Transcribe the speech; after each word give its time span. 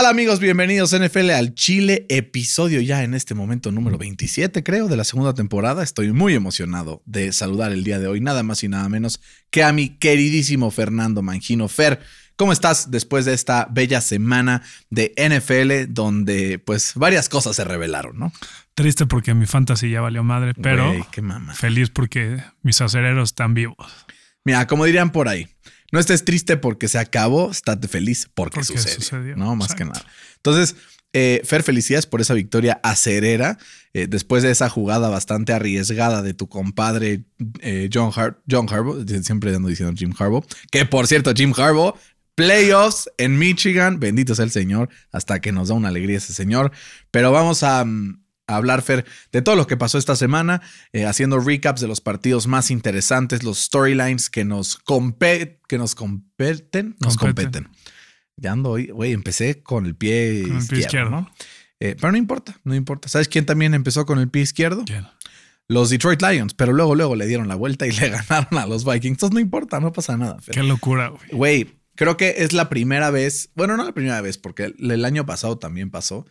tal 0.00 0.06
amigos? 0.06 0.40
Bienvenidos 0.40 0.98
NFL 0.98 1.30
al 1.32 1.52
Chile, 1.52 2.06
episodio 2.08 2.80
ya 2.80 3.02
en 3.02 3.12
este 3.12 3.34
momento 3.34 3.70
número 3.70 3.98
27 3.98 4.62
creo 4.62 4.88
de 4.88 4.96
la 4.96 5.04
segunda 5.04 5.34
temporada. 5.34 5.82
Estoy 5.82 6.10
muy 6.10 6.32
emocionado 6.32 7.02
de 7.04 7.32
saludar 7.32 7.70
el 7.70 7.84
día 7.84 7.98
de 7.98 8.06
hoy, 8.06 8.22
nada 8.22 8.42
más 8.42 8.64
y 8.64 8.68
nada 8.68 8.88
menos 8.88 9.20
que 9.50 9.62
a 9.62 9.74
mi 9.74 9.90
queridísimo 9.98 10.70
Fernando 10.70 11.20
Mangino. 11.20 11.68
Fer, 11.68 12.00
¿cómo 12.36 12.50
estás 12.50 12.90
después 12.90 13.26
de 13.26 13.34
esta 13.34 13.68
bella 13.70 14.00
semana 14.00 14.62
de 14.88 15.12
NFL 15.18 15.92
donde 15.92 16.58
pues 16.58 16.94
varias 16.94 17.28
cosas 17.28 17.56
se 17.56 17.64
revelaron, 17.64 18.18
¿no? 18.18 18.32
Triste 18.72 19.04
porque 19.04 19.34
mi 19.34 19.44
fantasy 19.44 19.90
ya 19.90 20.00
valió 20.00 20.24
madre, 20.24 20.54
pero 20.54 20.94
qué 21.12 21.22
feliz 21.52 21.90
porque 21.90 22.42
mis 22.62 22.80
acereros 22.80 23.28
están 23.28 23.52
vivos. 23.52 23.76
Mira, 24.44 24.66
como 24.66 24.86
dirían 24.86 25.10
por 25.10 25.28
ahí, 25.28 25.46
no 25.92 26.00
estés 26.00 26.24
triste 26.24 26.56
porque 26.56 26.88
se 26.88 26.98
acabó, 26.98 27.50
estate 27.50 27.88
feliz 27.88 28.28
porque, 28.34 28.56
Porque 28.56 28.78
sucedió, 28.78 28.94
sucedió, 28.96 29.36
No, 29.36 29.56
más 29.56 29.74
que 29.74 29.84
nada. 29.84 30.04
Entonces, 30.36 30.76
eh, 31.12 31.42
Fer, 31.44 31.64
felicidades 31.64 32.06
por 32.06 32.20
esa 32.20 32.34
victoria 32.34 32.80
acerera 32.84 33.58
eh, 33.94 34.06
después 34.08 34.44
de 34.44 34.52
esa 34.52 34.68
jugada 34.68 35.08
bastante 35.08 35.52
arriesgada 35.52 36.22
de 36.22 36.34
tu 36.34 36.48
compadre 36.48 37.24
eh, 37.60 37.90
John, 37.92 38.12
Har 38.14 38.40
John 38.48 38.68
Harbaugh, 38.70 39.04
siempre 39.22 39.54
ando 39.54 39.68
diciendo 39.68 39.92
Jim 39.96 40.14
Harbaugh, 40.16 40.44
que 40.70 40.86
por 40.86 41.08
cierto, 41.08 41.32
Jim 41.34 41.52
Harbaugh, 41.56 41.94
playoffs 42.36 43.10
en 43.18 43.38
Michigan, 43.38 43.98
bendito 43.98 44.36
sea 44.36 44.44
el 44.44 44.52
Señor, 44.52 44.88
hasta 45.10 45.40
que 45.40 45.50
nos 45.50 45.68
da 45.68 45.74
una 45.74 45.88
alegría 45.88 46.18
ese 46.18 46.32
Señor, 46.32 46.70
pero 47.10 47.32
vamos 47.32 47.62
a... 47.64 47.84
a 48.52 48.56
hablar, 48.56 48.82
Fer, 48.82 49.04
de 49.32 49.42
todo 49.42 49.56
lo 49.56 49.66
que 49.66 49.76
pasó 49.76 49.98
esta 49.98 50.16
semana, 50.16 50.60
eh, 50.92 51.06
haciendo 51.06 51.38
recaps 51.38 51.80
de 51.80 51.88
los 51.88 52.00
partidos 52.00 52.46
más 52.46 52.70
interesantes, 52.70 53.42
los 53.42 53.58
storylines 53.58 54.30
que 54.30 54.44
nos, 54.44 54.78
que 54.78 55.78
nos 55.78 55.94
competen. 55.94 56.96
Nos 57.00 57.16
Competen. 57.16 57.64
competen. 57.64 57.68
Ya 58.36 58.52
ando 58.52 58.70
hoy, 58.70 58.86
güey, 58.86 59.12
empecé 59.12 59.62
con 59.62 59.86
el 59.86 59.94
pie, 59.94 60.42
Con 60.42 60.52
el 60.52 60.58
izquierdo, 60.58 60.68
pie 60.68 60.78
izquierdo. 60.80 61.10
¿no? 61.10 61.30
Eh, 61.80 61.96
pero 61.98 62.12
no 62.12 62.18
importa, 62.18 62.58
no 62.64 62.74
importa. 62.74 63.08
¿Sabes 63.08 63.28
quién 63.28 63.46
también 63.46 63.74
empezó 63.74 64.06
con 64.06 64.18
el 64.18 64.28
pie 64.28 64.42
izquierdo? 64.42 64.84
¿Quién? 64.86 65.06
Los 65.68 65.88
Detroit 65.90 66.20
Lions, 66.20 66.52
pero 66.54 66.72
luego, 66.72 66.94
luego 66.94 67.14
le 67.16 67.26
dieron 67.26 67.46
la 67.48 67.54
vuelta 67.54 67.86
y 67.86 67.92
le 68.00 68.08
ganaron 68.10 68.58
a 68.58 68.66
los 68.66 68.84
Vikings. 68.84 69.12
Entonces 69.16 69.34
no 69.34 69.40
importa, 69.40 69.78
no 69.80 69.92
pasa 69.92 70.16
nada. 70.16 70.38
Fer. 70.40 70.54
Qué 70.54 70.62
locura, 70.62 71.08
güey. 71.08 71.28
Güey, 71.30 71.74
creo 71.94 72.16
que 72.16 72.36
es 72.38 72.52
la 72.52 72.68
primera 72.68 73.10
vez, 73.10 73.50
bueno, 73.54 73.76
no 73.76 73.84
la 73.84 73.92
primera 73.92 74.20
vez, 74.20 74.36
porque 74.38 74.74
el, 74.78 74.90
el 74.90 75.04
año 75.04 75.26
pasado 75.26 75.58
también 75.58 75.90
pasó, 75.90 76.26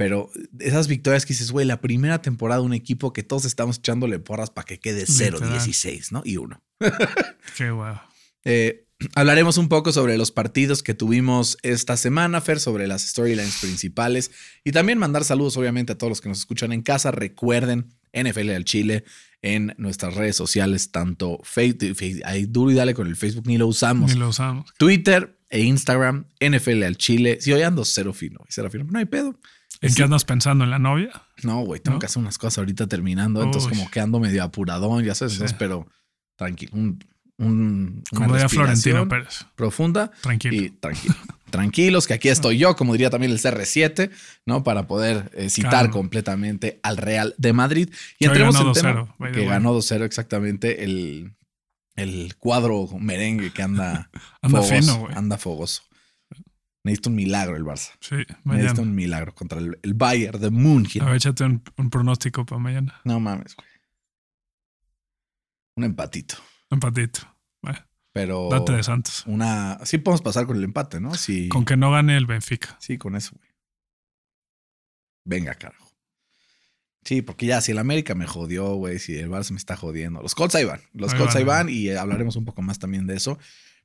pero 0.00 0.30
esas 0.60 0.88
victorias 0.88 1.26
que 1.26 1.34
dices, 1.34 1.52
güey, 1.52 1.66
la 1.66 1.82
primera 1.82 2.22
temporada 2.22 2.62
de 2.62 2.64
un 2.64 2.72
equipo 2.72 3.12
que 3.12 3.22
todos 3.22 3.44
estamos 3.44 3.76
echándole 3.76 4.18
porras 4.18 4.48
para 4.48 4.64
que 4.64 4.80
quede 4.80 5.04
Literal. 5.06 5.42
0-16, 5.42 6.10
¿no? 6.10 6.22
Y 6.24 6.38
uno. 6.38 6.62
Qué 7.58 7.70
guau. 7.70 8.00
Eh, 8.46 8.86
hablaremos 9.14 9.58
un 9.58 9.68
poco 9.68 9.92
sobre 9.92 10.16
los 10.16 10.32
partidos 10.32 10.82
que 10.82 10.94
tuvimos 10.94 11.58
esta 11.62 11.98
semana, 11.98 12.40
Fer, 12.40 12.60
sobre 12.60 12.86
las 12.86 13.02
storylines 13.08 13.58
principales 13.60 14.30
y 14.64 14.72
también 14.72 14.96
mandar 14.96 15.22
saludos, 15.22 15.58
obviamente, 15.58 15.92
a 15.92 15.98
todos 15.98 16.12
los 16.12 16.20
que 16.22 16.30
nos 16.30 16.38
escuchan 16.38 16.72
en 16.72 16.80
casa. 16.80 17.10
Recuerden, 17.10 17.94
NFL 18.14 18.52
al 18.52 18.64
Chile 18.64 19.04
en 19.42 19.74
nuestras 19.76 20.14
redes 20.14 20.34
sociales, 20.34 20.92
tanto 20.92 21.40
Facebook, 21.44 22.22
ahí 22.24 22.46
duro 22.46 22.70
y 22.70 22.74
dale 22.74 22.94
con 22.94 23.06
el 23.06 23.16
Facebook, 23.16 23.46
ni 23.46 23.58
lo 23.58 23.66
usamos. 23.66 24.14
Ni 24.14 24.18
lo 24.18 24.30
usamos. 24.30 24.72
Twitter 24.78 25.38
e 25.50 25.60
Instagram, 25.60 26.24
NFL 26.40 26.84
al 26.84 26.96
Chile. 26.96 27.36
Si 27.42 27.52
hoy 27.52 27.60
ando 27.60 27.84
cero 27.84 28.14
fino, 28.14 28.40
cero 28.48 28.70
fino, 28.70 28.84
no 28.84 28.98
hay 28.98 29.04
pedo. 29.04 29.38
¿En 29.82 29.90
Sí. 29.90 29.96
qué 29.96 30.02
andas 30.02 30.24
pensando? 30.24 30.64
¿En 30.64 30.70
la 30.70 30.78
novia? 30.78 31.10
No, 31.42 31.60
güey, 31.60 31.80
tengo 31.80 31.94
¿No? 31.96 31.98
que 32.00 32.06
hacer 32.06 32.20
unas 32.20 32.36
cosas 32.38 32.58
ahorita 32.58 32.86
terminando, 32.86 33.42
entonces 33.42 33.68
como 33.70 33.90
que 33.90 34.00
ando 34.00 34.20
medio 34.20 34.42
apuradón, 34.44 35.04
ya 35.04 35.14
sabes, 35.14 35.32
Sí. 35.32 35.36
entonces, 35.38 35.56
pero 35.58 35.86
tranquilo, 36.36 36.72
un, 36.74 37.02
un- 37.38 38.02
una 38.12 38.18
Como 38.26 38.32
diría 38.34 38.48
Florentino 38.50 39.08
Pérez. 39.08 39.46
profunda 39.56 40.10
Tranquilo. 40.20 40.54
y 40.56 40.70
tranquilo. 40.70 41.14
Tranquilos, 41.50 42.06
que 42.06 42.14
aquí 42.14 42.28
estoy 42.28 42.58
yo, 42.58 42.76
como 42.76 42.92
diría 42.92 43.10
también 43.10 43.32
el 43.32 43.38
CR7, 43.40 44.10
¿no? 44.46 44.62
Para 44.62 44.86
poder 44.86 45.30
eh, 45.34 45.48
citar 45.50 45.70
Claro. 45.70 45.90
completamente 45.90 46.78
al 46.84 46.96
Real 46.96 47.34
de 47.38 47.52
Madrid. 47.52 47.88
Y 48.18 48.18
Que 48.18 48.26
entremos 48.26 48.54
en 48.60 48.72
tema 48.72 48.90
2-0, 48.92 49.14
by 49.18 49.32
the 49.32 49.38
que 49.40 49.46
ganó 49.46 49.72
2-0 49.74 50.04
exactamente 50.04 50.84
el, 50.84 51.32
el 51.96 52.36
cuadro 52.36 52.86
merengue 53.00 53.50
que 53.52 53.62
anda, 53.62 54.10
Anda 54.42 54.62
fogoso, 54.62 54.74
fino, 54.80 55.08
anda 55.16 55.38
fogoso. 55.38 55.82
Necesita 56.82 57.10
un 57.10 57.16
milagro 57.16 57.56
el 57.56 57.64
Barça. 57.64 57.92
Sí, 58.00 58.14
Necesita 58.16 58.38
mañana. 58.44 58.80
un 58.80 58.94
milagro 58.94 59.34
contra 59.34 59.58
el, 59.58 59.78
el 59.82 59.94
Bayern 59.94 60.40
de 60.40 60.50
München. 60.50 61.02
A 61.02 61.06
ver, 61.06 61.16
échate 61.16 61.44
un, 61.44 61.62
un 61.76 61.90
pronóstico 61.90 62.46
para 62.46 62.58
mañana. 62.58 63.00
No 63.04 63.20
mames, 63.20 63.54
güey. 63.54 63.68
Un 65.76 65.84
empatito. 65.84 66.36
Empatito. 66.70 67.20
Bueno, 67.62 67.78
Pero 68.12 68.48
date 68.50 68.72
de 68.72 68.82
Santos. 68.82 69.24
una. 69.26 69.78
Sí 69.84 69.98
podemos 69.98 70.22
pasar 70.22 70.46
con 70.46 70.56
el 70.56 70.64
empate, 70.64 71.00
¿no? 71.00 71.14
Sí. 71.14 71.48
Con 71.48 71.64
que 71.64 71.76
no 71.76 71.90
gane 71.90 72.16
el 72.16 72.26
Benfica. 72.26 72.76
Sí, 72.80 72.96
con 72.98 73.14
eso, 73.16 73.32
güey. 73.36 73.48
Venga, 75.24 75.54
carajo. 75.54 75.90
Sí, 77.04 77.22
porque 77.22 77.46
ya 77.46 77.60
si 77.60 77.72
el 77.72 77.78
América 77.78 78.14
me 78.14 78.26
jodió, 78.26 78.74
güey, 78.74 78.98
si 78.98 79.16
el 79.16 79.30
Barça 79.30 79.50
me 79.52 79.56
está 79.56 79.76
jodiendo. 79.76 80.20
Los 80.22 80.34
Colts 80.34 80.54
ahí 80.54 80.64
van. 80.64 80.80
Los 80.92 81.12
Ahí 81.12 81.18
Colts 81.18 81.34
van, 81.34 81.40
ahí 81.40 81.44
van 81.46 81.68
y 81.68 81.88
hablaremos 81.90 82.36
un 82.36 82.44
poco 82.44 82.62
más 82.62 82.78
también 82.78 83.06
de 83.06 83.16
eso. 83.16 83.38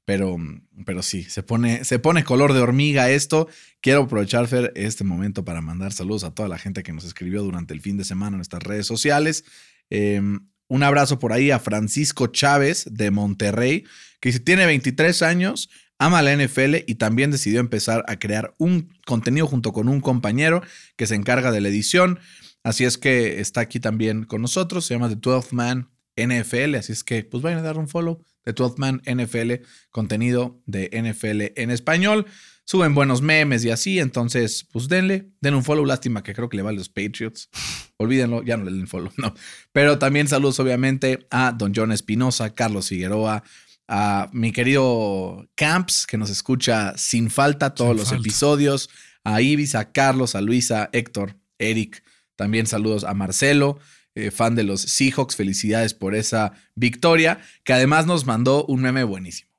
Pero, 0.05 0.37
pero 0.85 1.01
sí, 1.01 1.23
se 1.23 1.41
pone, 1.41 1.83
se 1.83 1.97
pone 1.99 2.23
color 2.23 2.53
de 2.53 2.61
hormiga 2.61 3.09
esto. 3.09 3.47
Quiero 3.81 4.03
aprovechar, 4.03 4.47
este 4.75 5.03
momento 5.03 5.43
para 5.43 5.61
mandar 5.61 5.93
saludos 5.93 6.23
a 6.23 6.31
toda 6.31 6.47
la 6.47 6.59
gente 6.59 6.83
que 6.83 6.93
nos 6.93 7.05
escribió 7.05 7.41
durante 7.41 7.73
el 7.73 7.81
fin 7.81 7.97
de 7.97 8.05
semana 8.05 8.35
en 8.35 8.37
nuestras 8.37 8.63
redes 8.63 8.85
sociales. 8.85 9.45
Eh, 9.89 10.21
un 10.67 10.83
abrazo 10.83 11.19
por 11.19 11.31
ahí 11.31 11.51
a 11.51 11.59
Francisco 11.59 12.27
Chávez 12.27 12.85
de 12.89 13.11
Monterrey, 13.11 13.83
que 14.19 14.29
dice, 14.29 14.39
tiene 14.39 14.65
23 14.65 15.21
años, 15.21 15.69
ama 15.99 16.21
la 16.23 16.35
NFL 16.35 16.77
y 16.87 16.95
también 16.95 17.31
decidió 17.31 17.59
empezar 17.59 18.03
a 18.07 18.17
crear 18.17 18.53
un 18.57 18.89
contenido 19.05 19.45
junto 19.45 19.73
con 19.73 19.87
un 19.87 20.01
compañero 20.01 20.63
que 20.95 21.05
se 21.05 21.15
encarga 21.15 21.51
de 21.51 21.61
la 21.61 21.69
edición. 21.69 22.19
Así 22.63 22.83
es 22.83 22.97
que 22.97 23.39
está 23.39 23.61
aquí 23.61 23.79
también 23.79 24.23
con 24.23 24.41
nosotros, 24.41 24.85
se 24.85 24.95
llama 24.95 25.09
The 25.09 25.17
12 25.17 25.55
Man 25.55 25.91
NFL, 26.17 26.75
así 26.75 26.93
es 26.93 27.03
que 27.03 27.23
pues 27.23 27.43
vayan 27.43 27.59
a 27.59 27.63
dar 27.63 27.77
un 27.77 27.87
follow, 27.87 28.23
The 28.45 28.53
12 28.53 28.75
Man 28.77 29.01
NFL, 29.05 29.65
contenido 29.91 30.61
de 30.65 30.89
NFL 30.93 31.59
en 31.61 31.71
español. 31.71 32.25
Suben 32.67 32.95
buenos 32.95 33.21
memes 33.21 33.63
y 33.63 33.69
así, 33.69 33.99
entonces 33.99 34.67
pues 34.71 34.87
denle, 34.87 35.29
den 35.39 35.53
un 35.53 35.63
follow, 35.63 35.85
lástima 35.85 36.23
que 36.23 36.33
creo 36.33 36.49
que 36.49 36.57
le 36.57 36.63
va 36.63 36.71
a 36.71 36.73
los 36.73 36.89
Patriots. 36.89 37.49
Olvídenlo, 37.97 38.41
ya 38.43 38.57
no 38.57 38.63
le 38.63 38.71
den 38.71 38.87
follow, 38.87 39.11
no. 39.17 39.35
Pero 39.71 39.99
también 39.99 40.27
saludos 40.27 40.59
obviamente 40.59 41.27
a 41.29 41.51
Don 41.51 41.73
John 41.75 41.91
Espinosa, 41.91 42.55
Carlos 42.55 42.87
Figueroa, 42.89 43.43
a 43.87 44.29
mi 44.33 44.51
querido 44.51 45.47
Camps, 45.53 46.07
que 46.07 46.17
nos 46.17 46.31
escucha 46.31 46.97
sin 46.97 47.29
falta 47.29 47.75
todos 47.75 47.91
Sin 47.91 47.97
los 47.97 48.09
falta. 48.09 48.21
episodios, 48.21 48.89
a 49.23 49.41
Ibis, 49.41 49.75
a 49.75 49.91
Carlos, 49.91 50.33
a 50.33 50.41
Luisa, 50.41 50.89
Héctor, 50.91 51.37
Eric, 51.59 52.03
también 52.35 52.65
saludos 52.65 53.03
a 53.03 53.13
Marcelo, 53.13 53.79
eh, 54.15 54.31
fan 54.31 54.55
de 54.55 54.63
los 54.63 54.81
Seahawks, 54.81 55.35
felicidades 55.35 55.93
por 55.93 56.15
esa 56.15 56.53
victoria, 56.75 57.41
que 57.63 57.73
además 57.73 58.05
nos 58.07 58.25
mandó 58.25 58.65
un 58.65 58.81
meme 58.81 59.03
buenísimo. 59.03 59.49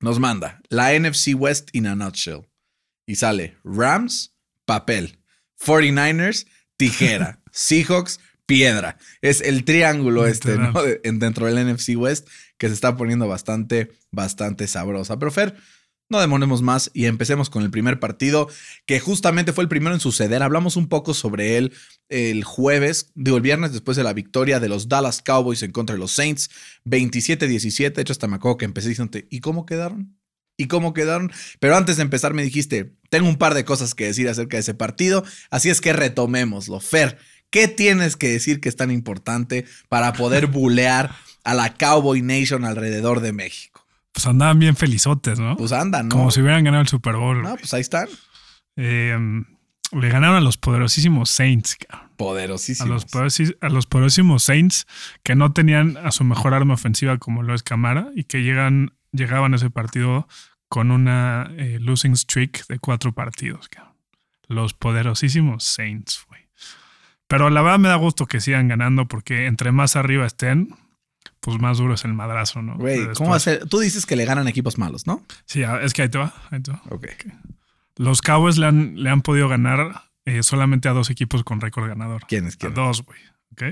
Nos 0.00 0.18
manda 0.18 0.60
la 0.68 0.92
NFC 0.98 1.34
West 1.34 1.68
in 1.72 1.86
a 1.86 1.94
nutshell. 1.94 2.48
Y 3.06 3.16
sale 3.16 3.56
Rams, 3.64 4.34
papel, 4.64 5.18
49ers, 5.64 6.46
tijera, 6.76 7.40
Seahawks, 7.52 8.20
piedra. 8.46 8.98
Es 9.20 9.40
el 9.40 9.64
triángulo 9.64 10.26
este. 10.26 10.56
¿no? 10.56 10.72
De- 10.82 11.00
en- 11.04 11.18
dentro 11.18 11.46
del 11.46 11.72
NFC 11.72 11.90
West 11.96 12.28
que 12.58 12.68
se 12.68 12.74
está 12.74 12.96
poniendo 12.96 13.26
bastante, 13.28 13.90
bastante 14.10 14.66
sabrosa. 14.66 15.18
Pero 15.18 15.30
Fer, 15.30 15.56
no 16.10 16.20
demoremos 16.20 16.60
más 16.60 16.90
y 16.92 17.06
empecemos 17.06 17.48
con 17.48 17.62
el 17.62 17.70
primer 17.70 18.00
partido, 18.00 18.48
que 18.84 19.00
justamente 19.00 19.52
fue 19.52 19.62
el 19.62 19.68
primero 19.68 19.94
en 19.94 20.00
suceder. 20.00 20.42
Hablamos 20.42 20.76
un 20.76 20.88
poco 20.88 21.14
sobre 21.14 21.56
él 21.56 21.72
el 22.08 22.42
jueves, 22.42 23.12
digo, 23.14 23.36
el 23.36 23.42
viernes 23.42 23.72
después 23.72 23.96
de 23.96 24.02
la 24.02 24.12
victoria 24.12 24.58
de 24.58 24.68
los 24.68 24.88
Dallas 24.88 25.22
Cowboys 25.22 25.62
en 25.62 25.70
contra 25.70 25.94
de 25.94 26.00
los 26.00 26.10
Saints, 26.10 26.50
27-17. 26.84 27.94
De 27.94 28.02
hecho, 28.02 28.12
hasta 28.12 28.26
me 28.26 28.36
acuerdo 28.36 28.58
que 28.58 28.64
empecé 28.64 28.88
diciéndote, 28.88 29.28
¿y 29.30 29.40
cómo 29.40 29.64
quedaron? 29.64 30.18
¿Y 30.56 30.66
cómo 30.66 30.92
quedaron? 30.92 31.32
Pero 31.60 31.76
antes 31.76 31.96
de 31.96 32.02
empezar 32.02 32.34
me 32.34 32.42
dijiste, 32.42 32.92
tengo 33.08 33.28
un 33.28 33.36
par 33.36 33.54
de 33.54 33.64
cosas 33.64 33.94
que 33.94 34.06
decir 34.06 34.28
acerca 34.28 34.56
de 34.56 34.62
ese 34.62 34.74
partido, 34.74 35.24
así 35.50 35.70
es 35.70 35.80
que 35.80 35.92
retomémoslo. 35.92 36.80
Fer, 36.80 37.18
¿qué 37.50 37.68
tienes 37.68 38.16
que 38.16 38.28
decir 38.28 38.60
que 38.60 38.68
es 38.68 38.76
tan 38.76 38.90
importante 38.90 39.64
para 39.88 40.12
poder 40.12 40.46
bulear 40.48 41.14
a 41.44 41.54
la 41.54 41.74
Cowboy 41.74 42.20
Nation 42.20 42.64
alrededor 42.64 43.20
de 43.20 43.32
México? 43.32 43.79
Pues 44.12 44.26
andaban 44.26 44.58
bien 44.58 44.76
felizotes, 44.76 45.38
¿no? 45.38 45.56
Pues 45.56 45.72
anda, 45.72 46.02
¿no? 46.02 46.08
Como 46.08 46.30
si 46.30 46.40
hubieran 46.40 46.64
ganado 46.64 46.82
el 46.82 46.88
Super 46.88 47.16
Bowl. 47.16 47.42
No, 47.42 47.56
pues 47.56 47.72
ahí 47.74 47.80
están. 47.80 48.08
Eh, 48.76 49.16
le 49.92 50.08
ganaron 50.08 50.36
a 50.36 50.40
los 50.40 50.56
poderosísimos 50.56 51.30
Saints, 51.30 51.76
cabrón. 51.76 52.08
A 52.12 52.16
Poderosísimos. 52.16 52.88
los, 52.90 53.06
poderosi- 53.06 53.56
a 53.60 53.68
los 53.70 53.86
poderosísimos 53.86 54.42
Saints 54.42 54.86
que 55.22 55.34
no 55.34 55.52
tenían 55.52 55.96
a 55.96 56.10
su 56.12 56.22
mejor 56.24 56.52
arma 56.54 56.74
ofensiva 56.74 57.16
como 57.18 57.42
lo 57.42 57.54
es 57.54 57.62
Camara 57.62 58.08
y 58.14 58.24
que 58.24 58.42
llegan, 58.42 58.92
llegaban 59.12 59.52
a 59.54 59.56
ese 59.56 59.70
partido 59.70 60.28
con 60.68 60.90
una 60.90 61.50
eh, 61.56 61.78
losing 61.80 62.14
streak 62.16 62.66
de 62.66 62.78
cuatro 62.78 63.12
partidos. 63.12 63.68
cabrón. 63.68 63.94
Los 64.48 64.74
poderosísimos 64.74 65.64
Saints, 65.64 66.24
güey. 66.28 66.48
Pero 67.26 67.48
la 67.48 67.62
verdad 67.62 67.78
me 67.78 67.88
da 67.88 67.94
gusto 67.96 68.26
que 68.26 68.40
sigan 68.40 68.68
ganando 68.68 69.06
porque 69.08 69.46
entre 69.46 69.72
más 69.72 69.96
arriba 69.96 70.26
estén, 70.26 70.74
pues 71.40 71.58
más 71.58 71.78
duro 71.78 71.94
es 71.94 72.04
el 72.04 72.14
madrazo, 72.14 72.62
¿no? 72.62 72.76
Güey, 72.76 73.12
¿cómo 73.14 73.30
va 73.30 73.36
a 73.36 73.40
ser? 73.40 73.66
Tú 73.68 73.80
dices 73.80 74.06
que 74.06 74.16
le 74.16 74.24
ganan 74.24 74.46
equipos 74.48 74.78
malos, 74.78 75.06
¿no? 75.06 75.24
Sí, 75.46 75.62
es 75.62 75.92
que 75.92 76.02
ahí 76.02 76.08
te 76.08 76.18
va. 76.18 76.34
Ahí 76.50 76.60
te 76.60 76.70
va. 76.70 76.82
Ok. 76.90 77.06
Los 77.96 78.22
Cowboys 78.22 78.58
le 78.58 78.66
han, 78.66 79.02
le 79.02 79.10
han 79.10 79.22
podido 79.22 79.48
ganar 79.48 80.04
eh, 80.24 80.42
solamente 80.42 80.88
a 80.88 80.92
dos 80.92 81.10
equipos 81.10 81.42
con 81.44 81.60
récord 81.60 81.88
ganador. 81.88 82.26
¿Quiénes? 82.28 82.54
A 82.54 82.58
¿Quién? 82.58 82.74
dos, 82.74 83.02
güey. 83.04 83.18
¿ok? 83.52 83.62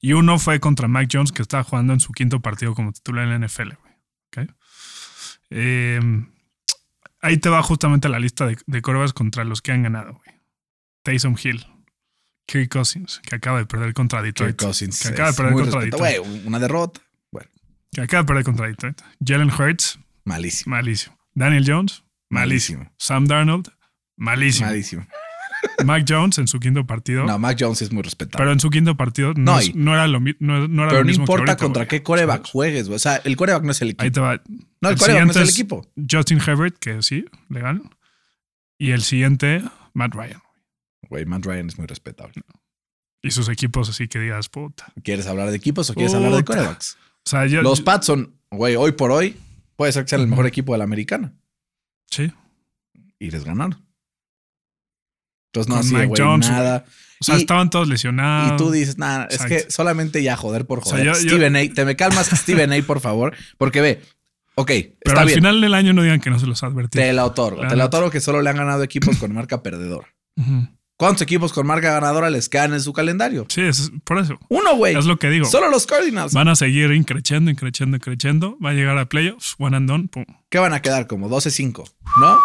Y 0.00 0.12
uno 0.12 0.38
fue 0.38 0.60
contra 0.60 0.86
Mike 0.88 1.08
Jones, 1.16 1.32
que 1.32 1.42
estaba 1.42 1.64
jugando 1.64 1.92
en 1.92 2.00
su 2.00 2.12
quinto 2.12 2.40
partido 2.40 2.74
como 2.74 2.92
titular 2.92 3.24
en 3.24 3.40
la 3.40 3.46
NFL, 3.46 3.70
güey. 3.80 4.46
¿ok? 4.46 4.54
Eh, 5.50 6.00
ahí 7.20 7.38
te 7.38 7.48
va 7.48 7.62
justamente 7.62 8.08
la 8.08 8.18
lista 8.18 8.46
de, 8.46 8.58
de 8.66 8.82
contra 8.82 9.44
los 9.44 9.62
que 9.62 9.72
han 9.72 9.82
ganado, 9.82 10.14
güey. 10.14 10.40
Taysom 11.02 11.36
Hill, 11.42 11.66
Kirk 12.48 12.70
Cousins, 12.70 13.20
que 13.22 13.36
acaba 13.36 13.58
de 13.58 13.66
perder 13.66 13.92
contra 13.92 14.22
Detroit. 14.22 14.56
Kirk 14.56 14.66
Cousins. 14.66 15.00
Que 15.00 15.08
acaba 15.08 15.30
de 15.30 15.36
perder 15.36 15.52
contra 15.54 15.80
respetado. 15.82 16.04
Detroit. 16.04 16.46
Una 16.46 16.58
derrota. 16.58 17.00
Bueno, 17.30 17.48
Que 17.92 18.00
acaba 18.00 18.22
de 18.22 18.26
perder 18.26 18.44
contra 18.44 18.66
Detroit. 18.66 19.00
Jalen 19.24 19.50
Hurts, 19.50 19.98
malísimo. 20.24 20.74
malísimo. 20.74 21.18
Daniel 21.34 21.64
Jones, 21.66 22.02
malísimo. 22.30 22.78
Malísimo. 22.80 22.96
Sam 22.98 23.26
Darnold, 23.26 23.68
malísimo. 24.16 24.66
Malísimo. 24.66 25.06
Mike 25.84 26.04
Jones 26.08 26.38
en 26.38 26.46
su 26.46 26.60
quinto 26.60 26.86
partido. 26.86 27.24
No, 27.26 27.36
Mac 27.36 27.56
Jones 27.58 27.82
es 27.82 27.90
muy 27.92 28.02
respetable. 28.04 28.38
Pero 28.38 28.52
en 28.52 28.60
su 28.60 28.70
quinto 28.70 28.96
partido 28.96 29.34
no, 29.34 29.54
No, 29.54 29.58
es- 29.58 29.74
no 29.74 29.92
era 29.92 30.06
lo, 30.06 30.20
no, 30.20 30.68
no 30.68 30.82
era 30.84 30.90
Pero 30.90 30.92
lo 30.92 30.98
no 31.00 31.04
mismo 31.04 31.24
que 31.26 31.32
importa 31.32 31.52
ahorita, 31.52 31.56
contra 31.64 31.88
qué 31.88 32.02
coreback 32.04 32.46
juegues, 32.48 32.86
güey. 32.86 32.94
O 32.96 32.98
sea, 33.00 33.16
el 33.24 33.36
coreback 33.36 33.64
no 33.64 33.72
es 33.72 33.82
el 33.82 33.88
equipo. 33.88 34.04
Ahí 34.04 34.10
te 34.12 34.20
va. 34.20 34.40
No, 34.80 34.88
el 34.88 34.94
el 34.94 34.98
coreback 35.00 35.24
no 35.24 35.30
es 35.32 35.36
el 35.36 35.48
equipo. 35.48 35.86
Justin 36.08 36.38
Herbert, 36.46 36.78
que 36.78 37.02
sí, 37.02 37.24
legal. 37.48 37.82
Y 38.78 38.92
el 38.92 39.02
siguiente, 39.02 39.64
Matt 39.94 40.14
Ryan. 40.14 40.40
Güey, 41.08 41.24
Matt 41.24 41.44
Ryan 41.46 41.68
es 41.68 41.78
muy 41.78 41.86
respetable. 41.86 42.42
Y 43.22 43.30
sus 43.30 43.48
equipos 43.48 43.88
así 43.88 44.06
que 44.08 44.18
digas, 44.18 44.48
puta. 44.48 44.92
¿Quieres 45.02 45.26
hablar 45.26 45.50
de 45.50 45.56
equipos 45.56 45.90
o 45.90 45.94
quieres 45.94 46.14
hablar 46.14 46.32
de 46.32 46.44
corebacks? 46.44 46.96
O 47.26 47.30
sea, 47.30 47.46
yo, 47.46 47.62
Los 47.62 47.78
yo- 47.80 47.84
Pats 47.84 48.06
son, 48.06 48.34
güey, 48.50 48.76
hoy 48.76 48.92
por 48.92 49.10
hoy 49.10 49.36
puede 49.76 49.92
ser 49.92 50.04
que 50.04 50.10
sean 50.10 50.20
el 50.22 50.28
mejor 50.28 50.46
equipo 50.46 50.72
de 50.72 50.78
la 50.78 50.84
americana. 50.84 51.32
Sí. 52.10 52.32
Y 53.18 53.30
les 53.30 53.44
ganaron. 53.44 53.84
Entonces 55.52 55.68
no 55.68 55.76
Con 55.76 55.84
hacía, 55.84 55.98
Mike 55.98 56.08
güey, 56.08 56.22
Jones, 56.22 56.50
nada. 56.50 56.84
O 57.20 57.24
sea, 57.24 57.36
Y- 57.36 57.40
estaban 57.40 57.70
todos 57.70 57.88
lesionados. 57.88 58.52
Y 58.52 58.56
tú 58.56 58.70
dices, 58.70 58.98
nada, 58.98 59.26
es 59.30 59.44
que 59.44 59.70
solamente 59.70 60.22
ya 60.22 60.36
joder 60.36 60.66
por 60.66 60.80
O 60.80 60.82
sea, 60.82 60.92
joder. 60.92 61.06
yo- 61.06 61.14
Steven 61.14 61.56
A, 61.56 61.74
te 61.74 61.84
me 61.84 61.96
calmas, 61.96 62.26
Steven 62.28 62.72
A, 62.72 62.82
por 62.86 63.00
favor. 63.00 63.34
Porque 63.56 63.80
ve, 63.80 64.02
ok, 64.54 64.66
Pero 64.66 64.90
está 65.04 65.20
al 65.22 65.26
bien. 65.26 65.38
final 65.38 65.60
del 65.60 65.74
año 65.74 65.92
no 65.92 66.02
digan 66.02 66.20
que 66.20 66.30
no 66.30 66.38
se 66.38 66.46
los 66.46 66.62
advertí. 66.62 66.98
Te 66.98 67.12
la 67.12 67.24
otorgo. 67.24 67.62
La 67.62 67.68
te 67.68 67.76
la 67.76 67.86
otorgo 67.86 68.10
que 68.10 68.20
solo 68.20 68.40
le 68.42 68.50
han 68.50 68.56
ganado 68.56 68.82
equipos 68.84 69.16
con 69.16 69.32
marca 69.34 69.62
perdedora. 69.62 70.06
Ujú. 70.36 70.68
¿Cuántos 70.98 71.22
equipos 71.22 71.52
con 71.52 71.64
marca 71.64 71.92
ganadora 71.92 72.28
les 72.28 72.48
quedan 72.48 72.74
en 72.74 72.80
su 72.80 72.92
calendario? 72.92 73.46
Sí, 73.48 73.60
es 73.60 73.92
por 74.02 74.18
eso. 74.18 74.36
Uno, 74.48 74.74
güey. 74.74 74.96
Es 74.96 75.04
lo 75.04 75.16
que 75.16 75.30
digo. 75.30 75.46
Solo 75.46 75.70
los 75.70 75.86
Cardinals. 75.86 76.32
Van 76.32 76.48
a 76.48 76.56
seguir 76.56 76.90
increchendo, 76.90 77.52
increchendo, 77.52 77.96
increchendo. 77.96 78.58
Va 78.58 78.70
a 78.70 78.72
llegar 78.72 78.98
a 78.98 79.08
playoffs, 79.08 79.54
one 79.58 79.76
and 79.76 79.88
done, 79.88 80.08
pum. 80.08 80.24
¿Qué 80.50 80.58
van 80.58 80.72
a 80.72 80.82
quedar? 80.82 81.06
Como 81.06 81.30
12-5, 81.30 81.88
¿no? 82.20 82.38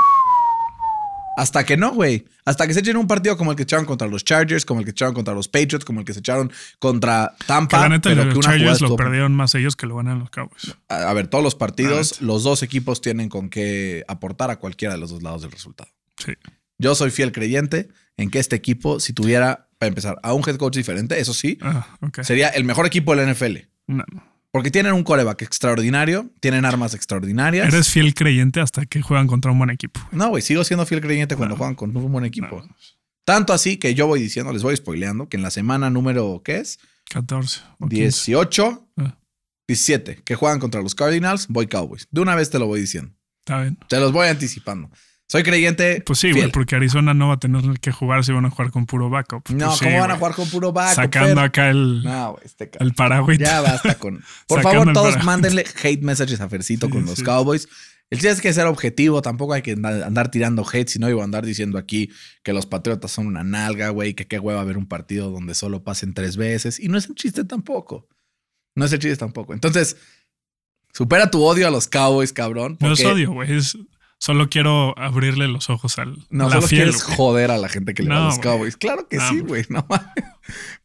Hasta 1.36 1.66
que 1.66 1.78
no, 1.78 1.94
güey. 1.94 2.26
Hasta 2.46 2.68
que 2.68 2.76
se 2.76 2.82
echen 2.82 2.96
un 2.98 3.08
partido 3.08 3.38
como 3.38 3.50
el 3.50 3.58
que 3.58 3.64
echaron 3.64 3.86
contra 3.86 4.08
los 4.08 4.24
Chargers, 4.24 4.66
como 4.66 4.82
el 4.82 4.86
que 4.86 4.92
echaron 4.92 5.16
contra 5.16 5.34
los 5.34 5.48
Patriots, 5.48 5.84
como 5.84 6.02
el 6.02 6.06
que 6.06 6.14
se 6.14 6.20
echaron 6.20 6.52
contra 6.78 7.34
Que 7.40 7.46
Tampa. 7.48 7.80
la 7.80 7.90
neta, 7.90 8.10
pero 8.12 8.26
los 8.26 8.34
que 8.34 8.38
una 8.40 8.50
Chargers 8.50 8.82
lo 8.82 8.96
perdieron 8.96 9.34
más 9.34 9.56
ellos 9.56 9.76
que 9.76 9.88
lo 9.88 9.96
ganan 9.96 10.20
los 10.20 10.30
Cowboys. 10.30 10.78
A 10.90 11.10
a 11.10 11.14
ver, 11.14 11.26
todos 11.26 11.44
los 11.44 11.56
partidos, 11.56 12.22
los 12.22 12.44
dos 12.44 12.62
equipos 12.62 13.02
tienen 13.02 13.30
con 13.30 13.50
qué 13.50 14.04
aportar 14.08 14.52
a 14.52 14.58
cualquiera 14.58 14.94
de 14.94 15.00
los 15.00 15.10
dos 15.10 15.24
lados 15.24 15.42
del 15.42 15.52
resultado. 15.52 15.90
Sí. 16.24 16.34
Yo 16.78 16.94
soy 16.94 17.10
fiel 17.10 17.32
creyente 17.32 17.90
en 18.18 18.30
que 18.30 18.40
este 18.40 18.56
equipo, 18.56 19.00
si 19.00 19.14
tuviera, 19.14 19.70
para 19.78 19.88
empezar, 19.90 20.20
a 20.24 20.34
un 20.34 20.44
head 20.48 20.56
coach 20.58 20.76
diferente, 20.76 21.20
eso 21.20 21.34
sí, 21.34 21.58
Ah, 21.62 21.88
sería 22.22 22.50
el 22.50 22.64
mejor 22.64 22.86
equipo 22.86 23.16
de 23.16 23.26
la 23.26 23.32
NFL. 23.34 23.58
No. 23.88 24.04
Porque 24.52 24.70
tienen 24.70 24.94
un 24.94 25.04
coreback 25.04 25.42
extraordinario, 25.42 26.30
tienen 26.40 26.64
armas 26.66 26.94
extraordinarias. 26.94 27.68
Eres 27.74 27.90
fiel 27.90 28.14
creyente 28.14 28.60
hasta 28.60 28.86
que 28.86 29.02
juegan 29.02 29.26
contra 29.26 29.52
un 29.52 29.58
buen 29.58 29.72
equipo. 29.72 30.00
No, 30.12 30.30
güey, 30.30 30.44
sigo 30.44 30.64
siendo 30.64 30.86
fiel 30.86 31.02
creyente 31.02 31.36
cuando 31.36 31.56
No. 31.56 31.58
juegan 31.58 31.74
con 31.76 31.96
un 31.98 32.12
buen 32.12 32.26
equipo. 32.26 32.62
No, 32.62 32.76
Tanto 33.26 33.54
así 33.54 33.78
que 33.78 33.96
yo 33.96 34.06
voy 34.06 34.22
diciendo, 34.22 34.52
les 34.54 34.62
voy 34.64 34.76
spoileando, 34.76 35.28
que 35.30 35.38
en 35.38 35.44
la 35.44 35.50
semana 35.50 35.90
número, 35.90 36.42
¿qué 36.46 36.58
es? 36.58 36.78
14 37.10 37.62
o 37.80 37.88
15. 37.88 38.02
18, 38.04 38.88
Ah. 38.98 39.18
17, 39.68 40.22
que 40.24 40.36
juegan 40.36 40.60
contra 40.60 40.82
los 40.82 40.94
Cardinals, 40.94 41.48
voy 41.48 41.68
Cowboys. 41.68 42.08
De 42.12 42.22
una 42.22 42.36
vez 42.36 42.50
te 42.50 42.60
lo 42.60 42.68
voy 42.68 42.82
diciendo. 42.82 43.12
Está 43.40 43.62
bien. 43.62 43.78
Te 43.90 44.00
los 44.00 44.12
voy 44.12 44.28
anticipando. 44.28 44.90
Soy 45.30 45.42
creyente. 45.44 46.04
Pues 46.06 46.20
sí, 46.20 46.32
güey, 46.32 46.52
porque 46.52 46.76
Arizona 46.76 47.14
no 47.14 47.30
va 47.30 47.36
a 47.36 47.40
tener 47.40 47.64
que 47.80 47.92
jugar 47.92 48.24
si 48.24 48.32
van 48.32 48.46
a 48.46 48.50
jugar 48.50 48.72
con 48.72 48.86
puro 48.86 49.10
backup. 49.10 49.50
No, 49.50 49.68
Pues 49.68 49.80
sí, 49.80 49.86
¿cómo 49.86 50.00
van 50.00 50.12
a 50.12 50.18
jugar 50.18 50.36
con 50.36 50.48
puro 50.50 50.72
backup? 50.72 50.96
Sacando 50.96 51.42
acá 51.42 51.70
el, 51.70 52.04
No, 52.04 52.38
este 52.44 52.70
el 52.80 52.94
paragüita. 52.94 53.46
Ya 53.46 53.62
basta 53.62 53.96
con. 53.96 54.22
Por 54.48 54.62
favor, 54.62 54.94
todos 54.94 55.24
mándenle 55.24 55.66
hate 55.84 56.02
messages 56.04 56.40
a 56.42 56.50
Fercito 56.50 56.86
Sí, 56.88 56.92
con 56.92 57.06
los 57.06 57.16
sí. 57.16 57.24
Cowboys. 57.24 57.68
El 58.10 58.20
chiste 58.20 58.32
es 58.32 58.42
que 58.42 58.54
ser 58.54 58.68
objetivo, 58.68 59.24
tampoco 59.24 59.54
hay 59.54 59.64
que 59.64 59.72
andar, 59.72 60.30
tirando 60.30 60.64
hate, 60.72 60.88
sino 60.88 61.10
iba 61.10 61.22
a 61.22 61.24
andar 61.24 61.44
diciendo 61.46 61.80
aquí 61.80 62.12
que 62.44 62.54
los 62.54 62.68
Patriotas 62.68 63.10
son 63.12 63.26
una 63.26 63.44
nalga, 63.44 63.90
güey, 63.90 64.14
que 64.14 64.28
qué 64.28 64.38
hueva 64.38 64.64
ver 64.66 64.78
un 64.78 64.86
partido 64.88 65.32
donde 65.32 65.56
solo 65.56 65.84
pasen 65.84 66.14
tres 66.14 66.38
veces. 66.38 66.80
Y 66.80 66.90
no 66.90 67.00
es 67.00 67.08
el 67.10 67.16
chiste 67.16 67.44
tampoco. 67.44 68.08
No 68.76 68.86
es 68.86 68.94
el 68.94 69.00
chiste 69.00 69.18
tampoco. 69.18 69.54
Entonces, 69.56 69.98
supera 70.94 71.32
tu 71.32 71.42
odio 71.44 71.68
a 71.68 71.72
los 71.72 71.88
Cowboys, 71.88 72.34
cabrón. 72.34 72.78
No 72.80 72.94
es 72.94 73.04
odio, 73.04 73.32
güey. 73.32 73.52
es- 73.58 73.78
Solo 74.24 74.48
quiero 74.50 74.98
abrirle 74.98 75.50
los 75.50 75.70
ojos 75.70 76.00
al. 76.00 76.16
No, 76.30 76.46
la 76.46 76.56
solo 76.56 76.68
fiel, 76.68 76.84
quieres 76.84 77.04
joder 77.04 77.52
a 77.52 77.58
la 77.58 77.68
gente 77.68 77.94
que 77.94 78.04
le 78.04 78.10
va 78.10 78.16
a 78.16 78.20
No, 78.20 78.26
los. 78.28 78.40
Cowboys. 78.40 78.78
Claro 78.78 79.06
que 79.10 79.18
No, 79.18 79.28
sí, 79.28 79.40
güey. 79.42 79.66
No. 79.68 79.86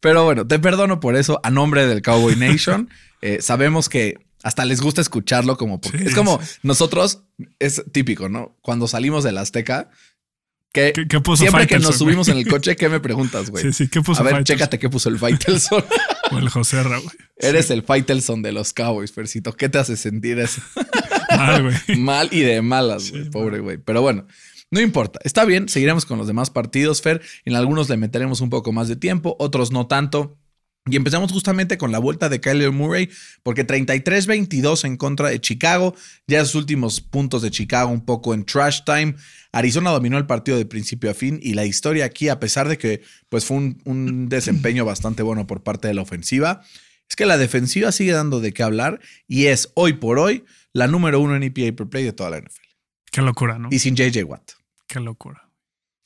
Pero 0.01 0.25
bueno, 0.25 0.45
te 0.45 0.59
perdono 0.59 0.99
por 0.99 1.15
eso 1.15 1.39
a 1.41 1.49
nombre 1.49 1.87
del 1.87 2.01
Cowboy 2.01 2.35
Nation. 2.35 2.89
Eh, 3.21 3.39
sabemos 3.41 3.89
que 3.89 4.17
hasta 4.43 4.63
les 4.63 4.79
gusta 4.79 5.01
escucharlo 5.01 5.57
como 5.57 5.81
porque 5.81 5.97
Sí, 5.99 6.05
es 6.07 6.15
como 6.15 6.41
sí. 6.41 6.59
nosotros 6.63 7.23
es 7.59 7.83
típico, 7.91 8.29
¿no? 8.29 8.55
Cuando 8.61 8.87
salimos 8.87 9.25
del 9.25 9.37
Azteca, 9.37 9.89
que 10.71 10.93
¿Qué, 10.95 11.05
qué 11.05 11.19
puso 11.19 11.43
siempre 11.43 11.67
que 11.67 11.79
nos 11.79 11.97
subimos 11.97 12.29
en 12.29 12.37
el 12.37 12.47
coche, 12.49 12.77
¿qué 12.77 12.87
me 12.87 13.01
preguntas, 13.01 13.49
güey? 13.49 13.61
Sí, 13.65 13.73
sí, 13.73 13.87
¿qué 13.89 14.01
puso 14.01 14.21
a 14.21 14.23
ver, 14.23 14.35
Faitelson? 14.35 14.55
chécate 14.57 14.79
qué 14.79 14.89
puso 14.89 15.09
el 15.09 15.17
Faitelson. 15.19 15.83
O 16.31 16.37
el 16.37 16.47
José 16.47 16.81
Ra, 16.83 16.97
güey. 16.99 17.15
Eres 17.37 17.71
el 17.71 17.83
Faitelson 17.83 18.41
de 18.41 18.51
los 18.53 18.71
Cowboys, 18.71 19.11
Fercito. 19.11 19.51
¿Qué 19.53 19.67
te 19.67 19.79
hace 19.79 19.97
sentir 19.97 20.39
eso? 20.39 20.61
Mal, 21.39 21.63
güey. 21.63 21.97
Mal 21.99 22.29
y 22.31 22.41
de 22.41 22.61
malas, 22.61 23.11
güey. 23.11 23.29
pobre 23.29 23.59
güey. 23.59 23.77
Pero 23.77 24.01
bueno, 24.01 24.27
no 24.71 24.81
importa. 24.81 25.19
Está 25.23 25.45
bien, 25.45 25.67
seguiremos 25.67 26.05
con 26.05 26.17
los 26.17 26.27
demás 26.27 26.49
partidos, 26.49 27.01
Fer. 27.01 27.21
En 27.45 27.55
algunos 27.55 27.89
le 27.89 27.97
meteremos 27.97 28.41
un 28.41 28.49
poco 28.49 28.71
más 28.71 28.87
de 28.87 28.95
tiempo, 28.95 29.35
otros 29.39 29.71
no 29.71 29.87
tanto. 29.87 30.37
Y 30.85 30.95
empezamos 30.95 31.31
justamente 31.31 31.77
con 31.77 31.91
la 31.91 31.99
vuelta 31.99 32.29
de 32.29 32.39
Kyler 32.39 32.71
Murray, 32.71 33.09
porque 33.43 33.65
33-22 33.65 34.85
en 34.85 34.97
contra 34.97 35.29
de 35.29 35.39
Chicago. 35.39 35.95
Ya 36.27 36.43
sus 36.45 36.55
últimos 36.55 37.01
puntos 37.01 37.41
de 37.41 37.51
Chicago 37.51 37.91
un 37.91 38.05
poco 38.05 38.33
en 38.33 38.45
trash 38.45 38.81
time. 38.85 39.15
Arizona 39.51 39.91
dominó 39.91 40.17
el 40.17 40.25
partido 40.25 40.57
de 40.57 40.65
principio 40.65 41.09
a 41.09 41.13
fin 41.13 41.39
y 41.41 41.53
la 41.53 41.65
historia 41.65 42.05
aquí, 42.05 42.29
a 42.29 42.39
pesar 42.39 42.67
de 42.67 42.77
que 42.77 43.01
pues, 43.29 43.45
fue 43.45 43.57
un, 43.57 43.81
un 43.85 44.29
desempeño 44.29 44.85
bastante 44.85 45.23
bueno 45.23 45.47
por 45.47 45.63
parte 45.63 45.87
de 45.87 45.93
la 45.93 46.01
ofensiva, 46.01 46.61
es 47.09 47.15
que 47.15 47.25
la 47.25 47.37
defensiva 47.37 47.91
sigue 47.91 48.11
dando 48.11 48.39
de 48.39 48.53
qué 48.53 48.61
hablar 48.61 48.99
y 49.27 49.47
es 49.47 49.71
hoy 49.73 49.93
por 49.93 50.19
hoy 50.19 50.43
la 50.73 50.87
número 50.87 51.19
uno 51.19 51.35
en 51.35 51.43
EPA 51.43 51.75
per 51.75 51.87
play 51.87 52.03
de 52.03 52.13
toda 52.13 52.29
la 52.31 52.37
NFL. 52.39 52.61
Qué 53.11 53.21
locura, 53.21 53.57
¿no? 53.57 53.69
Y 53.71 53.79
sin 53.79 53.95
JJ 53.95 54.23
Watt. 54.25 54.51
Qué 54.87 54.99
locura. 54.99 55.49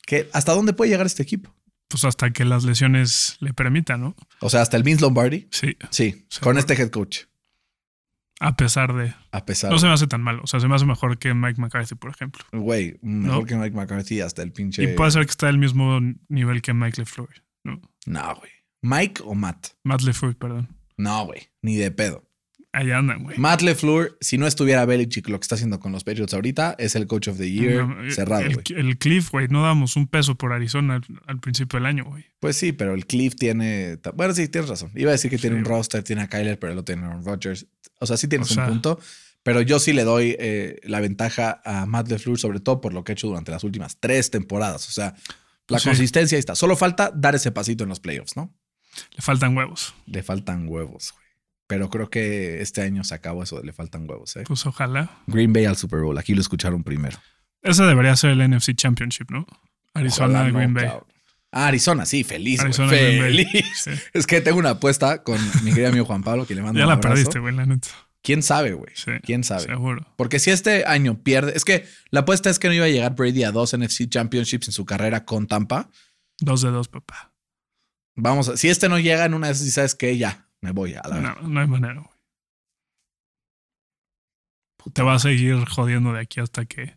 ¿Qué- 0.06 0.28
¿Hasta 0.32 0.52
dónde 0.52 0.72
puede 0.72 0.90
llegar 0.90 1.06
este 1.06 1.22
equipo? 1.22 1.54
Pues 1.88 2.04
hasta 2.04 2.30
que 2.32 2.44
las 2.44 2.64
lesiones 2.64 3.36
le 3.40 3.52
permitan, 3.52 4.00
¿no? 4.00 4.16
O 4.40 4.50
sea, 4.50 4.62
hasta 4.62 4.76
el 4.76 4.82
Vince 4.82 5.02
Lombardi. 5.02 5.46
Sí, 5.50 5.76
Sí, 5.90 6.26
con 6.40 6.58
este 6.58 6.74
head 6.74 6.90
coach. 6.90 7.20
a 8.40 8.56
pesar 8.56 8.94
de. 8.94 9.14
A 9.32 9.44
pesar. 9.46 9.70
No 9.70 9.78
se 9.78 9.86
me 9.86 9.92
hace 9.92 10.06
tan 10.06 10.20
mal. 10.22 10.40
O 10.42 10.46
sea, 10.46 10.60
se 10.60 10.66
me 10.68 10.74
hace 10.74 10.84
mejor 10.86 11.18
que 11.18 11.32
Mike 11.34 11.60
McCarthy, 11.60 11.94
por 11.94 12.10
ejemplo. 12.10 12.42
Güey, 12.52 12.98
mejor 13.02 13.40
No. 13.42 13.44
que 13.46 13.54
Mike 13.56 13.76
McCarthy 13.76 14.20
hasta 14.20 14.42
el 14.42 14.52
pinche. 14.52 14.82
Y 14.82 14.88
puede 14.96 15.10
ser 15.12 15.24
que 15.24 15.30
está 15.30 15.48
al 15.48 15.58
mismo 15.58 16.00
nivel 16.28 16.60
que 16.62 16.74
Mike 16.74 17.00
LeFleur. 17.02 17.30
¿no? 17.62 17.80
No, 18.06 18.34
güey. 18.36 18.50
¿Mike 18.82 19.22
o 19.24 19.34
Matt? 19.34 19.68
Matt 19.84 20.02
LeFleur, 20.02 20.36
perdón. 20.36 20.68
No, 20.96 21.24
güey. 21.26 21.48
Ni 21.62 21.76
de 21.76 21.90
pedo. 21.90 22.24
Ahí 22.76 22.90
andan, 22.90 23.22
güey. 23.22 23.38
Matt 23.38 23.62
LeFleur, 23.62 24.18
si 24.20 24.36
no 24.36 24.46
estuviera 24.46 24.84
Belichick 24.84 25.28
lo 25.28 25.38
que 25.38 25.44
está 25.44 25.54
haciendo 25.54 25.78
con 25.80 25.92
los 25.92 26.02
Patriots 26.04 26.34
ahorita, 26.34 26.74
es 26.78 26.96
el 26.96 27.06
coach 27.06 27.28
of 27.28 27.38
the 27.38 27.50
year 27.50 27.86
No, 27.86 28.10
cerrado, 28.10 28.42
el, 28.42 28.54
güey. 28.54 28.64
el 28.76 28.98
Cliff, 28.98 29.30
güey, 29.30 29.46
no 29.48 29.62
damos 29.62 29.96
un 29.96 30.06
peso 30.08 30.34
por 30.34 30.52
Arizona 30.52 30.96
al, 30.96 31.02
al 31.26 31.40
principio 31.40 31.78
del 31.78 31.86
año, 31.86 32.04
güey. 32.04 32.24
Pues 32.40 32.56
sí, 32.56 32.72
pero 32.72 32.94
el 32.94 33.06
Cliff 33.06 33.36
tiene. 33.36 33.98
Bueno, 34.14 34.34
sí, 34.34 34.48
tienes 34.48 34.68
razón. 34.68 34.90
Iba 34.94 35.10
a 35.10 35.12
decir 35.12 35.30
que 35.30 35.38
tiene 35.38 35.56
un 35.56 35.64
roster, 35.64 36.02
tiene 36.02 36.22
a 36.22 36.28
Kyler, 36.28 36.58
pero 36.58 36.74
lo 36.74 36.84
tiene 36.84 37.04
Aaron 37.04 37.24
Rodgers. 37.24 37.66
O 38.00 38.06
sea, 38.06 38.16
sí 38.16 38.28
tienes 38.28 38.50
O 38.50 38.54
sea- 38.54 38.64
un 38.64 38.70
punto. 38.70 38.98
Pero 39.44 39.60
yo 39.60 39.78
sí 39.78 39.92
le 39.92 40.04
doy 40.04 40.34
eh, 40.38 40.80
la 40.84 41.00
ventaja 41.00 41.60
a 41.66 41.84
Matt 41.84 42.08
LeFleur, 42.08 42.38
sobre 42.38 42.60
todo 42.60 42.80
por 42.80 42.94
lo 42.94 43.04
que 43.04 43.12
ha 43.12 43.14
hecho 43.14 43.26
durante 43.26 43.50
las 43.50 43.62
últimas 43.62 43.98
tres 44.00 44.30
temporadas. 44.30 44.88
O 44.88 44.90
sea, 44.92 45.14
la 45.68 45.78
Sí. 45.78 45.88
consistencia 45.90 46.36
ahí 46.36 46.40
está. 46.40 46.54
Solo 46.54 46.76
falta 46.76 47.12
dar 47.14 47.34
ese 47.34 47.52
pasito 47.52 47.84
en 47.84 47.90
los 47.90 48.00
playoffs, 48.00 48.36
¿no? 48.36 48.54
Le 49.14 49.20
faltan 49.20 49.54
huevos. 49.54 49.94
Le 50.06 50.22
faltan 50.22 50.66
huevos, 50.66 51.12
güey. 51.12 51.23
Pero 51.66 51.88
creo 51.88 52.10
que 52.10 52.60
este 52.60 52.82
año 52.82 53.04
se 53.04 53.14
acabó 53.14 53.42
eso 53.42 53.58
de 53.58 53.64
le 53.64 53.72
faltan 53.72 54.08
huevos, 54.08 54.36
¿eh? 54.36 54.44
Pues 54.46 54.66
ojalá. 54.66 55.10
Green 55.26 55.52
Bay 55.52 55.64
al 55.64 55.76
Super 55.76 56.00
Bowl. 56.00 56.18
Aquí 56.18 56.34
lo 56.34 56.40
escucharon 56.40 56.82
primero. 56.84 57.18
Ese 57.62 57.82
debería 57.84 58.14
ser 58.16 58.30
el 58.30 58.50
NFC 58.50 58.74
Championship, 58.74 59.30
¿no? 59.30 59.46
Arizona 59.94 60.40
Ojalá 60.40 60.48
no, 60.50 60.58
Green 60.58 60.74
Bay. 60.74 60.88
Ah, 61.56 61.68
Arizona, 61.68 62.04
sí, 62.04 62.24
feliz. 62.24 62.60
Arizona 62.60 62.94
y 62.94 62.98
Green 62.98 63.20
Bay. 63.20 63.44
Feliz. 63.46 63.64
Sí. 63.82 63.90
Es 64.12 64.26
que 64.26 64.40
tengo 64.40 64.58
una 64.58 64.70
apuesta 64.70 65.22
con 65.22 65.38
mi 65.62 65.70
querido 65.70 65.88
amigo 65.88 66.04
Juan 66.04 66.22
Pablo, 66.22 66.46
que 66.46 66.54
le 66.54 66.62
mando 66.62 66.78
Ya 66.78 66.84
un 66.84 66.88
la 66.88 66.94
abrazo. 66.94 67.14
perdiste, 67.14 67.38
güey, 67.38 67.54
la 67.54 67.64
neta. 67.64 67.88
¿Quién 68.22 68.42
sabe, 68.42 68.72
güey? 68.72 68.90
Sí, 68.94 69.12
¿Quién 69.22 69.44
sabe? 69.44 69.62
Seguro. 69.64 70.06
Porque 70.16 70.38
si 70.38 70.50
este 70.50 70.84
año 70.86 71.22
pierde, 71.22 71.52
es 71.56 71.64
que 71.64 71.86
la 72.10 72.20
apuesta 72.20 72.48
es 72.50 72.58
que 72.58 72.68
no 72.68 72.74
iba 72.74 72.86
a 72.86 72.88
llegar 72.88 73.14
Brady 73.14 73.44
a 73.44 73.52
dos 73.52 73.76
NFC 73.76 74.08
Championships 74.08 74.68
en 74.68 74.72
su 74.72 74.84
carrera 74.86 75.24
con 75.26 75.46
Tampa. 75.46 75.90
Dos 76.40 76.62
de 76.62 76.70
dos, 76.70 76.88
papá. 76.88 77.32
Vamos, 78.16 78.48
a, 78.48 78.56
si 78.56 78.68
este 78.68 78.88
no 78.88 78.98
llega 78.98 79.24
en 79.26 79.34
una 79.34 79.48
de 79.48 79.52
esas, 79.52 79.70
¿sabes 79.72 79.94
qué? 79.94 80.16
Ya, 80.16 80.43
me 80.64 80.72
voy 80.72 80.94
a 80.94 81.02
la 81.06 81.20
No, 81.20 81.34
no 81.42 81.60
hay 81.60 81.66
manera, 81.66 82.00
güey. 82.00 82.08
Te 84.94 85.02
va 85.02 85.14
a 85.14 85.18
seguir 85.18 85.64
jodiendo 85.66 86.12
de 86.14 86.20
aquí 86.20 86.40
hasta 86.40 86.64
que 86.64 86.96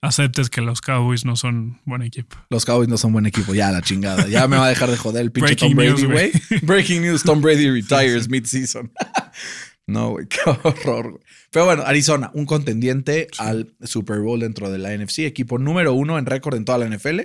aceptes 0.00 0.48
que 0.48 0.62
los 0.62 0.80
Cowboys 0.80 1.24
no 1.26 1.36
son 1.36 1.80
buen 1.84 2.02
equipo. 2.02 2.36
Los 2.48 2.64
Cowboys 2.64 2.88
no 2.88 2.96
son 2.96 3.12
buen 3.12 3.26
equipo, 3.26 3.54
ya 3.54 3.70
la 3.70 3.82
chingada. 3.82 4.26
Ya 4.28 4.48
me 4.48 4.56
va 4.56 4.66
a 4.66 4.68
dejar 4.70 4.90
de 4.90 4.96
joder 4.96 5.22
el 5.22 5.32
pinche 5.32 5.54
Breaking 5.54 5.68
Tom 5.68 5.76
Brady, 5.76 5.90
news, 5.90 6.04
güey. 6.04 6.32
Breaking 6.62 7.02
news, 7.02 7.22
Tom 7.22 7.40
Brady 7.42 7.70
retires 7.70 8.28
mid-season. 8.28 8.90
no, 9.86 10.10
güey, 10.10 10.26
qué 10.26 10.40
horror, 10.46 11.10
güey. 11.12 11.22
Pero 11.50 11.66
bueno, 11.66 11.82
Arizona, 11.84 12.30
un 12.32 12.46
contendiente 12.46 13.28
al 13.38 13.74
Super 13.82 14.20
Bowl 14.20 14.40
dentro 14.40 14.70
de 14.70 14.78
la 14.78 14.96
NFC, 14.96 15.20
equipo 15.20 15.58
número 15.58 15.92
uno 15.92 16.18
en 16.18 16.24
récord 16.24 16.56
en 16.56 16.64
toda 16.64 16.78
la 16.78 16.88
NFL. 16.88 17.20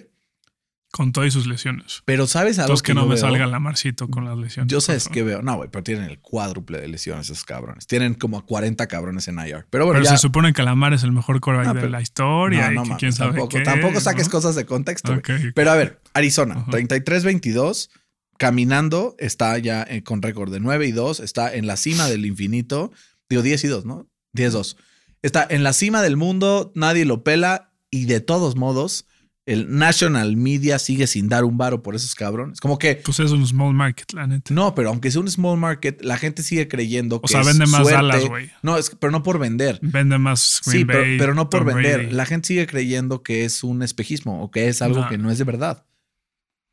Con 0.97 1.11
todas 1.13 1.31
sus 1.31 1.47
lesiones. 1.47 2.01
Pero 2.05 2.27
¿sabes 2.27 2.57
algo 2.59 2.65
Entonces 2.73 2.83
que 2.83 2.93
no 2.93 3.01
yo 3.01 3.07
me 3.07 3.13
veo? 3.15 3.21
salga 3.21 3.45
Lamarcito 3.47 4.09
con 4.09 4.25
las 4.25 4.37
lesiones. 4.37 4.71
Yo 4.71 4.81
sé 4.81 4.97
que 5.11 5.23
veo. 5.23 5.41
No, 5.43 5.55
güey, 5.55 5.69
pero 5.71 5.83
tienen 5.83 6.05
el 6.05 6.19
cuádruple 6.19 6.81
de 6.81 6.87
lesiones 6.87 7.29
esos 7.29 7.43
cabrones. 7.45 7.85
Tienen 7.87 8.15
como 8.15 8.45
40 8.45 8.87
cabrones 8.87 9.27
en 9.27 9.37
IR. 9.39 9.67
Pero 9.69 9.85
bueno, 9.85 9.99
Pero 9.99 10.05
ya. 10.11 10.17
se 10.17 10.21
supone 10.21 10.53
que 10.53 10.63
Lamar 10.63 10.93
es 10.93 11.03
el 11.03 11.11
mejor 11.11 11.39
quarterback 11.39 11.75
No, 11.75 11.81
de 11.81 11.89
la 11.89 12.01
historia 12.01 12.65
no, 12.67 12.71
y 12.71 12.75
no 12.75 12.83
que 12.83 12.89
mames, 12.89 12.99
quién 12.99 13.13
sabe 13.13 13.29
tampoco, 13.31 13.49
qué, 13.57 13.61
tampoco 13.63 13.99
saques 14.01 14.27
cosas 14.27 14.55
de 14.55 14.65
contexto. 14.65 15.21
Pero 15.55 15.71
a 15.71 15.75
ver, 15.75 16.01
Arizona, 16.13 16.55
Ajá. 16.55 16.71
33-22, 16.71 17.89
caminando, 18.37 19.15
está 19.19 19.57
ya 19.57 19.83
eh, 19.89 20.03
con 20.03 20.21
récord 20.21 20.51
de 20.51 20.59
9 20.59 20.87
y 20.87 20.91
2, 20.91 21.19
está 21.19 21.53
en 21.53 21.67
la 21.67 21.77
cima 21.77 22.07
del 22.07 22.25
infinito. 22.25 22.91
Digo, 23.29 23.41
10 23.41 23.63
y 23.63 23.67
2, 23.67 23.85
¿no? 23.85 24.07
10-2. 24.35 24.77
Está 25.21 25.45
en 25.49 25.63
la 25.63 25.73
cima 25.73 26.01
del 26.01 26.15
mundo, 26.17 26.71
nadie 26.75 27.03
lo 27.05 27.23
pela 27.23 27.71
y 27.89 28.05
de 28.05 28.19
todos 28.21 28.55
modos, 28.55 29.06
el 29.47 29.75
national 29.75 30.35
media 30.37 30.77
sigue 30.77 31.07
sin 31.07 31.27
dar 31.29 31.43
un 31.45 31.57
varo 31.57 31.81
por 31.81 31.95
esos 31.95 32.13
cabrones. 32.13 32.59
Como 32.59 32.77
que, 32.77 32.97
Pues 33.03 33.19
es 33.19 33.31
un 33.31 33.47
small 33.47 33.73
market, 33.73 34.13
la 34.13 34.27
neta. 34.27 34.53
no, 34.53 34.75
pero 34.75 34.89
aunque 34.89 35.09
sea 35.09 35.21
un 35.21 35.31
small 35.31 35.57
market, 35.57 36.03
la 36.03 36.17
gente 36.17 36.43
sigue 36.43 36.67
creyendo 36.67 37.19
que 37.21 37.29
sea, 37.29 37.41
es 37.41 37.47
vende 37.47 37.65
más 37.65 37.81
suerte. 37.81 37.93
Dallas, 37.93 38.25
güey. 38.25 38.51
No, 38.61 38.77
es, 38.77 38.91
pero 38.99 39.09
no 39.11 39.23
por 39.23 39.39
vender. 39.39 39.79
Vende 39.81 40.17
más 40.19 40.61
Green 40.65 40.79
Sí, 40.81 40.85
pero, 40.85 40.99
Bay, 40.99 41.17
pero 41.17 41.33
no 41.33 41.49
por 41.49 41.61
Tom 41.65 41.73
vender. 41.73 41.97
Brady. 42.01 42.11
La 42.13 42.25
gente 42.27 42.47
sigue 42.49 42.67
creyendo 42.67 43.23
que 43.23 43.45
es 43.45 43.63
un 43.63 43.81
espejismo 43.81 44.43
o 44.43 44.51
que 44.51 44.67
es 44.67 44.81
algo 44.83 44.99
No. 45.01 45.09
que 45.09 45.17
no 45.17 45.31
es 45.31 45.37
de 45.39 45.45
verdad. 45.45 45.85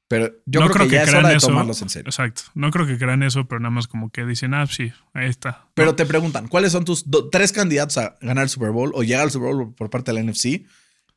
Pero 0.06 0.32
yo 0.44 0.60
No 0.60 0.68
creo, 0.68 0.86
que, 0.86 0.96
ya 0.96 1.04
es 1.04 1.14
hora 1.14 1.30
de 1.30 1.36
eso. 1.36 1.46
tomarlos 1.46 1.80
en 1.80 1.88
serio. 1.88 2.08
Exacto. 2.10 2.42
No 2.54 2.70
creo 2.70 2.86
que 2.86 2.98
crean 2.98 3.22
eso, 3.22 3.46
pero 3.48 3.58
nada 3.60 3.70
más 3.70 3.86
como 3.86 4.10
que 4.10 4.24
dicen, 4.26 4.52
ah, 4.52 4.66
sí, 4.66 4.92
ahí 5.14 5.28
está. 5.28 5.66
Pero 5.74 5.90
No. 5.90 5.94
te 5.96 6.04
preguntan, 6.04 6.46
¿cuáles 6.48 6.72
son 6.72 6.84
tus 6.84 7.04
tres 7.32 7.52
candidatos 7.52 7.96
a 7.98 8.16
ganar 8.20 8.44
el 8.44 8.50
Super 8.50 8.70
Bowl 8.70 8.92
o 8.94 9.02
llegar 9.02 9.22
al 9.22 9.30
Super 9.30 9.54
Bowl 9.54 9.74
por 9.74 9.88
parte 9.90 10.12
de 10.12 10.16
la 10.16 10.20
NFC? 10.30 10.66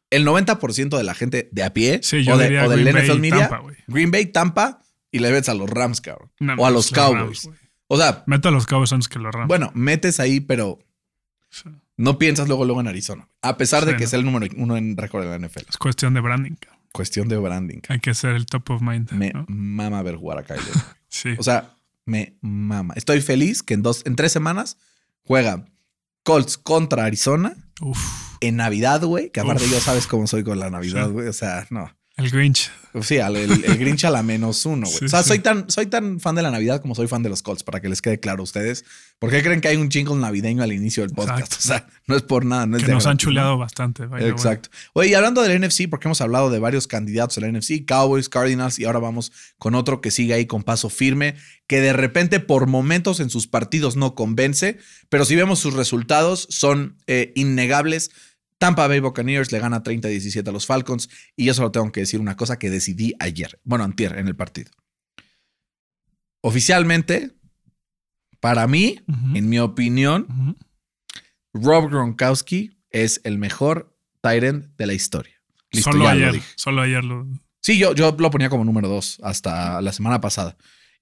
El 0.09 0.25
90% 0.25 0.97
de 0.97 1.03
la 1.03 1.13
gente 1.13 1.49
de 1.51 1.63
a 1.63 1.73
pie 1.73 1.99
Sí, 2.03 2.25
o, 2.29 2.37
de- 2.37 2.43
diría 2.45 2.65
o 2.65 2.69
del 2.69 2.83
Green 2.83 2.97
NFL 2.97 3.09
Bay, 3.09 3.19
Media, 3.19 3.49
Tampa. 3.49 3.73
Green 3.87 4.11
Bay, 4.11 4.25
Tampa 4.27 4.81
y 5.11 5.19
le 5.19 5.31
ves 5.31 5.49
a 5.49 5.53
los 5.53 5.69
Rams, 5.69 6.01
cabrón. 6.01 6.31
No, 6.39 6.53
o 6.55 6.65
a 6.65 6.69
los 6.71 6.91
Cowboys. 6.91 7.43
Rams. 7.45 7.49
O 7.87 7.97
sea, 7.97 8.23
Meto 8.27 8.49
a 8.49 8.51
los 8.51 8.65
Cowboys 8.67 8.91
antes 8.93 9.07
que 9.07 9.19
los 9.19 9.33
Rams. 9.33 9.47
bueno, 9.47 9.71
metes 9.73 10.19
ahí, 10.19 10.39
pero 10.39 10.79
Sí. 11.49 11.69
no 11.95 12.17
piensas 12.17 12.47
luego 12.47 12.65
luego 12.65 12.81
en 12.81 12.87
Arizona. 12.87 13.27
A 13.41 13.57
pesar 13.57 13.85
de 13.85 13.93
que 13.93 13.99
no. 13.99 14.05
es 14.05 14.13
el 14.13 14.25
número 14.25 14.47
uno 14.57 14.75
en 14.77 14.97
récord 14.97 15.23
de 15.23 15.29
la 15.29 15.35
NFL. 15.47 15.65
Es 15.69 15.77
cuestión 15.77 16.13
de 16.13 16.19
branding. 16.21 16.55
cabrón. 16.59 16.81
Cuestión 16.91 17.27
de 17.27 17.37
branding. 17.37 17.79
Hay 17.89 17.99
que 17.99 18.13
ser 18.13 18.31
el 18.35 18.45
top 18.45 18.69
of 18.71 18.81
mind. 18.81 19.11
Me 19.11 19.31
¿no? 19.31 19.45
mama 19.47 20.01
ver 20.03 20.15
jugar 20.15 20.39
a 20.39 20.43
Kyler. 20.43 20.63
Sí. 21.09 21.29
O 21.37 21.43
sea, 21.43 21.71
me 22.05 22.35
mama. 22.41 22.93
Estoy 22.97 23.21
feliz 23.21 23.63
que 23.63 23.73
en 23.75 23.81
dos, 23.81 24.01
en 24.05 24.15
tres 24.17 24.31
semanas 24.33 24.77
juega 25.23 25.65
Colts 26.27 26.57
contra 26.57 27.05
Arizona 27.05 27.55
Uf. 27.79 27.97
en 28.41 28.57
Navidad, 28.57 29.01
güey. 29.01 29.31
Que 29.31 29.39
aparte 29.39 29.63
Uf. 29.63 29.71
ya 29.71 29.79
sabes 29.79 30.07
cómo 30.07 30.27
soy 30.27 30.43
con 30.43 30.59
la 30.59 30.69
Navidad, 30.69 31.05
Sí. 31.07 31.11
güey. 31.13 31.27
O 31.29 31.33
sea, 31.33 31.65
no. 31.69 31.89
El 32.17 32.29
Grinch. 32.31 32.71
Sí, 33.01 33.19
al- 33.19 33.35
el, 33.35 33.63
el 33.63 33.77
Grinch 33.77 34.05
a 34.05 34.09
la 34.09 34.23
menos 34.23 34.65
uno, 34.65 34.87
güey. 34.87 34.97
Sí, 34.99 35.05
o 35.05 35.09
sea, 35.09 35.21
sí. 35.21 35.27
soy 35.29 35.39
tan, 35.39 35.69
soy 35.69 35.85
tan 35.85 36.19
fan 36.19 36.33
de 36.33 36.41
la 36.41 36.49
Navidad 36.49 36.81
como 36.81 36.95
soy 36.95 37.07
fan 37.07 37.21
de 37.21 37.29
los 37.29 37.43
Colts, 37.43 37.61
para 37.61 37.79
que 37.79 37.89
les 37.89 38.01
quede 38.01 38.19
claro 38.19 38.41
a 38.41 38.43
ustedes. 38.43 38.85
¿Por 39.19 39.29
qué 39.29 39.43
creen 39.43 39.61
que 39.61 39.67
hay 39.67 39.77
un 39.77 39.91
jingle 39.91 40.15
navideño 40.15 40.63
al 40.63 40.71
inicio 40.73 41.03
del 41.03 41.11
podcast? 41.13 41.53
Exacto. 41.53 41.57
O 41.59 41.61
sea, 41.67 41.87
no 42.07 42.15
es 42.15 42.23
por 42.23 42.43
nada, 42.45 42.65
no 42.65 42.77
es 42.77 42.81
Que 42.83 42.87
de 42.87 42.93
nos 42.95 43.05
han 43.05 43.17
chuleado 43.17 43.59
bastante. 43.59 44.07
way. 44.07 44.25
Exacto. 44.25 44.69
Oye, 44.93 45.09
y 45.09 45.13
hablando 45.13 45.43
del 45.43 45.61
NFC, 45.61 45.87
porque 45.87 46.07
hemos 46.07 46.19
hablado 46.21 46.49
de 46.49 46.57
varios 46.57 46.87
candidatos 46.87 47.37
a 47.37 47.41
la 47.41 47.51
NFC, 47.51 47.85
Cowboys, 47.87 48.29
Cardinals, 48.29 48.79
y 48.79 48.85
ahora 48.85 48.97
vamos 48.97 49.31
con 49.59 49.75
otro 49.75 50.01
que 50.01 50.09
sigue 50.09 50.33
ahí 50.33 50.47
con 50.47 50.63
paso 50.63 50.89
firme, 50.89 51.35
que 51.67 51.81
de 51.81 51.93
repente 51.93 52.39
por 52.39 52.65
momentos 52.65 53.19
en 53.19 53.29
sus 53.29 53.45
partidos 53.45 53.95
no 53.95 54.15
convence, 54.15 54.79
pero 55.09 55.23
si 55.23 55.35
vemos 55.35 55.59
sus 55.59 55.75
resultados 55.75 56.47
son 56.49 56.97
eh, 57.05 57.31
innegables. 57.35 58.09
Tampa 58.57 58.87
Bay 58.87 58.99
Buccaneers 58.99 59.51
le 59.51 59.59
gana 59.59 59.83
30-17 59.83 60.47
a 60.47 60.51
los 60.51 60.65
Falcons, 60.65 61.09
y 61.35 61.45
yo 61.45 61.53
solo 61.53 61.71
tengo 61.71 61.91
que 61.91 62.01
decir 62.01 62.19
una 62.19 62.35
cosa 62.35 62.57
que 62.57 62.69
decidí 62.69 63.13
ayer, 63.19 63.59
bueno, 63.63 63.83
antier 63.83 64.17
en 64.17 64.27
el 64.27 64.35
partido. 64.35 64.71
Oficialmente, 66.41 67.35
para 68.39 68.67
mí, 68.67 68.99
en 69.33 69.49
mi 69.49 69.59
opinión. 69.59 70.57
Rob 71.53 71.89
Gronkowski 71.89 72.77
es 72.91 73.21
el 73.23 73.37
mejor 73.37 73.97
end 74.23 74.75
de 74.77 74.87
la 74.87 74.93
historia. 74.93 75.41
Listo, 75.71 75.91
solo 75.91 76.03
lo 76.03 76.09
ayer. 76.09 76.33
dije. 76.33 76.47
Solo 76.55 76.81
ayer 76.81 77.03
lo. 77.03 77.27
Sí, 77.61 77.77
yo, 77.77 77.93
yo 77.93 78.15
lo 78.17 78.31
ponía 78.31 78.49
como 78.49 78.63
número 78.63 78.87
dos 78.87 79.19
hasta 79.23 79.81
la 79.81 79.91
semana 79.91 80.21
pasada. 80.21 80.57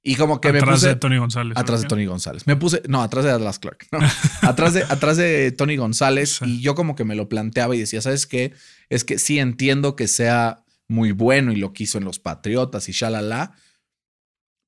Y 0.08 0.16
como 0.18 0.40
que 0.40 0.54
me 0.54 0.60
atrás 0.60 0.76
puse 0.76 0.90
de 0.90 0.96
Tony 0.98 1.18
González. 1.18 1.58
atrás 1.58 1.82
de. 1.82 1.88
Tony 1.88 2.06
González. 2.06 2.46
Me 2.46 2.56
puse, 2.56 2.84
no, 2.88 3.02
atrás 3.02 3.26
de 3.26 3.32
Atlas 3.32 3.58
Clark. 3.58 3.88
no. 3.92 4.00
atrás, 4.48 4.76
de, 4.76 4.84
atrás 4.84 5.18
de 5.18 5.52
Tony 5.52 5.78
González. 5.78 6.38
Sí. 6.38 6.46
Y 6.46 6.62
yo 6.62 6.76
como 6.76 6.96
que 6.96 7.04
me 7.04 7.16
lo 7.16 7.28
planteaba 7.28 7.76
y 7.76 7.80
decía, 7.80 8.02
¿sabes 8.04 8.28
qué? 8.28 8.54
Es 8.90 9.04
que 9.04 9.18
sí 9.18 9.40
entiendo 9.40 9.96
que 9.96 10.08
sea 10.08 10.64
muy 10.88 11.12
bueno 11.12 11.52
y 11.52 11.56
lo 11.56 11.74
quiso 11.74 11.98
en 11.98 12.04
los 12.04 12.20
Patriotas 12.20 12.88
y 12.88 12.92
shalala. 12.92 13.54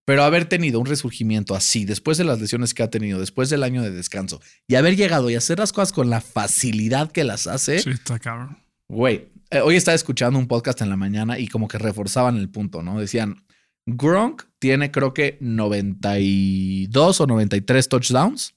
Pero 0.06 0.24
haber 0.24 0.46
tenido 0.46 0.80
un 0.80 0.88
resurgimiento 0.88 1.54
así, 1.54 1.86
después 1.86 2.18
de 2.18 2.24
las 2.24 2.42
lesiones 2.42 2.74
que 2.74 2.82
ha 2.82 2.90
tenido, 2.90 3.20
después 3.20 3.52
del 3.52 3.62
año 3.62 3.84
de 3.84 3.92
descanso, 3.92 4.42
y 4.68 4.74
haber 4.74 4.96
llegado 4.96 5.30
y 5.30 5.36
hacer 5.36 5.60
las 5.60 5.72
cosas 5.72 5.92
con 5.94 6.10
la 6.10 6.22
facilidad 6.22 7.12
que 7.12 7.24
las 7.24 7.46
hace, 7.46 7.78
Sí, 7.80 7.92
está 7.92 8.18
cabrón. 8.18 8.58
Güey, 8.88 9.28
eh, 9.52 9.60
hoy 9.60 9.76
estaba 9.76 9.94
escuchando 9.94 10.40
un 10.40 10.48
podcast 10.48 10.82
en 10.82 10.90
la 10.90 10.98
mañana 10.98 11.38
y 11.38 11.48
como 11.48 11.68
que 11.68 11.78
reforzaban 11.78 12.38
el 12.38 12.50
punto, 12.50 12.82
¿no? 12.82 13.00
Decían, 13.00 13.44
Gronk 13.88 14.44
tiene 14.60 14.92
creo 14.92 15.14
que 15.14 15.38
92 15.40 17.22
o 17.22 17.26
93 17.26 17.90
touchdowns 17.90 18.54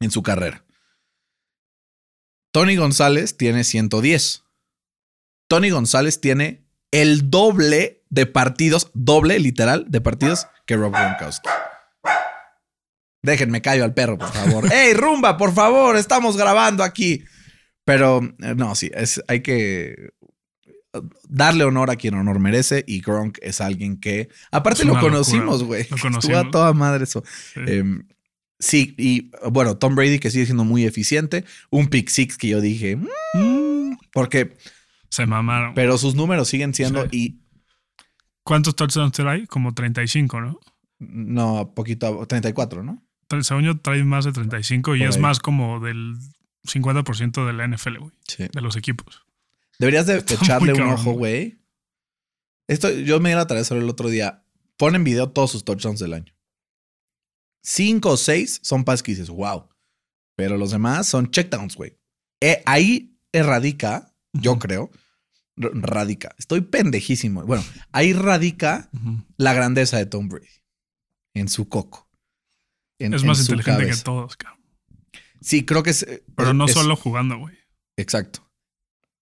en 0.00 0.10
su 0.10 0.22
carrera. 0.22 0.64
Tony 2.52 2.76
González 2.76 3.36
tiene 3.36 3.64
110. 3.64 4.42
Tony 5.48 5.70
González 5.70 6.20
tiene 6.20 6.66
el 6.90 7.30
doble 7.30 8.04
de 8.10 8.26
partidos, 8.26 8.90
doble 8.92 9.38
literal 9.38 9.86
de 9.88 10.00
partidos 10.00 10.48
que 10.66 10.76
Rob 10.76 10.92
Gronkowski. 10.92 11.48
Déjenme 13.22 13.62
callo 13.62 13.84
al 13.84 13.94
perro, 13.94 14.18
por 14.18 14.32
favor. 14.32 14.64
¡Ey, 14.72 14.94
rumba, 14.94 15.36
por 15.36 15.52
favor! 15.52 15.96
Estamos 15.96 16.36
grabando 16.36 16.82
aquí. 16.82 17.24
Pero 17.84 18.20
eh, 18.40 18.54
no, 18.56 18.74
sí, 18.74 18.90
es, 18.94 19.22
hay 19.28 19.42
que 19.42 20.10
darle 21.28 21.64
honor 21.64 21.90
a 21.90 21.96
quien 21.96 22.14
honor 22.14 22.38
merece 22.38 22.84
y 22.86 23.00
Gronk 23.00 23.38
es 23.42 23.60
alguien 23.60 23.98
que, 23.98 24.28
aparte 24.50 24.82
Es 24.82 24.88
lo 24.88 24.98
conocimos, 24.98 25.62
güey. 25.64 25.86
Lo 25.90 25.96
Estuvo 25.96 26.10
conocimos. 26.12 26.38
a 26.46 26.50
toda 26.50 26.72
madre 26.72 27.04
eso. 27.04 27.22
Sí. 27.54 27.60
Em, 27.66 28.06
sí, 28.58 28.94
y 28.98 29.30
bueno, 29.50 29.76
Tom 29.76 29.94
Brady 29.94 30.18
que 30.18 30.30
sigue 30.30 30.44
siendo 30.46 30.64
muy 30.64 30.84
eficiente. 30.84 31.44
Un 31.70 31.88
pick 31.88 32.08
six 32.08 32.36
que 32.38 32.48
yo 32.48 32.60
dije, 32.60 32.96
"Mm", 32.96 33.06
Mm, 33.34 33.98
porque, 34.12 34.56
se 35.10 35.26
mamaron. 35.26 35.74
pero 35.74 35.98
sus 35.98 36.14
números 36.14 36.48
siguen 36.48 36.74
siendo 36.74 37.02
Sí. 37.04 37.08
y 37.12 37.40
¿Cuántos 38.42 38.76
touchdowns 38.76 39.12
trae? 39.12 39.46
Como 39.48 39.74
35, 39.74 40.40
¿no? 40.40 40.60
no, 41.00 41.72
poquito, 41.74 42.24
34, 42.26 42.82
¿no? 42.84 43.02
Según 43.42 43.64
yo, 43.64 43.76
trae 43.78 44.04
más 44.04 44.24
de 44.24 44.30
35 44.32 44.94
y 44.94 45.00
Por 45.00 45.08
es 45.08 45.16
ahí. 45.16 45.22
más 45.22 45.40
como 45.40 45.80
del 45.80 46.14
50% 46.64 47.44
de 47.44 47.52
la 47.52 47.64
NFL, 47.66 47.98
güey. 47.98 48.12
Sí. 48.28 48.46
De 48.52 48.60
los 48.60 48.76
equipos. 48.76 49.25
Deberías 49.78 50.06
de 50.06 50.16
echarle 50.18 50.72
un 50.72 50.80
ojo, 50.82 51.12
güey. 51.12 51.60
Esto, 52.68 52.90
yo 52.90 53.20
me 53.20 53.28
di 53.30 53.34
la 53.36 53.46
tarea 53.46 53.62
hacerlo 53.62 53.82
el 53.84 53.90
otro 53.90 54.08
día. 54.08 54.44
Pon 54.76 54.94
en 54.94 55.04
video 55.04 55.30
todos 55.30 55.50
sus 55.52 55.64
touchdowns 55.64 56.00
del 56.00 56.14
año. 56.14 56.34
Cinco 57.62 58.10
o 58.10 58.16
seis 58.16 58.60
son 58.62 58.84
pases 58.84 59.02
que 59.02 59.12
dices, 59.12 59.28
wow. 59.30 59.68
Pero 60.36 60.56
los 60.56 60.70
demás 60.70 61.06
son 61.08 61.30
checkdowns, 61.30 61.76
güey. 61.76 61.98
Eh, 62.40 62.62
ahí 62.66 63.18
radica, 63.32 64.14
yo 64.32 64.58
creo, 64.58 64.90
radica. 65.56 66.34
Estoy 66.38 66.60
pendejísimo. 66.60 67.44
Bueno, 67.44 67.64
ahí 67.92 68.12
radica 68.12 68.90
la 69.36 69.54
grandeza 69.54 69.96
de 69.98 70.06
Tom 70.06 70.28
Brady. 70.28 70.46
En 71.34 71.48
su 71.48 71.68
coco. 71.68 72.08
En- 72.98 73.14
Es 73.14 73.24
más 73.24 73.40
inteligente 73.40 73.80
cabeza. 73.82 73.98
que 73.98 74.04
todos, 74.04 74.36
cabrón. 74.36 74.60
Sí, 75.40 75.64
creo 75.66 75.82
que 75.82 75.90
es. 75.90 76.02
eh, 76.04 76.24
Pero 76.36 76.54
no 76.54 76.64
es- 76.66 76.72
solo 76.72 76.96
jugando, 76.96 77.38
güey. 77.38 77.56
Exacto. 77.98 78.45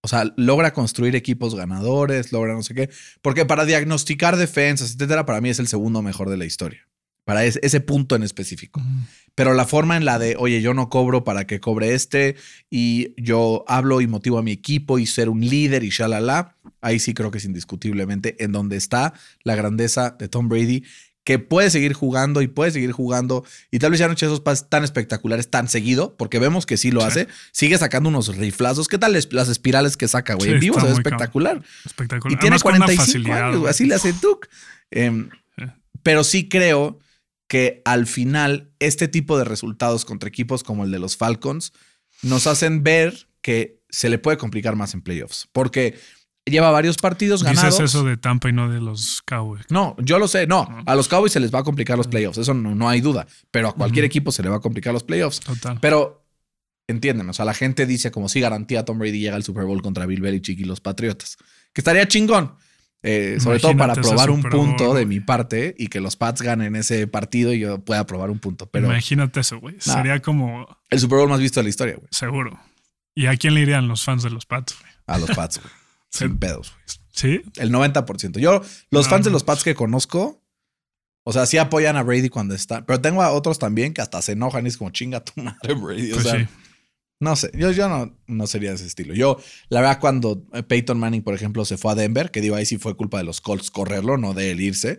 O 0.05 0.07
sea, 0.07 0.31
logra 0.37 0.75
construir 0.75 1.17
equipos 1.17 1.55
ganadores, 1.55 2.31
logra 2.31 2.53
no 2.53 2.63
sé 2.63 2.75
qué. 2.75 2.91
Porque 3.23 3.47
para 3.47 3.65
diagnosticar 3.65 4.37
defensas, 4.37 4.95
etcétera, 4.95 5.25
para 5.25 5.41
mí 5.41 5.49
es 5.49 5.59
el 5.59 5.67
segundo 5.67 6.03
mejor 6.03 6.29
de 6.29 6.37
la 6.37 6.45
historia. 6.45 6.87
Para 7.25 7.47
ese, 7.47 7.59
ese 7.63 7.81
punto 7.81 8.15
en 8.15 8.23
específico. 8.23 8.83
Pero 9.35 9.55
la 9.55 9.65
forma 9.65 9.97
en 9.97 10.05
la 10.05 10.19
de, 10.19 10.37
oye, 10.39 10.61
yo 10.61 10.75
no 10.75 10.91
cobro 10.91 11.25
para 11.25 11.47
que 11.47 11.59
cobre 11.59 11.95
este 11.95 12.37
y 12.69 13.15
yo 13.17 13.65
hablo 13.67 14.03
y 14.03 14.07
motivo 14.07 14.37
a 14.37 14.43
mi 14.43 14.53
equipo 14.53 14.99
y 14.99 15.07
ser 15.07 15.31
un 15.31 15.41
líder 15.41 15.85
y 15.85 15.89
shalala, 15.89 16.59
ahí 16.83 16.99
sí 16.99 17.15
creo 17.15 17.31
que 17.31 17.39
es 17.39 17.47
indiscutiblemente 17.47 18.45
en 18.45 18.53
donde 18.53 18.77
está 18.77 19.15
la 19.43 19.57
grandeza 19.57 20.11
de 20.19 20.29
Tom 20.29 20.51
Brady, 20.51 20.85
que 21.25 21.39
puede 21.39 21.71
seguir 21.71 21.95
jugando 21.95 22.43
y 22.43 22.49
puede 22.49 22.71
seguir 22.71 22.93
jugando 22.93 23.45
y 23.71 23.79
tal 23.79 23.91
vez 23.91 23.99
ya 24.01 24.07
no 24.07 24.13
eche 24.13 24.27
esos 24.27 24.41
pases 24.41 24.69
tan 24.69 24.85
espectaculares 24.85 25.49
tan 25.51 25.69
seguido, 25.69 26.17
porque 26.17 26.39
vemos 26.39 26.67
que 26.67 26.77
sí 26.77 26.91
lo 26.91 27.03
hace, 27.03 27.29
sigue 27.51 27.79
sacando 27.79 28.11
unos 28.11 28.37
riflazos. 28.37 28.89
¿Qué 28.89 28.99
tal 28.99 29.15
las 29.31 29.49
espirales 29.49 29.97
que 29.97 30.07
saca, 30.07 30.35
güey? 30.35 30.51
en 30.53 30.61
vivo 30.61 30.79
se 30.79 30.87
ve 30.87 30.93
espectacular. 30.93 31.63
Espectacular. 31.87 32.33
Y 32.33 32.37
tiene 32.39 32.57
Además, 32.57 32.63
con 32.63 32.75
una 32.77 32.85
45 32.87 33.05
facilidad, 33.07 33.49
años, 33.49 33.61
güey. 33.61 33.71
así 33.71 33.87
le 33.87 33.95
hace 33.95 34.13
Duke. 34.13 34.49
Em, 34.91 35.31
Sí. 35.57 35.65
pero 36.03 36.25
sí 36.25 36.49
creo 36.49 36.99
que 37.49 37.81
al 37.85 38.07
final 38.07 38.71
este 38.79 39.09
tipo 39.09 39.39
de 39.39 39.45
resultados 39.45 40.05
contra 40.05 40.29
equipos 40.29 40.63
como 40.63 40.85
el 40.85 40.91
de 40.91 40.99
los 40.99 41.17
Falcons 41.17 41.73
nos 42.23 42.47
hacen 42.47 42.83
ver 42.83 43.29
que 43.41 43.81
se 43.91 44.09
le 44.09 44.19
puede 44.19 44.37
complicar 44.39 44.77
más 44.77 44.93
en 44.95 45.01
playoffs, 45.03 45.49
porque 45.53 45.99
lleva 46.47 46.71
varios 46.71 46.97
partidos 46.97 47.43
ganados. 47.43 47.79
Dices 47.79 47.91
eso 47.91 48.05
de 48.05 48.17
Tampa 48.17 48.49
y 48.49 48.53
no 48.53 48.69
de 48.71 48.81
los 48.81 49.23
Cowboys. 49.27 49.65
No, 49.71 49.97
yo 49.99 50.19
lo 50.19 50.29
sé, 50.29 50.47
no, 50.47 50.83
a 50.85 50.95
los 50.95 51.09
Cowboys 51.09 51.33
se 51.33 51.41
les 51.41 51.55
va 51.55 51.61
a 51.61 51.65
complicar 51.65 51.97
los 51.97 52.09
playoffs, 52.09 52.39
eso 52.39 52.55
no, 52.55 52.75
no 52.75 52.89
hay 52.89 53.01
duda, 53.01 53.27
pero 53.51 53.69
a 53.69 53.73
cualquier 53.73 54.05
equipo 54.05 54.31
se 54.33 54.43
le 54.43 54.49
va 54.49 54.57
a 54.57 54.61
complicar 54.61 54.93
los 54.93 55.05
playoffs. 55.05 55.41
Total. 55.41 55.79
Pero 55.81 56.27
entiéndeme, 56.87 57.31
o 57.31 57.33
sea, 57.33 57.45
la 57.45 57.55
gente 57.55 57.87
dice 57.87 58.11
como 58.11 58.29
si 58.29 58.41
garantía 58.41 58.85
Tom 58.85 58.99
Brady 58.99 59.21
llega 59.21 59.37
al 59.37 59.43
Super 59.43 59.65
Bowl 59.65 59.81
contra 59.81 60.05
Bill 60.07 60.21
Belichick 60.21 60.61
y 60.61 60.65
los 60.65 60.81
Patriotas, 60.81 61.37
que 61.73 61.81
estaría 61.81 62.07
chingón. 62.07 62.57
eh, 63.03 63.37
sobre 63.39 63.61
todo 63.61 63.77
para 63.77 63.95
probar 63.95 64.31
un 64.31 64.41
Bowl, 64.41 64.51
punto 64.51 64.95
de 64.95 65.05
mi 65.05 65.21
parte 65.21 65.75
y 65.79 65.89
que 65.89 66.01
los 66.01 66.17
Pats 66.17 66.41
ganen 66.41 66.75
ese 66.75 67.07
partido 67.07 67.53
y 67.53 67.59
yo 67.59 67.79
pueda 67.85 68.07
probar 68.07 68.31
un 68.31 68.39
punto. 68.39 68.67
Pero 68.67 68.87
Imagínate 68.87 69.41
eso, 69.41 69.61
güey. 69.61 69.77
Nah. 69.87 69.95
Sería 69.95 70.23
como 70.23 70.67
el 70.89 70.99
Super 71.01 71.19
Bowl 71.19 71.29
más 71.29 71.41
visto 71.41 71.61
de 71.61 71.65
la 71.65 71.71
historia, 71.71 71.97
güey. 71.97 72.09
seguro. 72.11 72.59
¿Y 73.15 73.27
a 73.27 73.37
quién 73.37 73.55
le 73.55 73.61
irían 73.61 73.89
los 73.89 74.05
fans 74.05 74.23
de 74.23 74.31
los 74.31 74.47
Pats, 74.47 74.75
güey? 74.81 74.93
A 75.07 75.19
los 75.19 75.31
Pats, 75.31 75.61
güey. 75.61 75.71
Sin 76.19 76.39
pedos, 76.39 76.73
güey. 76.73 76.99
¿Sí? 77.13 77.43
El 77.57 77.71
90%. 77.71 78.39
Yo, 78.41 78.61
los 78.91 79.07
No, 79.07 79.11
fans 79.11 79.25
de 79.25 79.31
los 79.31 79.45
Pats 79.45 79.63
que 79.63 79.75
conozco, 79.75 80.43
o 81.23 81.33
sea, 81.33 81.47
sí 81.47 81.59
apoyan 81.59 81.97
a 81.97 82.03
Brady 82.03 82.29
cuando 82.29 82.55
está. 82.55 82.85
Pero 82.85 83.01
tengo 83.01 83.23
a 83.23 83.31
otros 83.33 83.59
también 83.59 83.95
que 83.95 84.01
hasta 84.03 84.21
se 84.21 84.33
enojan 84.33 84.65
y 84.65 84.69
es 84.69 84.77
como 84.77 84.91
chinga 84.91 85.25
tu 85.25 85.41
madre, 85.41 85.75
Brady. 85.75 86.13
O 86.13 86.15
Pues 86.17 86.27
sea, 86.27 86.41
sí. 86.41 86.47
No 87.21 87.37
sé, 87.37 87.51
yo, 87.55 87.71
yo 87.71 87.89
no, 87.89 88.19
no 88.27 88.47
sería 88.47 88.71
de 88.71 88.77
ese 88.77 88.87
estilo. 88.87 89.15
Yo, 89.15 89.39
la 89.69 89.81
verdad, 89.81 90.01
cuando 90.01 90.45
eh, 90.53 90.63
Peyton 90.65 90.99
Manning, 90.99 91.23
por 91.23 91.35
ejemplo, 91.35 91.65
se 91.65 91.79
fue 91.79 91.93
a 91.93 91.95
Denver, 91.95 92.31
que 92.31 92.41
digo, 92.41 92.57
ahí 92.57 92.67
sí 92.67 92.77
fue 92.77 92.97
culpa 92.97 93.19
de 93.19 93.25
los 93.25 93.41
Colts 93.41 93.71
correrlo, 93.71 94.19
no 94.19 94.35
de 94.35 94.51
él 94.51 94.61
irse, 94.61 94.99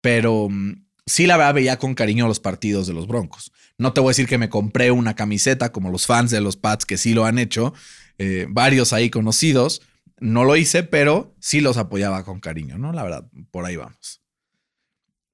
pero 0.00 0.48
mm, 0.48 0.84
sí 1.04 1.26
la 1.26 1.36
verdad 1.36 1.54
veía 1.54 1.78
con 1.78 1.94
cariño 1.94 2.28
los 2.28 2.40
partidos 2.40 2.86
de 2.86 2.94
los 2.94 3.06
Broncos. 3.08 3.52
No 3.76 3.92
te 3.92 4.00
voy 4.00 4.10
a 4.10 4.12
decir 4.12 4.28
que 4.28 4.38
me 4.38 4.48
compré 4.48 4.90
una 4.92 5.14
camiseta 5.14 5.72
como 5.72 5.90
los 5.90 6.06
fans 6.06 6.30
de 6.30 6.40
los 6.40 6.56
Pats 6.56 6.86
que 6.86 6.96
sí 6.96 7.12
lo 7.12 7.24
han 7.24 7.38
hecho, 7.38 7.74
eh, 8.18 8.46
varios 8.48 8.92
ahí 8.92 9.10
conocidos. 9.10 9.82
No 10.20 10.44
lo 10.44 10.56
hice, 10.56 10.82
pero 10.82 11.34
sí 11.40 11.60
los 11.60 11.76
apoyaba 11.76 12.24
con 12.24 12.40
cariño, 12.40 12.78
¿no? 12.78 12.92
La 12.92 13.02
verdad, 13.02 13.26
por 13.50 13.64
ahí 13.64 13.76
vamos. 13.76 14.20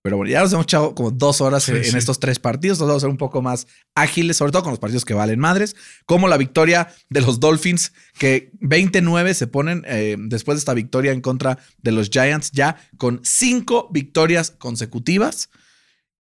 Pero 0.03 0.19
bueno, 0.19 0.31
ya 0.31 0.41
nos 0.41 0.53
hemos 0.53 0.67
echado 0.67 0.95
como 0.95 1.11
dos 1.11 1.41
horas 1.41 1.65
Sí, 1.65 1.73
en 1.73 1.83
sí. 1.83 1.99
estos 1.99 2.21
tres 2.21 2.39
partidos. 2.39 2.79
Nos 2.79 2.87
vamos 2.87 3.01
a 3.03 3.07
ser 3.07 3.11
un 3.11 3.17
poco 3.17 3.43
más 3.43 3.67
ágiles, 3.97 4.37
sobre 4.37 4.53
todo 4.53 4.63
con 4.63 4.71
los 4.71 4.79
partidos 4.79 5.05
que 5.05 5.15
valen 5.15 5.41
madres. 5.41 5.75
Como 6.07 6.29
la 6.29 6.37
victoria 6.37 6.95
de 7.11 7.23
los 7.23 7.41
Dolphins, 7.41 7.93
que 8.17 8.53
29 8.61 9.35
se 9.35 9.49
ponen 9.49 9.83
eh, 9.85 10.15
después 10.17 10.55
de 10.55 10.61
esta 10.61 10.75
victoria 10.75 11.11
en 11.11 11.21
contra 11.21 11.59
de 11.79 11.91
los 11.91 12.09
Giants, 12.09 12.53
ya 12.53 12.77
con 12.99 13.21
cinco 13.25 13.89
victorias 13.91 14.53
consecutivas 14.53 15.51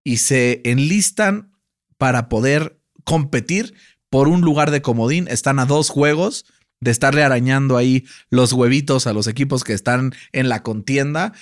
y 0.02 0.16
se 0.16 0.62
enlistan 0.64 1.52
para 1.98 2.30
poder 2.30 2.80
competir 3.04 3.74
por 4.08 4.28
un 4.28 4.40
lugar 4.40 4.70
de 4.70 4.80
comodín. 4.80 5.28
Están 5.28 5.58
a 5.58 5.66
dos 5.66 5.90
juegos 5.90 6.46
de 6.84 6.90
estarle 6.90 7.22
arañando 7.22 7.78
ahí 7.78 8.04
los 8.28 8.52
huevitos 8.52 9.06
a 9.06 9.14
los 9.14 9.26
equipos 9.26 9.64
que 9.64 9.72
están 9.72 10.14
en 10.32 10.50
la 10.50 10.62
contienda. 10.62 11.32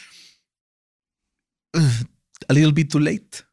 A 2.48 2.52
little 2.52 2.72
bit 2.72 2.90
too 2.90 3.00
late. 3.00 3.44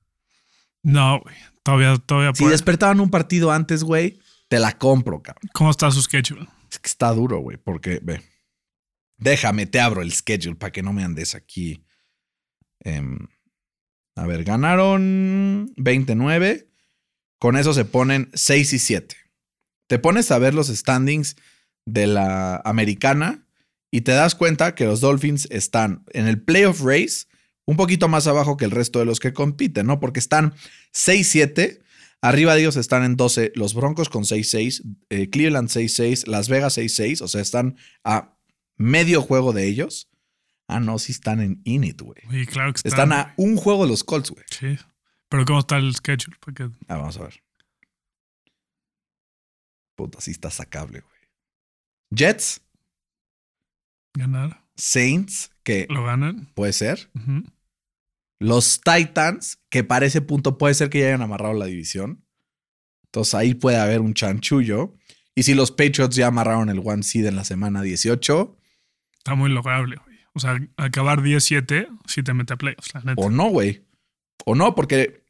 No, 0.83 1.19
güey. 1.19 1.35
Todavía, 1.63 1.97
todavía 1.97 2.31
Si 2.33 2.43
puede. 2.43 2.51
despertaban 2.53 2.99
un 2.99 3.09
partido 3.09 3.51
antes, 3.51 3.83
güey, 3.83 4.19
te 4.47 4.59
la 4.59 4.77
compro, 4.77 5.21
cabrón. 5.21 5.49
¿Cómo 5.53 5.71
está 5.71 5.91
su 5.91 6.01
schedule? 6.01 6.47
Es 6.71 6.79
que 6.79 6.87
está 6.87 7.11
duro, 7.11 7.39
güey, 7.39 7.57
porque 7.57 7.99
ve. 8.01 8.21
Déjame, 9.17 9.65
te 9.65 9.79
abro 9.81 10.01
el 10.01 10.13
schedule 10.13 10.55
para 10.55 10.71
que 10.71 10.81
no 10.83 10.93
me 10.93 11.03
andes 11.03 11.35
aquí. 11.35 11.83
Em, 12.81 13.17
a 14.15 14.25
ver, 14.27 14.43
ganaron 14.43 15.73
29. 15.75 16.69
Con 17.39 17.57
eso 17.57 17.73
se 17.73 17.85
ponen 17.85 18.29
6 18.33 18.73
y 18.73 18.79
7. 18.79 19.15
Te 19.87 19.97
pones 19.99 20.29
a 20.31 20.37
ver 20.39 20.53
los 20.53 20.67
standings 20.67 21.35
de 21.93 22.07
la 22.07 22.61
americana 22.65 23.45
y 23.91 24.01
te 24.01 24.11
das 24.11 24.35
cuenta 24.35 24.75
que 24.75 24.85
los 24.85 25.01
Dolphins 25.01 25.47
están 25.51 26.03
en 26.11 26.27
el 26.27 26.41
playoff 26.41 26.81
race 26.81 27.27
un 27.65 27.77
poquito 27.77 28.07
más 28.07 28.27
abajo 28.27 28.57
que 28.57 28.65
el 28.65 28.71
resto 28.71 28.99
de 28.99 29.05
los 29.05 29.19
que 29.19 29.33
compiten, 29.33 29.85
¿no? 29.87 29.99
Porque 29.99 30.19
están 30.19 30.53
6-7. 30.93 31.81
Arriba 32.21 32.53
de 32.55 32.61
ellos 32.61 32.75
están 32.75 33.03
en 33.03 33.15
12 33.15 33.53
los 33.55 33.73
Broncos 33.73 34.09
con 34.09 34.23
6-6, 34.23 34.81
eh, 35.09 35.29
Cleveland 35.29 35.69
6-6, 35.69 36.27
Las 36.27 36.49
Vegas 36.49 36.77
6-6, 36.77 37.21
o 37.21 37.27
sea, 37.27 37.41
están 37.41 37.77
a 38.03 38.35
medio 38.75 39.21
juego 39.21 39.53
de 39.53 39.67
ellos. 39.67 40.09
Ah, 40.67 40.79
no, 40.79 40.99
sí 40.99 41.11
están 41.13 41.39
en 41.41 41.61
Init, 41.63 42.01
güey. 42.01 42.21
Sí, 42.29 42.45
claro 42.45 42.73
que 42.73 42.87
Están 42.87 43.13
a 43.13 43.33
un 43.37 43.55
juego 43.55 43.83
de 43.83 43.89
los 43.89 44.03
Colts, 44.03 44.31
güey. 44.31 44.45
Sí. 44.49 44.77
Pero 45.29 45.45
¿cómo 45.45 45.59
está 45.59 45.77
el 45.77 45.95
schedule? 45.95 46.37
Porque 46.39 46.63
Ah, 46.87 46.97
vamos 46.97 47.17
a 47.17 47.23
ver. 47.23 47.41
Puta, 49.95 50.21
sí 50.21 50.31
está 50.31 50.49
sacable, 50.49 51.01
güey. 51.01 51.18
Jets, 52.11 52.61
ganar. 54.13 54.63
Saints, 54.75 55.51
que 55.63 55.87
Lo 55.89 56.03
ganan. 56.05 56.47
puede 56.55 56.73
ser. 56.73 57.09
Los 58.39 58.81
Titans, 58.81 59.59
que 59.69 59.83
para 59.83 60.05
ese 60.05 60.21
punto 60.21 60.57
puede 60.57 60.73
ser 60.73 60.89
que 60.89 60.99
ya 61.01 61.07
hayan 61.07 61.21
amarrado 61.21 61.53
la 61.53 61.65
división. 61.65 62.23
Entonces 63.05 63.33
ahí 63.35 63.53
puede 63.53 63.77
haber 63.77 63.99
un 64.01 64.13
chanchullo. 64.13 64.95
Y 65.35 65.43
si 65.43 65.53
los 65.53 65.71
Patriots 65.71 66.15
ya 66.15 66.27
amarraron 66.27 66.69
el 66.69 66.79
one 66.83 67.03
seed 67.03 67.25
en 67.25 67.35
la 67.35 67.43
semana 67.43 67.81
18, 67.81 68.55
Está 69.17 69.35
muy 69.35 69.49
lograble, 69.49 69.97
güey. 69.97 70.17
O 70.33 70.39
sea, 70.39 70.57
acabar 70.77 71.21
17 71.21 71.87
si 72.07 72.23
te 72.23 72.33
mete 72.33 72.53
a 72.53 72.57
playoffs, 72.57 72.93
la 72.93 73.01
neta. 73.01 73.21
o 73.21 73.29
no, 73.29 73.49
güey. 73.49 73.85
O 74.45 74.55
no, 74.55 74.73
porque 74.75 75.23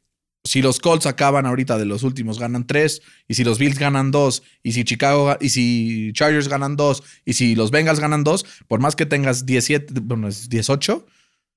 si 0.43 0.62
los 0.62 0.80
Colts 0.80 1.06
acaban 1.06 1.45
ahorita 1.45 1.78
de 1.78 1.86
los 1.86 2.04
últimos, 2.04 2.39
ganan 2.39 2.65
tres. 2.65 3.02
Y 3.28 3.34
si 3.34 3.43
los 3.43 3.60
Bills 3.60 3.78
ganan 3.78 4.12
dos. 4.12 4.43
Y 4.63 4.71
si 4.71 4.84
Chicago, 4.84 5.36
y 5.39 5.49
si 5.49 6.12
Chargers 6.13 6.47
ganan 6.47 6.75
dos. 6.75 7.04
Y 7.25 7.34
si 7.34 7.56
los 7.56 7.71
Bengals 7.71 7.99
ganan 7.99 8.23
dos, 8.23 8.45
por 8.67 8.80
más 8.80 8.95
que 8.95 9.06
tengas 9.06 9.45
17, 9.45 9.93
bueno, 10.02 10.28
es 10.28 10.49
18, 10.49 11.06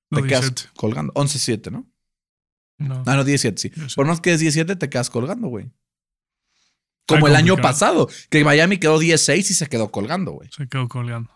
te 0.09 0.21
No, 0.21 0.23
quedas 0.27 0.41
17. 0.41 0.69
colgando. 0.75 1.13
11-7, 1.13 1.71
¿no? 1.71 1.89
No. 2.77 3.03
Ah, 3.05 3.15
no, 3.15 3.23
17, 3.23 3.61
sí. 3.61 3.69
17. 3.69 3.95
Por 3.95 4.05
más 4.05 4.19
que 4.19 4.33
es 4.33 4.39
17, 4.39 4.75
te 4.75 4.89
quedas 4.89 5.09
colgando, 5.09 5.47
güey. 5.47 5.71
Como 7.07 7.27
el 7.27 7.35
año 7.35 7.57
pasado, 7.57 8.09
que 8.29 8.43
Miami 8.43 8.77
quedó 8.77 8.97
16 8.97 9.51
y 9.51 9.53
se 9.53 9.67
quedó 9.67 9.91
colgando, 9.91 10.31
güey. 10.31 10.49
Se 10.51 10.67
quedó 10.67 10.87
colgando. 10.87 11.29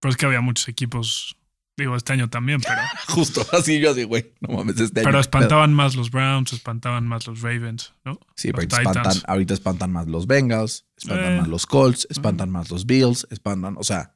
Pero 0.00 0.10
es 0.10 0.16
que 0.16 0.26
había 0.26 0.40
muchos 0.40 0.68
equipos. 0.68 1.37
Digo, 1.78 1.96
este 1.96 2.12
año 2.12 2.28
también, 2.28 2.60
pero, 2.60 2.80
Justo 3.14 3.46
así 3.52 3.78
yo 3.80 3.92
así, 3.92 4.02
güey. 4.02 4.32
No 4.40 4.54
mames, 4.56 4.78
este 4.80 5.00
año. 5.00 5.06
pero 5.08 5.20
espantaban 5.20 5.72
más 5.72 5.94
los 5.94 6.10
Browns, 6.10 6.52
espantaban 6.52 7.06
más 7.06 7.26
los 7.26 7.40
Ravens, 7.40 7.94
¿no? 8.04 8.18
Sí, 8.36 8.48
los 8.48 8.66
pero 8.66 8.82
espantan, 8.82 9.22
ahorita 9.26 9.54
espantan 9.54 9.92
más 9.92 10.08
los 10.08 10.26
Bengals, 10.26 10.84
espantan 10.96 11.32
Eh. 11.34 11.38
más 11.38 11.48
los 11.48 11.66
Colts, 11.66 12.06
espantan 12.10 12.50
más 12.50 12.68
los 12.70 12.84
Bills, 12.84 13.26
espantan, 13.30 13.76
o 13.78 13.84
sea, 13.84 14.12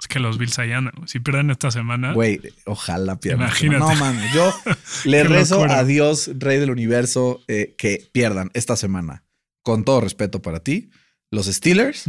Es 0.00 0.08
que 0.08 0.18
los 0.18 0.36
Bills 0.38 0.56
güey. 0.56 0.90
Si 1.06 1.20
pierden 1.20 1.50
esta 1.50 1.70
semana, 1.70 2.12
güey, 2.12 2.40
ojalá 2.66 3.20
pierdan. 3.20 3.46
Imagínate. 3.46 3.78
No 3.78 3.94
mames, 3.94 4.32
yo 4.34 4.52
le 5.04 5.22
rezo 5.22 5.56
locura. 5.56 5.78
a 5.78 5.84
Dios, 5.84 6.28
Rey 6.38 6.58
del 6.58 6.70
Universo, 6.70 7.40
eh, 7.46 7.76
que 7.78 8.08
pierdan 8.10 8.50
esta 8.54 8.74
semana. 8.74 9.22
Con 9.62 9.84
todo 9.84 10.00
respeto 10.00 10.42
para 10.42 10.58
ti, 10.60 10.90
los 11.30 11.46
Steelers 11.46 12.06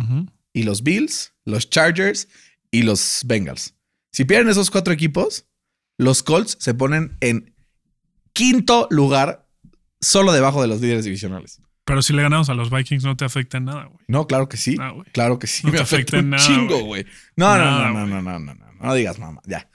y 0.53 0.63
los 0.63 0.81
Bills, 0.81 1.33
los 1.45 1.69
Chargers 1.69 2.29
y 2.71 2.81
los 2.81 3.21
Bengals. 3.25 3.75
Si 4.13 4.23
pierden 4.25 4.47
esos 4.49 4.71
cuatro 4.71 4.93
equipos, 4.93 5.47
los 5.97 6.23
Colts 6.23 6.55
se 6.59 6.73
ponen 6.73 7.17
en 7.19 7.53
quinto 8.31 8.87
lugar, 8.89 9.47
solo 9.99 10.31
debajo 10.31 10.61
de 10.61 10.67
los 10.69 10.79
líderes 10.79 11.03
divisionales. 11.03 11.61
Pero 11.85 12.01
si 12.01 12.13
le 12.13 12.21
ganamos 12.21 12.47
a 12.49 12.53
los 12.53 12.69
Vikings 12.69 13.03
no 13.03 13.17
te 13.17 13.25
afecta 13.25 13.57
en 13.57 13.65
nada, 13.65 13.85
güey. 13.85 13.99
No, 14.07 14.25
claro 14.27 14.47
que 14.47 14.55
sí. 14.55 14.77
Ah. 14.79 14.93
Claro 15.11 15.37
que 15.39 15.47
sí. 15.47 15.63
No 15.65 15.71
me 15.71 15.77
te 15.79 15.83
afecta 15.83 16.17
afecta 16.17 16.17
en 16.19 16.25
un 16.25 16.29
nada, 16.29 16.43
chingo, 16.45 16.79
güey. 16.85 17.05
No, 17.35 17.57
no, 17.57 17.65
Nada, 17.65 17.89
no, 17.89 18.07
no, 18.07 18.21
no, 18.21 18.21
no, 18.21 18.39
no, 18.39 18.53
no. 18.55 18.73
No 18.79 18.93
digas, 18.93 19.19
mamá. 19.19 19.41
Ya. 19.45 19.69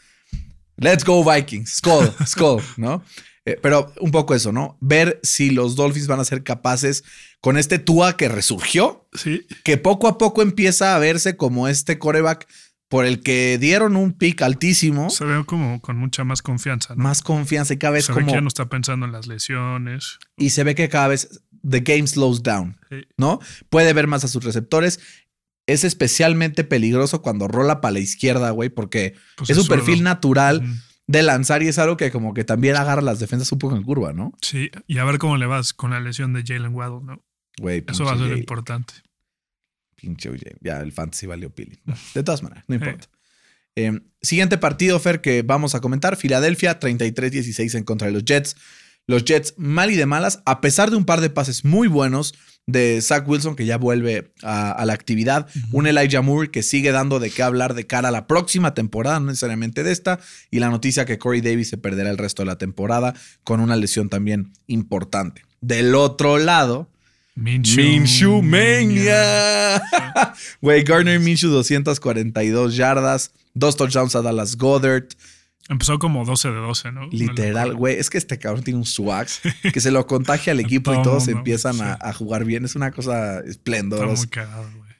Let's 0.77 1.05
go 1.05 1.22
Vikings. 1.29 1.77
Skull, 1.77 2.11
skull, 2.27 2.62
¿no? 2.77 3.03
Eh, 3.44 3.59
pero 3.61 3.92
un 4.01 4.11
poco 4.11 4.35
eso, 4.35 4.53
¿no? 4.53 4.79
Ver 4.81 5.18
si 5.22 5.51
los 5.51 5.74
Dolphins 5.77 6.07
van 6.07 6.20
a 6.20 6.24
ser 6.24 6.42
capaces 6.44 7.05
con 7.40 7.59
este 7.59 7.79
Tua 7.79 8.16
que 8.16 8.29
resurgió, 8.29 9.09
Sí. 9.12 9.46
que 9.64 9.77
poco 9.77 10.07
a 10.09 10.16
poco 10.18 10.42
empieza 10.42 10.94
a 10.94 10.98
verse 10.98 11.37
como 11.37 11.68
este 11.68 11.98
coreback 11.98 12.46
por 12.88 13.05
el 13.05 13.20
que 13.22 13.59
dieron 13.59 13.96
un 13.96 14.12
pick 14.12 14.40
altísimo, 14.42 15.11
Se 15.11 15.24
ve 15.24 15.44
como 15.44 15.81
con 15.81 15.96
mucha 15.98 16.24
más 16.24 16.40
confianza, 16.42 16.94
¿no? 16.94 17.03
más 17.03 17.22
confianza 17.22 17.74
y 17.74 17.77
cada 17.79 17.92
vez 17.94 18.07
Se 18.07 18.12
ve 18.12 18.16
como 18.20 18.27
que 18.29 18.33
ya 18.33 18.40
no 18.40 18.48
está 18.48 18.68
pensando 18.68 19.05
en 19.07 19.12
las 19.12 19.27
lesiones. 19.27 20.18
y 20.37 20.51
se 20.51 20.64
ve 20.64 20.74
que 20.74 20.88
cada 20.88 21.09
vez 21.09 21.42
the 21.68 21.81
game 21.81 22.07
slows 22.07 22.42
down, 22.42 22.79
Sí. 22.90 23.03
¿no? 23.16 23.40
Puede 23.68 23.92
ver 23.92 24.07
más 24.07 24.24
a 24.24 24.29
sus 24.29 24.42
receptores. 24.44 25.01
Es 25.66 25.85
especialmente 25.85 26.64
peligroso 26.64 27.20
cuando 27.20 27.46
rola 27.46 27.83
para 27.83 27.92
la 27.92 27.98
izquierda, 27.98 28.51
güey, 28.53 28.70
porque 28.70 29.14
Pues 29.37 29.51
es 29.51 29.59
un 29.59 29.66
perfil 29.68 30.03
natural 30.03 30.62
de 31.07 31.22
lanzar 31.22 31.62
y 31.62 31.68
es 31.68 31.79
algo 31.79 31.98
que 31.98 32.11
como 32.11 32.33
que 32.33 32.44
también 32.44 32.77
agarra 32.77 33.03
las 33.03 33.18
defensas 33.20 33.53
un 33.53 33.59
poco 33.59 33.77
en 33.77 33.83
curva, 33.83 34.14
¿no? 34.14 34.33
Sí, 34.40 34.70
y 34.87 34.96
a 34.98 35.05
ver 35.05 35.18
cómo 35.18 35.37
le 35.37 35.44
vas 35.46 35.74
con 35.74 35.90
la 35.90 36.01
lesión 36.01 36.33
de 36.33 36.42
Jalen 36.46 36.74
Waddle, 36.74 37.01
¿no? 37.05 37.22
Güey, 37.61 37.85
Eso 37.87 38.05
va 38.05 38.12
a 38.12 38.16
ser 38.18 38.29
Jay, 38.29 38.38
importante. 38.38 38.94
Pinche 40.01 40.31
Jay. 40.31 40.55
Ya 40.61 40.81
el 40.81 40.93
fantasy 40.93 41.27
valió 41.27 41.51
pili. 41.51 41.79
De 42.15 42.23
todas 42.23 42.43
maneras, 42.43 42.65
no 42.69 42.75
importa. 42.77 43.09
Eh, 43.77 44.01
siguiente 44.23 44.59
partido, 44.59 44.99
Fer, 44.99 45.21
que 45.21 45.43
vamos 45.43 45.75
a 45.75 45.81
comentar. 45.81 46.17
Filadelfia 46.17 46.81
33-16 46.81 47.77
en 47.77 47.85
contra 47.85 48.07
de 48.09 48.13
los 48.13 48.25
Jets. 48.25 48.57
Los 49.07 49.25
Jets 49.25 49.55
mal 49.57 49.91
y 49.91 49.97
de 49.97 50.05
malas, 50.05 50.43
a 50.45 50.61
pesar 50.61 50.91
de 50.91 50.97
un 50.97 51.05
par 51.05 51.21
de 51.21 51.31
pases 51.31 51.65
muy 51.65 51.89
buenos 51.89 52.35
de 52.67 53.01
Zach 53.01 53.27
Wilson, 53.27 53.57
que 53.57 53.65
ya 53.65 53.79
vuelve 53.79 54.35
a, 54.43 54.71
a 54.71 54.85
la 54.85 54.93
actividad. 54.93 55.49
Un 55.73 55.87
Elijah 55.87 56.21
Moore 56.21 56.51
que 56.51 56.63
sigue 56.63 56.93
dando 56.93 57.19
de 57.19 57.31
qué 57.31 57.43
hablar 57.43 57.73
de 57.73 57.87
cara 57.87 58.09
a 58.09 58.13
la 58.13 58.27
próxima 58.27 58.75
temporada, 58.75 59.21
no 59.21 59.27
necesariamente 59.27 59.83
de 59.83 59.93
esta. 59.93 60.21
Y 60.51 60.59
la 60.59 60.69
noticia 60.69 61.07
que 61.07 61.17
Corey 61.17 61.41
Davis 61.41 61.71
se 61.71 61.79
perderá 61.79 62.11
el 62.11 62.19
resto 62.19 62.43
de 62.43 62.47
la 62.47 62.59
temporada 62.59 63.15
con 63.45 63.61
una 63.61 63.77
lesión 63.77 64.11
también 64.11 64.53
importante. 64.67 65.43
Del 65.63 65.95
otro 65.95 66.37
lado, 66.37 66.91
Minshew. 67.38 67.85
Minshew 67.85 68.42
Mania. 68.42 69.81
Güey, 70.61 70.83
Gardner 70.83 71.20
Minshew 71.20 71.51
242 71.51 72.77
yardas, 72.77 73.33
dos 73.55 73.77
touchdowns 73.77 74.16
a 74.16 74.22
Dallas 74.22 74.57
Goddard. 74.57 75.07
Empezó 75.68 75.98
como 75.98 76.24
12 76.24 76.48
de 76.48 76.55
12, 76.55 76.92
¿no? 76.92 77.09
Literal, 77.11 77.74
güey, 77.74 77.96
es 77.96 78.11
que 78.11 78.18
este 78.18 78.38
cabrón 78.38 78.64
tiene 78.64 78.79
un 78.79 78.87
swag 78.87 79.29
que 79.72 79.81
se 79.81 79.90
lo 79.90 80.07
contagia 80.07 80.53
al 80.53 80.61
equipo 80.61 80.92
y 80.92 80.94
todo 80.96 81.05
todos 81.05 81.27
mundo, 81.27 81.38
empiezan 81.38 81.81
a, 81.81 81.94
sí. 81.94 82.01
a 82.03 82.12
jugar 82.12 82.44
bien. 82.44 82.64
Es 82.64 82.74
una 82.74 82.90
cosa 82.90 83.38
Está 83.38 83.51
esplendorosa. 83.51 84.22
muy 84.22 84.29
cagado, 84.29 84.68
güey. 84.77 84.90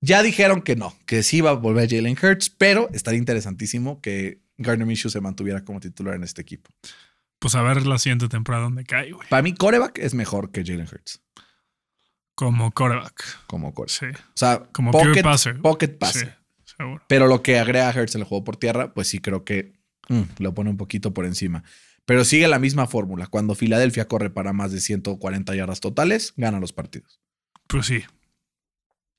Ya 0.00 0.22
dijeron 0.22 0.62
que 0.62 0.76
no, 0.76 0.96
que 1.06 1.22
sí 1.22 1.38
iba 1.38 1.50
a 1.50 1.54
volver 1.54 1.88
Jalen 1.88 2.16
Hurts, 2.20 2.50
pero 2.50 2.90
estaría 2.92 3.18
interesantísimo 3.18 4.00
que 4.00 4.40
Gardner 4.56 4.86
Minshew 4.86 5.10
se 5.10 5.20
mantuviera 5.20 5.64
como 5.64 5.80
titular 5.80 6.14
en 6.14 6.22
este 6.22 6.42
equipo. 6.42 6.70
Pues 7.38 7.56
a 7.56 7.62
ver 7.62 7.86
la 7.86 7.98
siguiente 7.98 8.28
temporada 8.28 8.64
dónde 8.64 8.84
cae, 8.84 9.12
güey. 9.12 9.28
Para 9.28 9.42
mí, 9.42 9.54
coreback 9.54 9.98
es 9.98 10.14
mejor 10.14 10.52
que 10.52 10.64
Jalen 10.64 10.86
Hurts 10.86 11.20
Como 12.44 12.70
quarterback. 12.72 13.24
como 13.46 13.72
coreback. 13.74 13.90
Sí. 13.98 14.06
O 14.06 14.32
sea, 14.36 14.62
Como 14.72 14.90
pure 14.90 15.04
pocket, 15.06 15.22
passer. 15.22 15.60
pocket 15.60 15.88
passer. 15.98 16.36
Sí, 16.64 16.74
seguro. 16.76 17.02
Pero 17.08 17.26
lo 17.26 17.42
que 17.42 17.58
agrega 17.58 17.90
Hertz 17.90 18.14
en 18.14 18.22
el 18.22 18.26
juego 18.26 18.44
por 18.44 18.56
tierra, 18.56 18.92
pues 18.94 19.08
sí 19.08 19.18
creo 19.18 19.44
que 19.44 19.72
mm, 20.08 20.22
lo 20.38 20.54
pone 20.54 20.70
un 20.70 20.76
poquito 20.76 21.12
por 21.14 21.24
encima. 21.26 21.62
Pero 22.04 22.24
sigue 22.24 22.48
la 22.48 22.58
misma 22.58 22.86
fórmula. 22.88 23.26
Cuando 23.28 23.54
Filadelfia 23.54 24.08
corre 24.08 24.28
para 24.30 24.52
más 24.52 24.72
de 24.72 24.80
140 24.80 25.54
yardas 25.54 25.78
totales, 25.80 26.34
gana 26.36 26.58
los 26.58 26.72
partidos. 26.72 27.20
Pues 27.68 27.86
sí, 27.86 28.02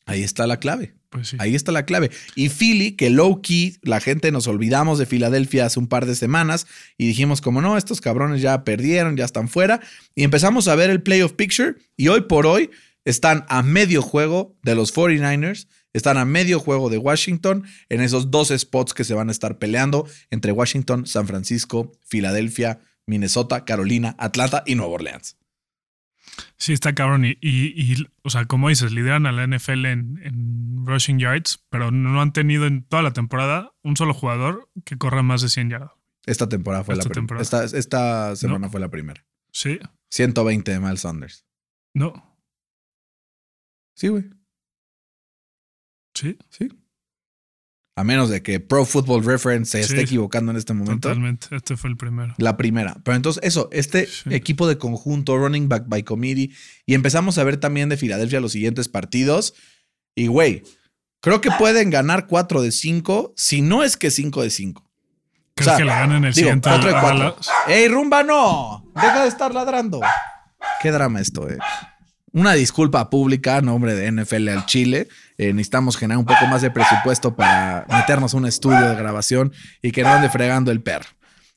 Ahí 0.05 0.21
está 0.21 0.45
la 0.47 0.57
clave. 0.57 0.95
pues 1.09 1.29
sí. 1.29 1.37
Ahí 1.39 1.55
está 1.55 1.71
la 1.71 1.85
clave. 1.85 2.11
Y 2.35 2.49
Philly, 2.49 2.91
que 2.97 3.09
low 3.09 3.41
key, 3.41 3.77
la 3.83 4.01
gente 4.01 4.31
nos 4.33 4.47
olvidamos 4.47 4.99
de 4.99 5.05
Filadelfia 5.05 5.65
hace 5.65 5.79
un 5.79 5.87
par 5.87 6.05
de 6.05 6.13
semanas 6.15 6.67
y 6.97 7.07
dijimos 7.07 7.39
como 7.39 7.61
no, 7.61 7.77
estos 7.77 8.01
cabrones 8.01 8.41
ya 8.41 8.65
perdieron, 8.65 9.15
ya 9.15 9.23
están 9.23 9.47
fuera. 9.47 9.79
Y 10.13 10.23
empezamos 10.25 10.67
a 10.67 10.75
ver 10.75 10.89
el 10.89 11.01
playoff 11.01 11.31
picture 11.31 11.75
y 11.95 12.09
hoy 12.09 12.19
por 12.21 12.45
hoy 12.45 12.69
están 13.05 13.45
a 13.49 13.63
medio 13.63 14.01
juego 14.01 14.55
de 14.63 14.75
los 14.75 14.93
49ers, 14.93 15.67
están 15.93 16.17
a 16.17 16.25
medio 16.25 16.59
juego 16.59 16.89
de 16.89 16.97
Washington 16.97 17.65
en 17.89 18.01
esos 18.01 18.31
dos 18.31 18.49
spots 18.49 18.93
que 18.93 19.03
se 19.03 19.13
van 19.13 19.29
a 19.29 19.31
estar 19.31 19.57
peleando 19.59 20.07
entre 20.31 20.51
Washington, 20.51 21.05
San 21.05 21.27
Francisco, 21.27 21.91
Filadelfia, 22.05 22.79
Minnesota, 23.05 23.65
Carolina, 23.65 24.15
Atlanta 24.17 24.63
y 24.65 24.75
Nueva 24.75 24.93
Orleans. 24.93 25.37
Sí, 26.57 26.73
está 26.73 26.95
cabrón. 26.95 27.25
Y, 27.25 27.37
y, 27.41 27.73
y, 27.75 28.07
o 28.23 28.29
sea, 28.29 28.45
como 28.45 28.69
dices, 28.69 28.91
lideran 28.91 29.25
a 29.25 29.31
la 29.31 29.45
NFL 29.45 29.85
en, 29.85 30.19
en 30.23 30.85
rushing 30.85 31.19
yards, 31.19 31.63
pero 31.69 31.91
no 31.91 32.21
han 32.21 32.33
tenido 32.33 32.65
en 32.65 32.83
toda 32.83 33.03
la 33.03 33.11
temporada 33.11 33.73
un 33.83 33.97
solo 33.97 34.13
jugador 34.13 34.69
que 34.85 34.97
corra 34.97 35.21
más 35.21 35.41
de 35.41 35.49
100 35.49 35.69
yardas. 35.69 35.91
Esta 36.25 36.47
temporada 36.47 36.83
fue 36.85 36.93
Esta 36.95 37.09
la 37.09 37.13
primera. 37.13 37.41
esta 37.41 38.35
semana 38.37 38.69
fue 38.69 38.79
la 38.79 38.89
primera. 38.89 39.25
Sí, 39.51 39.77
120 40.09 40.71
de 40.71 40.79
Miles 40.79 41.01
Sanders. 41.01 41.45
no, 41.93 42.32
Sí, 43.95 44.07
güey. 44.07 44.23
sí, 46.15 46.37
Sí. 46.49 46.69
A 47.95 48.03
menos 48.03 48.27
de 48.29 48.41
que 48.41 48.59
Pro 48.59 48.85
Football 48.85 49.23
Reference 49.23 49.71
se 49.71 49.79
esté 49.81 50.01
equivocando 50.01 50.49
en 50.51 50.57
este 50.57 50.73
momento. 50.73 51.09
totalmente. 51.09 51.55
Este 51.55 51.77
fue 51.77 51.91
el 51.91 51.95
primero. 51.97 52.33
La 52.39 52.57
primera. 52.57 52.95
Pero 53.03 53.15
entonces, 53.15 53.43
eso, 53.43 53.69
este 53.71 54.07
Sí. 54.07 54.33
equipo 54.33 54.65
de 54.67 54.79
conjunto, 54.79 55.37
running 55.37 55.69
back 55.69 55.83
by 55.87 56.01
committee, 56.01 56.49
y 56.87 56.95
empezamos 56.95 57.37
a 57.37 57.43
ver 57.43 57.57
también 57.57 57.89
de 57.89 57.97
Filadelfia 57.97 58.39
los 58.39 58.51
siguientes 58.53 58.89
partidos. 58.89 59.53
Y, 60.15 60.25
güey, 60.25 60.63
creo 61.21 61.39
que 61.39 61.51
pueden 61.51 61.91
ganar 61.91 62.25
4 62.25 62.63
de 62.63 62.71
5, 62.71 63.31
si 63.37 63.61
no 63.61 63.83
es 63.83 63.95
que 63.95 64.09
5 64.09 64.41
de 64.41 64.49
5. 64.49 64.89
¿Crees 65.53 65.67
sea, 65.69 65.77
que 65.77 65.85
la 65.85 65.99
ganen 65.99 66.25
el 66.25 66.33
Digo, 66.33 66.45
siguiente? 66.47 66.69
4 66.69 66.89
de 66.89 66.95
a 66.95 66.99
4. 67.01 67.19
Dallas? 67.19 67.49
¡Ey, 67.67 67.87
rumba, 67.89 68.23
no! 68.23 68.91
Deja 68.95 69.21
de 69.21 69.27
estar 69.29 69.53
ladrando. 69.53 70.01
Qué 70.81 70.89
drama 70.89 71.21
esto, 71.21 71.47
eh. 71.47 71.59
Una 72.33 72.53
disculpa 72.53 73.11
pública 73.11 73.57
a 73.57 73.61
nombre 73.61 73.93
de 73.93 74.11
NFL 74.11 74.49
al 74.49 74.65
Chile. 74.65 75.07
Eh, 75.37 75.53
necesitamos 75.53 75.95
generar 75.95 76.17
un 76.17 76.25
poco 76.25 76.47
más 76.47 76.63
de 76.63 76.71
presupuesto 76.71 77.35
para 77.35 77.85
meternos 77.87 78.33
a 78.33 78.37
un 78.37 78.47
estudio 78.47 78.89
de 78.89 78.95
grabación 78.95 79.53
y 79.83 79.91
que 79.91 80.01
no 80.01 80.09
ande 80.09 80.29
fregando 80.29 80.71
el 80.71 80.81
perro. 80.81 81.09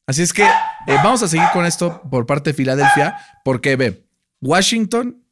Así 0.06 0.20
es 0.20 0.34
que 0.34 0.44
eh, 0.44 0.96
vamos 1.02 1.22
a 1.22 1.28
seguir 1.28 1.46
con 1.54 1.64
esto 1.64 2.02
por 2.10 2.26
parte 2.26 2.50
de 2.50 2.54
Filadelfia, 2.54 3.16
porque 3.42 3.74
ve, 3.74 4.06
Washington, 4.42 5.24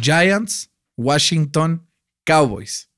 Giants, 0.00 0.70
Washington, 0.96 1.86
Cowboys. 2.24 2.90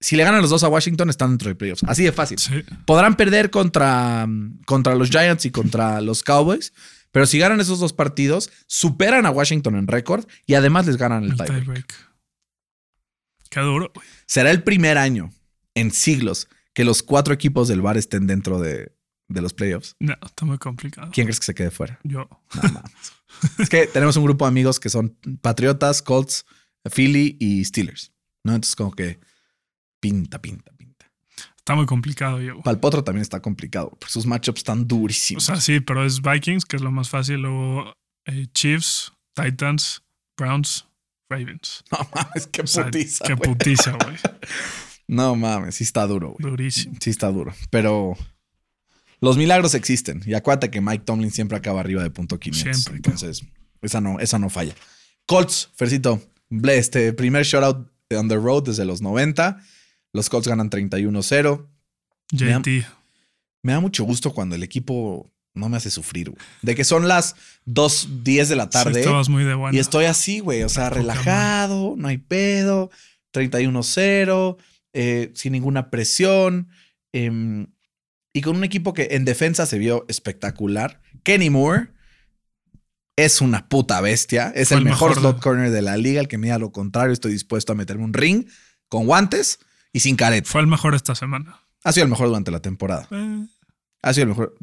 Si 0.00 0.16
le 0.16 0.24
ganan 0.24 0.40
los 0.40 0.50
dos 0.50 0.62
a 0.62 0.68
Washington, 0.68 1.10
están 1.10 1.30
dentro 1.30 1.48
de 1.48 1.54
playoffs. 1.54 1.84
Así 1.86 2.04
de 2.04 2.12
fácil. 2.12 2.38
Sí, 2.38 2.64
Podrán 2.86 3.16
perder 3.16 3.50
contra, 3.50 4.26
contra 4.66 4.94
los 4.94 5.10
Giants 5.10 5.46
y 5.46 5.50
contra 5.50 6.00
los 6.00 6.22
Cowboys, 6.22 6.72
pero 7.12 7.26
si 7.26 7.38
ganan 7.38 7.60
esos 7.60 7.78
dos 7.78 7.92
partidos, 7.92 8.50
superan 8.66 9.26
a 9.26 9.30
Washington 9.30 9.76
en 9.76 9.86
récord 9.86 10.26
y 10.46 10.54
además 10.54 10.86
les 10.86 10.96
ganan 10.96 11.24
el 11.24 11.30
el 11.30 11.36
tiebreak. 11.36 11.94
Qué 13.50 13.60
duro. 13.60 13.92
Será 14.26 14.50
el 14.50 14.62
primer 14.62 14.98
año 14.98 15.30
en 15.74 15.90
siglos 15.92 16.48
que 16.72 16.84
los 16.84 17.02
cuatro 17.02 17.34
equipos 17.34 17.68
del 17.68 17.82
bar 17.82 17.98
estén 17.98 18.26
dentro 18.26 18.58
de, 18.58 18.92
de 19.28 19.42
los 19.42 19.52
playoffs. 19.52 19.94
No, 20.00 20.14
está 20.24 20.46
muy 20.46 20.58
complicado. 20.58 21.10
¿Quién 21.12 21.26
crees 21.26 21.38
que 21.38 21.46
se 21.46 21.54
quede 21.54 21.70
fuera? 21.70 22.00
Yo. 22.02 22.28
No 22.62 22.82
es 23.58 23.68
que 23.68 23.86
tenemos 23.86 24.16
un 24.16 24.24
grupo 24.24 24.44
de 24.44 24.48
amigos 24.48 24.80
que 24.80 24.88
son 24.88 25.18
Patriotas, 25.40 26.02
Colts, 26.02 26.44
Philly 26.90 27.36
y 27.40 27.64
Steelers. 27.64 28.12
¿no? 28.44 28.54
Entonces, 28.54 28.76
como 28.76 28.92
que 28.92 29.20
pinta, 30.00 30.40
pinta. 30.40 30.71
Está 31.62 31.76
muy 31.76 31.86
complicado, 31.86 32.40
yo. 32.40 32.60
Para 32.62 32.74
el 32.74 32.80
Potro 32.80 33.04
también 33.04 33.22
está 33.22 33.40
complicado. 33.40 33.90
porque 33.90 34.08
sus 34.12 34.26
matchups 34.26 34.58
están 34.60 34.80
O 34.80 34.84
durísimos. 34.84 35.44
sea, 35.44 35.56
sí, 35.60 35.78
pero 35.80 36.04
es 36.04 36.20
Vikings, 36.20 36.64
que 36.64 36.74
es 36.76 36.82
lo 36.82 36.90
más 36.90 37.08
fácil. 37.08 37.42
Luego 37.42 37.94
eh, 38.26 38.46
Chiefs, 38.52 39.12
Titans, 39.34 40.02
Browns, 40.36 40.86
Ravens. 41.30 41.84
no 41.92 41.98
mames, 42.14 42.48
qué 42.48 42.62
O 42.62 42.66
sea, 42.66 42.84
putiza. 42.86 43.24
qué 43.26 43.36
putiza, 43.36 43.92
güey. 43.92 44.16
No 45.08 45.36
mames, 45.36 45.74
sí 45.74 45.84
está 45.84 46.06
duro, 46.06 46.30
güey. 46.38 46.50
Durísimo. 46.50 46.94
Sí 47.00 47.10
está 47.10 47.30
duro. 47.30 47.52
Pero 47.70 48.16
los 49.20 49.36
milagros 49.36 49.74
existen. 49.74 50.22
Y 50.26 50.32
acuérdate 50.34 50.70
que 50.70 50.80
Mike 50.80 51.04
Tomlin 51.04 51.30
siempre 51.30 51.58
acaba 51.58 51.80
arriba 51.80 52.02
de 52.02 52.10
punto 52.10 52.38
500. 52.38 52.76
Siempre, 52.82 52.96
Entonces, 52.96 53.42
esa 53.82 54.00
no, 54.00 54.18
esa 54.20 54.38
no 54.38 54.48
falla. 54.48 54.74
Colts, 55.26 55.68
Fercito. 55.74 56.22
Este 56.64 57.12
primer 57.12 57.44
shutout 57.44 57.88
on 58.16 58.28
the 58.28 58.36
road 58.36 58.64
desde 58.64 58.84
los 58.86 59.02
90. 59.02 59.60
Los 60.12 60.28
Colts 60.28 60.48
ganan 60.48 60.70
31-0. 60.70 61.66
JT. 62.32 62.86
Me 63.62 63.72
da 63.72 63.80
mucho 63.80 64.04
gusto 64.04 64.32
cuando 64.32 64.54
el 64.54 64.62
equipo 64.62 65.30
no 65.54 65.68
me 65.68 65.76
hace 65.76 65.90
sufrir, 65.90 66.30
güey. 66.30 66.42
De 66.62 66.74
que 66.74 66.84
son 66.84 67.08
las 67.08 67.34
2.10 67.66 68.46
de 68.48 68.56
la 68.56 68.64
Sí, 68.64 68.70
tarde. 68.70 69.00
estabas 69.00 69.28
muy 69.28 69.44
de 69.44 69.54
buena. 69.54 69.76
Y 69.76 69.80
estoy 69.80 70.06
así, 70.06 70.40
güey. 70.40 70.62
O 70.62 70.68
sea, 70.68 70.90
relajado, 70.90 71.94
no 71.96 72.08
hay 72.08 72.18
pedo. 72.18 72.90
31-0, 73.32 74.56
eh, 74.92 75.30
sin 75.34 75.52
ninguna 75.52 75.90
presión. 75.90 76.68
em, 77.14 77.66
y 78.34 78.40
con 78.40 78.56
un 78.56 78.64
equipo 78.64 78.94
que 78.94 79.08
en 79.10 79.26
defensa 79.26 79.66
se 79.66 79.78
vio 79.78 80.06
espectacular. 80.08 81.02
Kenny 81.22 81.50
Moore 81.50 81.90
es 83.16 83.42
una 83.42 83.68
puta 83.68 84.00
bestia. 84.00 84.50
Es 84.54 84.72
el 84.72 84.78
el 84.78 84.84
mejor, 84.84 85.10
mejor 85.10 85.20
slot 85.20 85.42
corner 85.42 85.70
de 85.70 85.82
la 85.82 85.98
liga. 85.98 86.20
El 86.20 86.28
que 86.28 86.38
me 86.38 86.46
diga 86.46 86.58
lo 86.58 86.72
contrario, 86.72 87.12
estoy 87.12 87.32
dispuesto 87.32 87.72
a 87.72 87.76
meterme 87.76 88.04
un 88.04 88.14
ring 88.14 88.46
con 88.88 89.06
guantes 89.06 89.58
y 89.92 90.00
sin 90.00 90.16
careta. 90.16 90.48
Fue 90.50 90.60
el 90.60 90.66
mejor 90.66 90.94
esta 90.94 91.14
semana. 91.14 91.60
Ha 91.84 91.92
sido 91.92 92.04
el 92.04 92.10
mejor 92.10 92.28
durante 92.28 92.50
la 92.50 92.60
temporada. 92.60 93.06
Eh, 93.10 93.46
Ha 94.02 94.12
sido 94.14 94.24
el 94.24 94.28
mejor. 94.30 94.54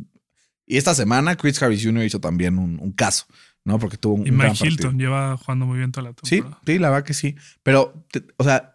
Y 0.65 0.77
esta 0.77 0.93
semana, 0.95 1.35
Chris 1.35 1.61
Harris 1.61 1.83
Jr. 1.83 2.03
hizo 2.05 2.19
también 2.19 2.57
un, 2.59 2.79
un 2.79 2.91
caso, 2.91 3.25
¿no? 3.65 3.79
Porque 3.79 3.97
tuvo 3.97 4.15
un, 4.15 4.27
y 4.27 4.29
un 4.31 4.37
gran 4.37 4.51
Mike 4.51 4.59
partido. 4.65 4.73
Hilton 4.89 4.99
lleva 4.99 5.35
jugando 5.37 5.65
muy 5.65 5.77
bien 5.79 5.91
toda 5.91 6.09
la 6.09 6.15
Sí, 6.23 6.37
temporada. 6.37 6.61
sí, 6.65 6.79
la 6.79 6.89
verdad 6.89 7.05
que 7.05 7.13
sí. 7.13 7.35
Pero, 7.63 8.05
te- 8.11 8.23
o 8.37 8.43
sea, 8.43 8.71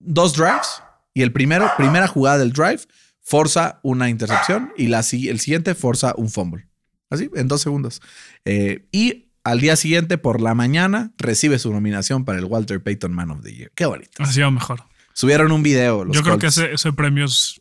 dos 0.00 0.34
drives 0.34 0.82
y 1.14 1.22
el 1.22 1.32
primero, 1.32 1.70
primera 1.76 2.08
jugada 2.08 2.38
del 2.38 2.52
drive, 2.52 2.80
forza 3.20 3.78
una 3.82 4.08
intercepción 4.08 4.72
y 4.76 4.88
la, 4.88 4.98
el 5.00 5.40
siguiente 5.40 5.74
forza 5.74 6.12
un 6.16 6.28
fumble. 6.28 6.68
Así, 7.08 7.30
en 7.34 7.46
dos 7.46 7.60
segundos. 7.60 8.00
Eh, 8.44 8.88
y 8.90 9.28
al 9.44 9.60
día 9.60 9.76
siguiente, 9.76 10.18
por 10.18 10.40
la 10.40 10.54
mañana, 10.54 11.12
recibe 11.18 11.58
su 11.58 11.72
nominación 11.72 12.24
para 12.24 12.38
el 12.38 12.46
Walter 12.46 12.82
Payton 12.82 13.12
Man 13.12 13.30
of 13.30 13.42
the 13.42 13.54
Year. 13.54 13.70
Qué 13.74 13.86
bonito. 13.86 14.22
Ha 14.22 14.26
sido 14.26 14.50
mejor. 14.50 14.84
Subieron 15.14 15.52
un 15.52 15.62
video. 15.62 16.04
Los 16.04 16.16
Yo 16.16 16.22
creo 16.22 16.38
que 16.38 16.46
ese, 16.46 16.72
ese 16.72 16.92
premio 16.92 17.24
es 17.24 17.60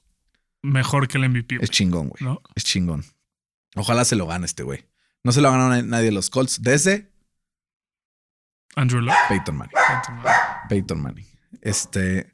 mejor 0.62 1.08
que 1.08 1.18
el 1.18 1.30
MVP. 1.30 1.58
güey, 1.58 1.64
Es 1.64 1.70
chingón, 1.70 2.10
güey. 2.10 2.24
¿no? 2.24 2.42
Es 2.56 2.64
chingón. 2.64 3.04
Ojalá 3.76 4.06
se 4.06 4.16
lo 4.16 4.28
gane 4.28 4.46
este 4.46 4.64
güey. 4.64 4.86
No 5.24 5.32
se 5.32 5.42
lo 5.42 5.52
na- 5.56 5.82
nadie 5.82 6.06
de 6.06 6.12
los 6.12 6.30
Colts 6.30 6.62
desde 6.62 7.12
Andrew 8.76 9.02
Locke. 9.02 9.18
Peyton 9.28 9.56
Manning. 9.58 9.76
Peyton 10.70 11.02
Manning. 11.02 11.26
Este. 11.62 12.34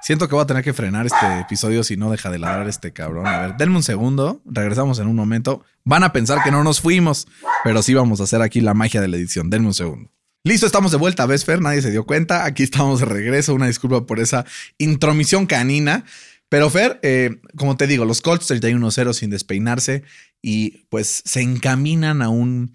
Siento 0.00 0.28
que 0.28 0.34
voy 0.34 0.42
a 0.42 0.46
tener 0.46 0.64
que 0.64 0.72
frenar 0.72 1.06
este 1.06 1.40
episodio 1.40 1.84
si 1.84 1.96
no 1.96 2.10
deja 2.10 2.28
de 2.30 2.38
ladrar 2.40 2.68
este 2.68 2.92
cabrón. 2.92 3.26
A 3.26 3.40
ver, 3.40 3.56
denme 3.56 3.76
un 3.76 3.82
segundo. 3.84 4.42
Regresamos 4.44 4.98
en 4.98 5.06
un 5.06 5.14
momento. 5.14 5.64
Van 5.84 6.02
a 6.02 6.12
pensar 6.12 6.42
que 6.42 6.50
no 6.50 6.64
nos 6.64 6.80
fuimos, 6.80 7.28
pero 7.62 7.82
sí 7.82 7.94
vamos 7.94 8.20
a 8.20 8.24
hacer 8.24 8.42
aquí 8.42 8.60
la 8.60 8.74
magia 8.74 9.00
de 9.00 9.06
la 9.08 9.16
edición. 9.16 9.48
Denme 9.48 9.68
un 9.68 9.74
segundo. 9.74 10.10
Listo, 10.44 10.66
estamos 10.66 10.90
de 10.90 10.98
vuelta. 10.98 11.24
¿Ves, 11.26 11.44
Fer? 11.44 11.60
Nadie 11.60 11.82
se 11.82 11.92
dio 11.92 12.04
cuenta. 12.04 12.44
Aquí 12.44 12.64
estamos 12.64 12.98
de 13.00 13.06
regreso. 13.06 13.54
Una 13.54 13.68
disculpa 13.68 14.06
por 14.06 14.18
esa 14.18 14.44
intromisión 14.76 15.46
canina. 15.46 16.04
Pero 16.48 16.68
Fer, 16.68 16.98
eh, 17.02 17.40
como 17.56 17.76
te 17.76 17.86
digo, 17.86 18.04
los 18.04 18.20
Colts 18.20 18.50
31-0 18.50 19.12
sin 19.14 19.30
despeinarse 19.30 20.02
y 20.42 20.84
pues 20.88 21.22
se 21.24 21.40
encaminan 21.40 22.20
a 22.22 22.28
un, 22.28 22.74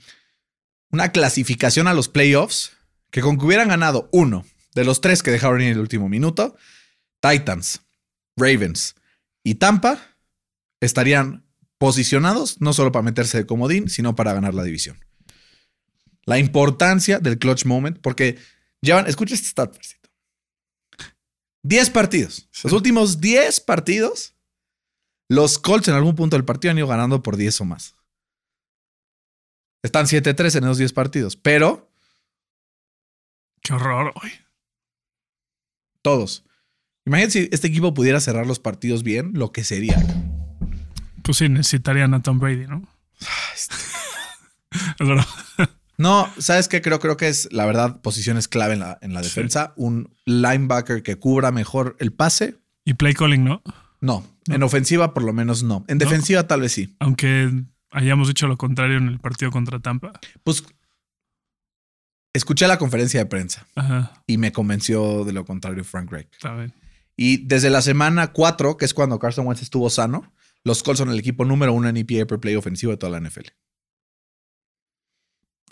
una 0.91 1.11
clasificación 1.11 1.87
a 1.87 1.93
los 1.93 2.07
playoffs 2.07 2.71
que 3.11 3.21
con 3.21 3.37
que 3.37 3.45
hubieran 3.45 3.67
ganado 3.67 4.09
uno 4.11 4.45
de 4.73 4.85
los 4.85 5.01
tres 5.01 5.21
que 5.21 5.31
dejaron 5.31 5.61
en 5.61 5.67
el 5.67 5.79
último 5.79 6.09
minuto, 6.09 6.55
Titans, 7.19 7.81
Ravens 8.35 8.95
y 9.43 9.55
Tampa 9.55 9.99
estarían 10.79 11.45
posicionados 11.77 12.61
no 12.61 12.73
solo 12.73 12.91
para 12.91 13.03
meterse 13.03 13.37
de 13.37 13.45
comodín, 13.45 13.89
sino 13.89 14.15
para 14.15 14.33
ganar 14.33 14.53
la 14.53 14.63
división. 14.63 15.06
La 16.27 16.37
importancia 16.37 17.19
del 17.19 17.39
clutch 17.39 17.65
moment, 17.65 17.97
porque 17.99 18.37
llevan, 18.81 19.07
escucha 19.07 19.33
este 19.33 19.47
stat, 19.47 19.73
Fercito. 19.73 20.09
10 21.63 21.89
partidos. 21.89 22.49
Los 22.63 22.73
últimos 22.73 23.19
10 23.19 23.61
partidos, 23.61 24.35
los 25.29 25.57
Colts 25.57 25.87
en 25.87 25.95
algún 25.95 26.15
punto 26.15 26.35
del 26.35 26.45
partido 26.45 26.71
han 26.71 26.77
ido 26.77 26.87
ganando 26.87 27.23
por 27.23 27.37
10 27.37 27.61
o 27.61 27.65
más. 27.65 27.95
Están 29.83 30.05
7-3 30.05 30.57
en 30.57 30.63
esos 30.65 30.77
10 30.77 30.93
partidos, 30.93 31.35
pero 31.37 31.89
Qué 33.61 33.73
horror, 33.73 34.13
güey. 34.19 34.31
todos. 36.01 36.43
Imagínate 37.05 37.31
si 37.31 37.49
este 37.51 37.67
equipo 37.67 37.93
pudiera 37.93 38.19
cerrar 38.19 38.45
los 38.45 38.59
partidos 38.59 39.03
bien, 39.03 39.31
lo 39.33 39.53
que 39.53 39.63
sería. 39.63 39.97
Pues 41.23 41.37
sí, 41.37 41.47
necesitarían 41.47 42.13
a 42.13 42.21
Tom 42.21 42.37
Brady, 42.39 42.67
¿no? 42.67 42.85
Es 44.99 45.07
verdad. 45.07 45.25
No, 45.97 46.29
¿sabes 46.37 46.67
qué? 46.67 46.81
Creo, 46.81 46.99
creo 46.99 47.17
que 47.17 47.27
es, 47.27 47.49
la 47.51 47.65
verdad, 47.65 48.01
posiciones 48.01 48.47
clave 48.47 48.73
en 48.73 48.79
la, 48.81 48.99
en 49.01 49.13
la 49.13 49.23
Sí. 49.23 49.29
defensa. 49.29 49.73
Un 49.75 50.13
linebacker 50.25 51.01
que 51.03 51.15
cubra 51.17 51.51
mejor 51.51 51.95
el 51.99 52.13
pase. 52.13 52.55
Y 52.85 52.93
play 52.93 53.13
calling, 53.13 53.43
¿no? 53.43 53.61
No. 53.99 54.23
En 54.47 54.61
ofensiva, 54.63 55.13
por 55.13 55.23
lo 55.23 55.33
menos 55.33 55.63
no. 55.63 55.83
En 55.87 55.97
¿No? 55.97 56.05
defensiva, 56.05 56.47
tal 56.47 56.61
vez 56.61 56.71
sí. 56.71 56.95
Aunque 56.99 57.51
hayamos 57.91 58.27
dicho 58.27 58.47
lo 58.47 58.57
contrario 58.57 58.97
en 58.97 59.07
el 59.07 59.19
partido 59.19 59.49
contra 59.51 59.79
Tampa. 59.79 60.13
Pues 60.43 60.63
escuché 62.33 62.67
la 62.67 62.77
conferencia 62.77 63.19
de 63.19 63.25
prensa 63.25 63.67
Ajá, 63.75 64.21
y 64.27 64.37
me 64.37 64.51
convenció 64.51 65.25
de 65.25 65.33
lo 65.33 65.45
contrario 65.45 65.83
Frank 65.83 66.11
Reich. 66.11 66.27
está 66.31 66.53
bien. 66.55 66.73
Y 67.15 67.37
desde 67.47 67.71
la 67.71 67.81
semana 67.81 68.27
4, 68.31 68.77
que 68.77 68.85
es 68.85 68.93
cuando 68.93 69.17
Carson 69.17 69.47
Wentz 69.47 69.63
estuvo 69.63 69.89
sano, 69.89 70.31
los 70.63 70.83
Colts 70.83 70.99
son 70.99 71.09
el 71.09 71.17
equipo 71.17 71.45
número 71.45 71.73
uno 71.73 71.89
en 71.89 71.97
EPA 71.97 72.27
per 72.27 72.39
play 72.39 72.55
ofensivo 72.55 72.91
de 72.91 72.97
toda 72.97 73.19
la 73.19 73.27
NFL. 73.27 73.47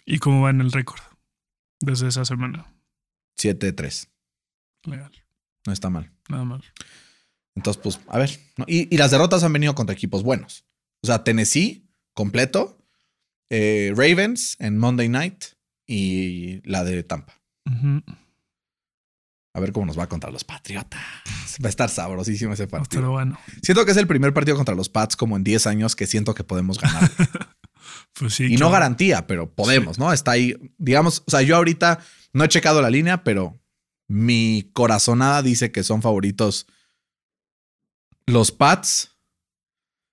¿Y 0.06 0.20
cómo 0.20 0.42
va 0.44 0.50
en 0.52 0.62
el 0.62 0.72
récord? 0.72 1.02
Desde 1.80 2.08
esa 2.08 2.26
semana. 2.26 2.74
7-3. 3.40 4.08
Legal. 4.86 5.12
No 5.66 5.74
está 5.74 5.90
mal. 5.90 6.12
Nada 6.30 6.44
más. 6.46 6.62
Entonces, 7.56 7.82
pues, 7.82 8.00
a 8.08 8.18
ver. 8.18 8.40
¿no? 8.58 8.66
Y, 8.68 8.94
y 8.94 8.98
las 8.98 9.12
derrotas 9.12 9.44
han 9.44 9.54
venido 9.54 9.74
contra 9.76 9.94
equipos 9.94 10.24
buenos. 10.24 10.66
O 11.04 11.08
sea, 11.08 11.24
Tennessee, 11.24 11.90
completo. 12.14 12.78
eh, 13.50 13.92
Ravens 13.96 14.56
en 14.60 14.78
Monday 14.78 15.10
Night 15.10 15.44
y 15.88 16.62
la 16.70 16.84
de 16.84 17.04
Tampa. 17.04 17.40
A 19.54 19.60
ver 19.60 19.72
cómo 19.72 19.86
nos 19.86 19.98
va 19.98 20.08
contra 20.08 20.30
los 20.32 20.44
Patriotas. 20.44 21.02
Va 21.64 21.68
a 21.68 21.70
estar 21.70 21.90
sabrosísimo 21.90 22.54
ese 22.54 22.68
partido. 22.68 23.02
Pero 23.02 23.12
bueno, 23.12 23.40
Siento 23.62 23.86
que 23.86 23.92
es 23.92 23.98
el 23.98 24.08
primer 24.08 24.34
partido 24.34 24.58
contra 24.58 24.76
los 24.76 24.90
Pats 24.90 25.16
como 25.16 25.38
en 25.38 25.44
10 25.44 25.68
años 25.68 25.96
que 25.96 26.06
siento 26.08 26.34
que 26.36 26.44
podemos 26.44 26.80
ganar. 26.80 27.10
pues 28.18 28.34
sí. 28.34 28.54
y 28.54 28.58
no 28.58 28.72
garantía, 28.72 29.28
pero 29.28 29.54
podemos, 29.54 30.00
¿no? 30.00 30.14
Está 30.14 30.32
ahí, 30.32 30.56
digamos, 30.78 31.24
o 31.28 31.32
sea, 31.32 31.42
yo 31.42 31.56
ahorita 31.56 32.00
no 32.34 32.44
he 32.44 32.50
checado 32.50 32.82
la 32.82 32.90
línea, 32.90 33.24
pero 33.24 33.60
mi 34.08 34.70
corazonada 34.74 35.42
dice 35.42 35.72
que 35.72 35.84
son 35.84 36.02
favoritos 36.02 36.68
los 38.26 38.52
Pats. 38.52 39.16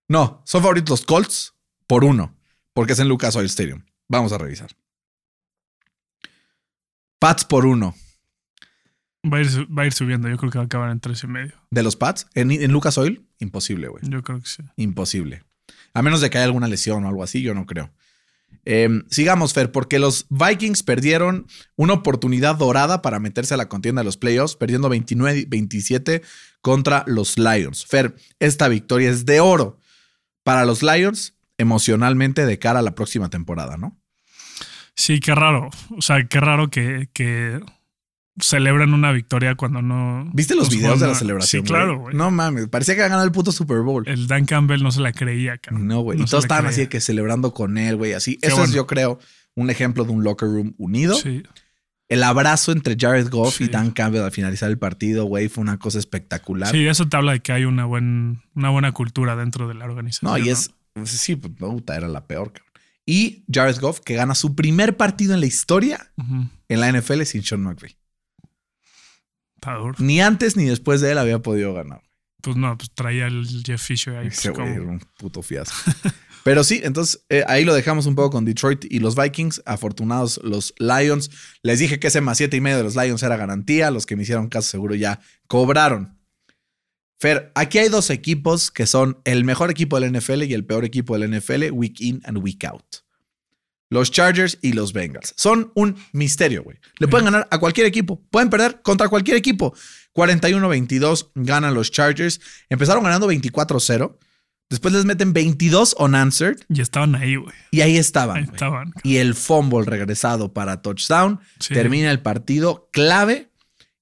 No, 0.08 0.42
son 0.44 0.62
favoritos 0.62 0.90
los 0.90 1.06
Colts 1.06 1.54
por 1.86 2.04
uno, 2.04 2.36
porque 2.74 2.92
es 2.92 2.98
en 2.98 3.08
Lucas 3.08 3.36
Oil 3.36 3.46
Stadium. 3.46 3.84
Vamos 4.08 4.32
a 4.32 4.38
revisar. 4.38 4.70
Pats 7.18 7.44
por 7.44 7.66
uno. 7.66 7.94
Va 9.24 9.38
a, 9.38 9.40
ir, 9.42 9.78
va 9.78 9.84
a 9.84 9.86
ir 9.86 9.92
subiendo. 9.92 10.28
Yo 10.28 10.36
creo 10.36 10.50
que 10.50 10.58
va 10.58 10.64
a 10.64 10.66
acabar 10.66 10.90
en 10.90 10.98
tres 10.98 11.22
y 11.22 11.28
medio. 11.28 11.54
De 11.70 11.84
los 11.84 11.94
Pats 11.94 12.26
en, 12.34 12.50
en 12.50 12.72
Lucas 12.72 12.98
Oil, 12.98 13.24
imposible, 13.38 13.86
güey. 13.86 14.02
Yo 14.08 14.22
creo 14.22 14.40
que 14.40 14.48
sí. 14.48 14.62
Imposible. 14.76 15.44
A 15.94 16.02
menos 16.02 16.20
de 16.20 16.30
que 16.30 16.38
haya 16.38 16.46
alguna 16.46 16.68
lesión 16.68 17.04
o 17.04 17.08
algo 17.08 17.22
así, 17.22 17.42
yo 17.42 17.54
no 17.54 17.66
creo. 17.66 17.90
Eh, 18.64 19.02
sigamos, 19.10 19.52
Fer, 19.52 19.72
porque 19.72 19.98
los 19.98 20.26
Vikings 20.30 20.82
perdieron 20.82 21.46
una 21.76 21.94
oportunidad 21.94 22.56
dorada 22.56 23.02
para 23.02 23.18
meterse 23.18 23.54
a 23.54 23.56
la 23.56 23.68
contienda 23.68 24.00
de 24.00 24.04
los 24.04 24.16
playoffs, 24.16 24.56
perdiendo 24.56 24.88
29-27 24.88 26.22
contra 26.60 27.04
los 27.06 27.38
Lions. 27.38 27.84
Fer, 27.86 28.14
esta 28.38 28.68
victoria 28.68 29.10
es 29.10 29.26
de 29.26 29.40
oro 29.40 29.78
para 30.44 30.64
los 30.64 30.82
Lions 30.82 31.34
emocionalmente 31.58 32.46
de 32.46 32.58
cara 32.58 32.80
a 32.80 32.82
la 32.82 32.94
próxima 32.94 33.30
temporada, 33.30 33.76
¿no? 33.76 33.98
Sí, 34.94 35.20
qué 35.20 35.34
raro. 35.34 35.70
O 35.96 36.02
sea, 36.02 36.26
qué 36.28 36.40
raro 36.40 36.68
que, 36.68 37.08
que 37.12 37.60
celebran 38.40 38.94
una 38.94 39.12
victoria 39.12 39.54
cuando 39.54 39.82
no. 39.82 40.30
¿Viste 40.32 40.54
los 40.54 40.68
pues, 40.68 40.78
videos 40.80 41.00
de 41.00 41.06
la 41.06 41.14
celebración? 41.14 41.62
Sí, 41.62 41.68
claro, 41.68 41.98
güey? 41.98 42.16
No 42.16 42.30
mames, 42.30 42.68
parecía 42.68 42.94
que 42.94 43.02
había 43.02 43.10
ganado 43.10 43.26
el 43.26 43.32
puto 43.32 43.52
Super 43.52 43.80
Bowl. 43.80 44.04
El 44.06 44.26
Dan 44.26 44.46
Campbell 44.46 44.82
no 44.82 44.90
se 44.90 45.00
la 45.00 45.12
creía, 45.12 45.58
cabrón. 45.58 45.86
No, 45.86 46.00
güey. 46.00 46.18
No 46.18 46.24
y 46.24 46.26
todos 46.26 46.44
estaban 46.44 46.66
así 46.66 46.76
creía. 46.76 46.86
de 46.86 46.88
que 46.90 47.00
celebrando 47.00 47.52
con 47.52 47.78
él, 47.78 47.96
güey, 47.96 48.14
así. 48.14 48.36
Qué 48.38 48.48
Eso 48.48 48.64
es, 48.64 48.72
yo 48.72 48.86
creo, 48.86 49.18
un 49.54 49.70
ejemplo 49.70 50.04
de 50.04 50.12
un 50.12 50.24
locker 50.24 50.48
room 50.48 50.74
unido. 50.78 51.14
Sí. 51.14 51.42
El 52.08 52.24
abrazo 52.24 52.72
entre 52.72 52.96
Jared 52.98 53.28
Goff 53.30 53.60
y. 53.60 53.68
Dan 53.68 53.90
Campbell 53.90 54.22
al 54.22 54.32
finalizar 54.32 54.70
el 54.70 54.78
partido, 54.78 55.24
güey, 55.24 55.48
fue 55.48 55.62
una 55.62 55.78
cosa 55.78 55.98
espectacular. 55.98 56.70
Sí, 56.70 56.86
eso 56.86 57.08
te 57.08 57.16
habla 57.16 57.32
de 57.32 57.40
que 57.40 57.52
hay 57.52 57.64
una, 57.64 57.84
buen, 57.84 58.42
una 58.54 58.70
buena 58.70 58.92
cultura 58.92 59.34
dentro 59.36 59.68
de 59.68 59.74
la 59.74 59.86
organización. 59.86 60.30
no, 60.30 60.38
y 60.38 60.50
es. 60.50 60.72
pues, 60.92 61.10
Sí, 61.10 61.36
pues, 61.36 61.54
puta, 61.54 61.96
era 61.96 62.08
la 62.08 62.26
peor, 62.26 62.52
cabrón. 62.52 62.72
Y 63.04 63.44
Jared 63.52 63.80
Goff, 63.80 64.00
que 64.00 64.14
gana 64.14 64.34
su 64.34 64.54
primer 64.54 64.96
partido 64.96 65.34
en 65.34 65.40
la 65.40 65.46
historia 65.46 66.12
en 66.68 66.80
la 66.80 66.92
NFL 66.92 67.22
sin 67.22 67.42
Sean 67.42 67.62
McVay. 67.62 67.96
Ni 69.98 70.20
antes 70.20 70.56
ni 70.56 70.64
después 70.64 71.00
de 71.00 71.12
él 71.12 71.18
había 71.18 71.38
podido 71.40 71.72
ganar. 71.72 72.02
Pues 72.42 72.56
no, 72.56 72.76
pues 72.76 72.90
traía 72.92 73.28
el 73.28 73.46
Jeff 73.64 73.80
Fisher 73.80 74.16
ahí. 74.16 74.26
Ese 74.26 74.50
pues, 74.50 74.58
como- 74.58 74.74
era 74.74 74.82
un 74.82 75.00
puto 75.18 75.42
fiasco. 75.42 75.74
Pero 76.44 76.64
sí, 76.64 76.80
entonces 76.82 77.24
eh, 77.28 77.44
ahí 77.46 77.64
lo 77.64 77.72
dejamos 77.72 78.06
un 78.06 78.16
poco 78.16 78.30
con 78.30 78.44
Detroit 78.44 78.84
y 78.90 78.98
los 78.98 79.14
Vikings. 79.14 79.62
Afortunados 79.64 80.40
los 80.42 80.74
Lions. 80.78 81.30
Les 81.62 81.78
dije 81.78 82.00
que 82.00 82.08
ese 82.08 82.20
más 82.20 82.38
siete 82.38 82.56
y 82.56 82.60
medio 82.60 82.78
de 82.78 82.82
los 82.82 82.96
Lions 82.96 83.22
era 83.22 83.36
garantía. 83.36 83.92
Los 83.92 84.06
que 84.06 84.16
me 84.16 84.24
hicieron 84.24 84.48
caso 84.48 84.68
seguro 84.68 84.96
ya 84.96 85.20
cobraron. 85.46 86.18
Fer, 87.20 87.52
aquí 87.54 87.78
hay 87.78 87.88
dos 87.88 88.10
equipos 88.10 88.72
que 88.72 88.86
son 88.86 89.20
el 89.24 89.44
mejor 89.44 89.70
equipo 89.70 90.00
del 90.00 90.12
NFL 90.12 90.42
y 90.42 90.54
el 90.54 90.64
peor 90.64 90.84
equipo 90.84 91.16
del 91.16 91.30
NFL, 91.30 91.70
week 91.70 92.00
in 92.00 92.20
and 92.24 92.38
week 92.38 92.64
out. 92.64 92.84
Los 93.92 94.10
Chargers 94.10 94.58
y 94.62 94.72
los 94.72 94.94
Bengals. 94.94 95.34
Son 95.36 95.70
un 95.74 95.96
misterio, 96.12 96.62
güey. 96.62 96.78
Le 96.98 97.08
pueden 97.08 97.26
ganar 97.26 97.46
a 97.50 97.58
cualquier 97.58 97.86
equipo. 97.86 98.22
Pueden 98.30 98.48
perder 98.48 98.80
contra 98.80 99.06
cualquier 99.10 99.36
equipo. 99.36 99.74
41-22 100.14 101.28
ganan 101.34 101.74
los 101.74 101.90
Chargers. 101.90 102.40
Empezaron 102.70 103.04
ganando 103.04 103.30
24-0. 103.30 104.16
Después 104.70 104.94
les 104.94 105.04
meten 105.04 105.34
22 105.34 105.96
unanswered 105.98 106.56
Y 106.70 106.80
estaban 106.80 107.14
ahí, 107.16 107.36
güey. 107.36 107.52
y 107.70 107.82
ahí 107.82 107.98
estaban. 107.98 108.38
Ahí 108.38 108.44
estaban. 108.44 108.94
Y 109.02 109.18
el 109.18 109.34
fumble 109.34 109.84
regresado 109.84 110.54
para 110.54 110.80
touchdown. 110.80 111.40
Sí. 111.60 111.74
Termina 111.74 112.10
el 112.10 112.20
partido 112.20 112.88
clave. 112.92 113.50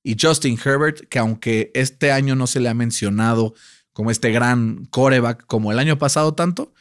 Y 0.04 0.16
Justin 0.20 0.56
Herbert, 0.64 1.00
que 1.08 1.18
aunque 1.18 1.72
este 1.74 2.12
año 2.12 2.36
no 2.36 2.46
se 2.46 2.60
le 2.60 2.68
ha 2.68 2.74
mencionado 2.74 3.54
como 3.92 4.12
este 4.12 4.30
gran 4.30 4.84
coreback 4.86 5.46
como 5.46 5.72
el 5.72 5.80
año 5.80 5.98
pasado 5.98 6.32
tanto, 6.34 6.72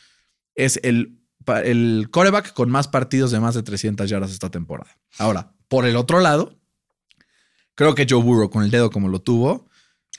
es 0.54 0.80
el, 0.84 1.19
el 1.64 2.08
coreback 2.12 2.54
con 2.54 2.70
más 2.70 2.88
partidos 2.88 3.32
de 3.32 3.40
más 3.40 3.56
de 3.56 3.64
300 3.64 4.10
yardas 4.10 4.32
esta 4.32 4.50
temporada. 4.52 4.98
Ahora, 5.18 5.54
por 5.68 5.86
el 5.86 5.96
otro 5.96 6.20
lado, 6.20 6.60
creo 7.76 7.96
que 7.96 8.06
Joe 8.10 8.22
Burrow 8.22 8.50
con 8.50 8.64
el 8.64 8.72
dedo 8.72 8.90
como 8.92 9.08
lo 9.08 9.20
tuvo, 9.22 9.70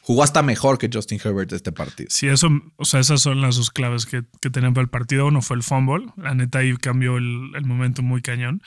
jugó 0.03 0.23
hasta 0.23 0.43
mejor 0.43 0.79
que 0.79 0.89
Justin 0.93 1.21
Herbert 1.23 1.53
este 1.53 1.73
partido. 1.73 2.09
Sí, 2.11 2.27
eso, 2.29 2.49
o 2.77 2.85
sea, 2.85 3.01
esas 3.01 3.21
son 3.21 3.41
las 3.41 3.57
dos 3.57 3.71
claves 3.71 4.07
que, 4.07 4.23
que 4.41 4.51
tenían 4.51 4.75
para 4.75 4.83
el 4.85 4.91
partido. 4.91 5.27
Uno 5.27 5.43
fue 5.43 5.57
el 5.57 5.63
fumble. 5.63 6.07
La 6.17 6.35
neta 6.35 6.61
ahí 6.61 6.77
cambió 6.77 7.17
el, 7.19 7.51
el 7.55 7.65
momento 7.65 8.03
muy 8.03 8.23
cañón. 8.23 8.63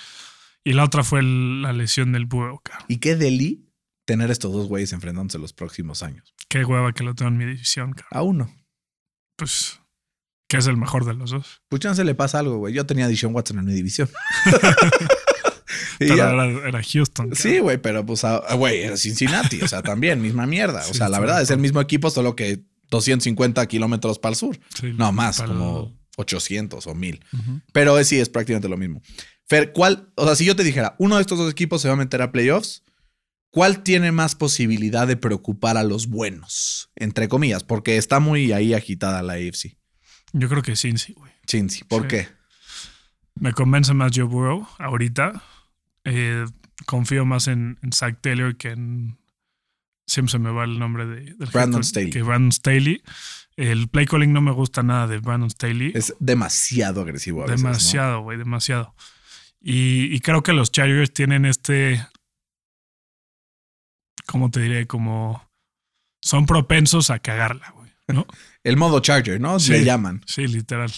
Y 0.63 0.73
la 0.73 0.83
otra 0.85 1.03
fue 1.03 1.19
el- 1.19 1.61
la 1.61 1.73
lesión 1.73 2.11
del 2.13 2.25
Burrow. 2.25 2.61
¿Y 2.87 2.97
qué 2.97 3.15
deli 3.15 3.69
tener 4.05 4.31
estos 4.31 4.53
dos 4.53 4.67
güeyes 4.67 4.93
enfrentándose 4.93 5.39
los 5.39 5.53
próximos 5.53 6.03
años? 6.03 6.33
Qué 6.47 6.63
hueva 6.63 6.93
que 6.93 7.03
lo 7.03 7.15
tengo 7.15 7.29
en 7.31 7.37
mi 7.37 7.45
división, 7.45 7.93
cabrón. 7.93 8.07
A 8.11 8.21
uno. 8.21 8.55
Pues, 9.35 9.81
que 10.53 10.59
es 10.59 10.67
el 10.67 10.77
mejor 10.77 11.05
de 11.05 11.13
los 11.13 11.31
dos. 11.31 11.61
Pues 11.69 11.81
chance 11.81 12.03
le 12.03 12.15
pasa 12.15 12.39
algo, 12.39 12.57
güey. 12.57 12.73
Yo 12.73 12.85
tenía 12.85 13.05
a 13.05 13.07
Dishon 13.07 13.33
Watson 13.35 13.59
en 13.59 13.65
mi 13.65 13.73
división. 13.73 14.09
Pero 15.99 16.15
ya- 16.15 16.29
era, 16.31 16.45
era 16.67 16.81
Houston. 16.83 17.35
Sí, 17.35 17.59
güey, 17.59 17.77
pero 17.77 18.05
pues, 18.05 18.23
ah, 18.23 18.41
güey, 18.55 18.81
era 18.83 18.97
Cincinnati, 18.97 19.61
o 19.61 19.67
sea, 19.67 19.81
también, 19.81 20.21
misma 20.21 20.45
mierda. 20.45 20.81
O 20.81 20.91
Sí, 20.91 20.95
sea, 20.97 21.09
la 21.09 21.19
verdad 21.19 21.41
es 21.41 21.49
el 21.49 21.59
mismo 21.59 21.79
equipo, 21.81 22.09
solo 22.09 22.35
que 22.35 22.63
250 22.89 23.65
kilómetros 23.67 24.19
para 24.19 24.31
el 24.31 24.35
sur. 24.37 24.59
Sí, 24.79 24.91
No, 24.97 25.11
más, 25.11 25.37
para- 25.37 25.49
como 25.49 25.97
800 26.17 26.85
o 26.87 26.95
1000. 26.95 27.23
Ujú. 27.33 27.61
Pero 27.71 28.03
sí, 28.03 28.19
es 28.19 28.29
prácticamente 28.29 28.69
lo 28.69 28.77
mismo. 28.77 29.01
Fer, 29.47 29.71
¿cuál? 29.71 30.11
O 30.15 30.25
sea, 30.25 30.35
si 30.35 30.45
yo 30.45 30.55
te 30.55 30.63
dijera, 30.63 30.95
uno 30.99 31.15
de 31.15 31.21
estos 31.21 31.37
dos 31.37 31.51
equipos 31.51 31.81
se 31.81 31.87
va 31.87 31.93
a 31.95 31.97
meter 31.97 32.21
a 32.21 32.31
playoffs, 32.31 32.83
¿cuál 33.49 33.83
tiene 33.83 34.11
más 34.11 34.35
posibilidad 34.35 35.07
de 35.07 35.15
preocupar 35.17 35.77
a 35.77 35.83
los 35.83 36.07
buenos? 36.07 36.89
Entre 36.95 37.27
comillas, 37.27 37.63
porque 37.63 37.97
está 37.97 38.19
muy 38.19 38.51
ahí 38.51 38.73
agitada 38.73 39.21
la 39.23 39.33
AFC. 39.33 39.77
Yo 40.33 40.49
creo 40.49 40.61
que 40.61 40.75
sí, 40.75 40.91
güey. 41.15 41.31
Cincy, 41.49 41.83
¿por 41.83 42.03
Sí. 42.03 42.07
qué? 42.09 42.27
Me 43.35 43.53
convence 43.53 43.93
más 43.93 44.11
Joe 44.15 44.23
Burrow 44.25 44.67
ahorita. 44.79 45.41
Eh, 46.03 46.45
confío 46.85 47.25
más 47.25 47.47
en, 47.47 47.79
en 47.81 47.91
Zach 47.93 48.17
Taylor 48.21 48.55
que 48.57 48.69
en. 48.71 49.17
Siempre 50.05 50.31
se 50.31 50.39
me 50.39 50.51
va 50.51 50.65
el 50.65 50.79
nombre 50.79 51.05
de, 51.05 51.33
del 51.35 51.49
Brandon 51.49 51.83
Staley. 51.83 52.09
Que 52.11 52.21
Brandon 52.23 52.51
Staley. 52.51 53.01
El 53.55 53.87
play 53.87 54.05
calling 54.05 54.33
no 54.33 54.41
me 54.41 54.51
gusta 54.51 54.83
nada 54.83 55.07
de 55.07 55.19
Brandon 55.19 55.49
Staley. 55.49 55.91
Es 55.95 56.13
demasiado 56.19 57.01
agresivo 57.01 57.43
a 57.43 57.45
veces, 57.45 57.61
¿no? 57.63 57.69
demasiado, 57.69 58.21
güey, 58.21 58.37
demasiado. 58.37 58.95
Y, 59.61 60.13
y 60.13 60.19
creo 60.19 60.43
que 60.43 60.51
los 60.53 60.71
Chargers 60.71 61.13
tienen 61.13 61.45
este. 61.45 62.05
¿Cómo 64.27 64.49
te 64.51 64.59
diré? 64.61 64.87
Como. 64.87 65.49
Son 66.21 66.45
propensos 66.45 67.09
a 67.09 67.19
cagarla, 67.19 67.71
güey. 67.71 67.82
¿No? 68.07 68.25
El 68.63 68.77
modo 68.77 68.99
Charger, 68.99 69.39
¿no? 69.39 69.59
Sí. 69.59 69.71
Le 69.71 69.83
llaman. 69.83 70.21
Sí, 70.25 70.47
literal. 70.47 70.91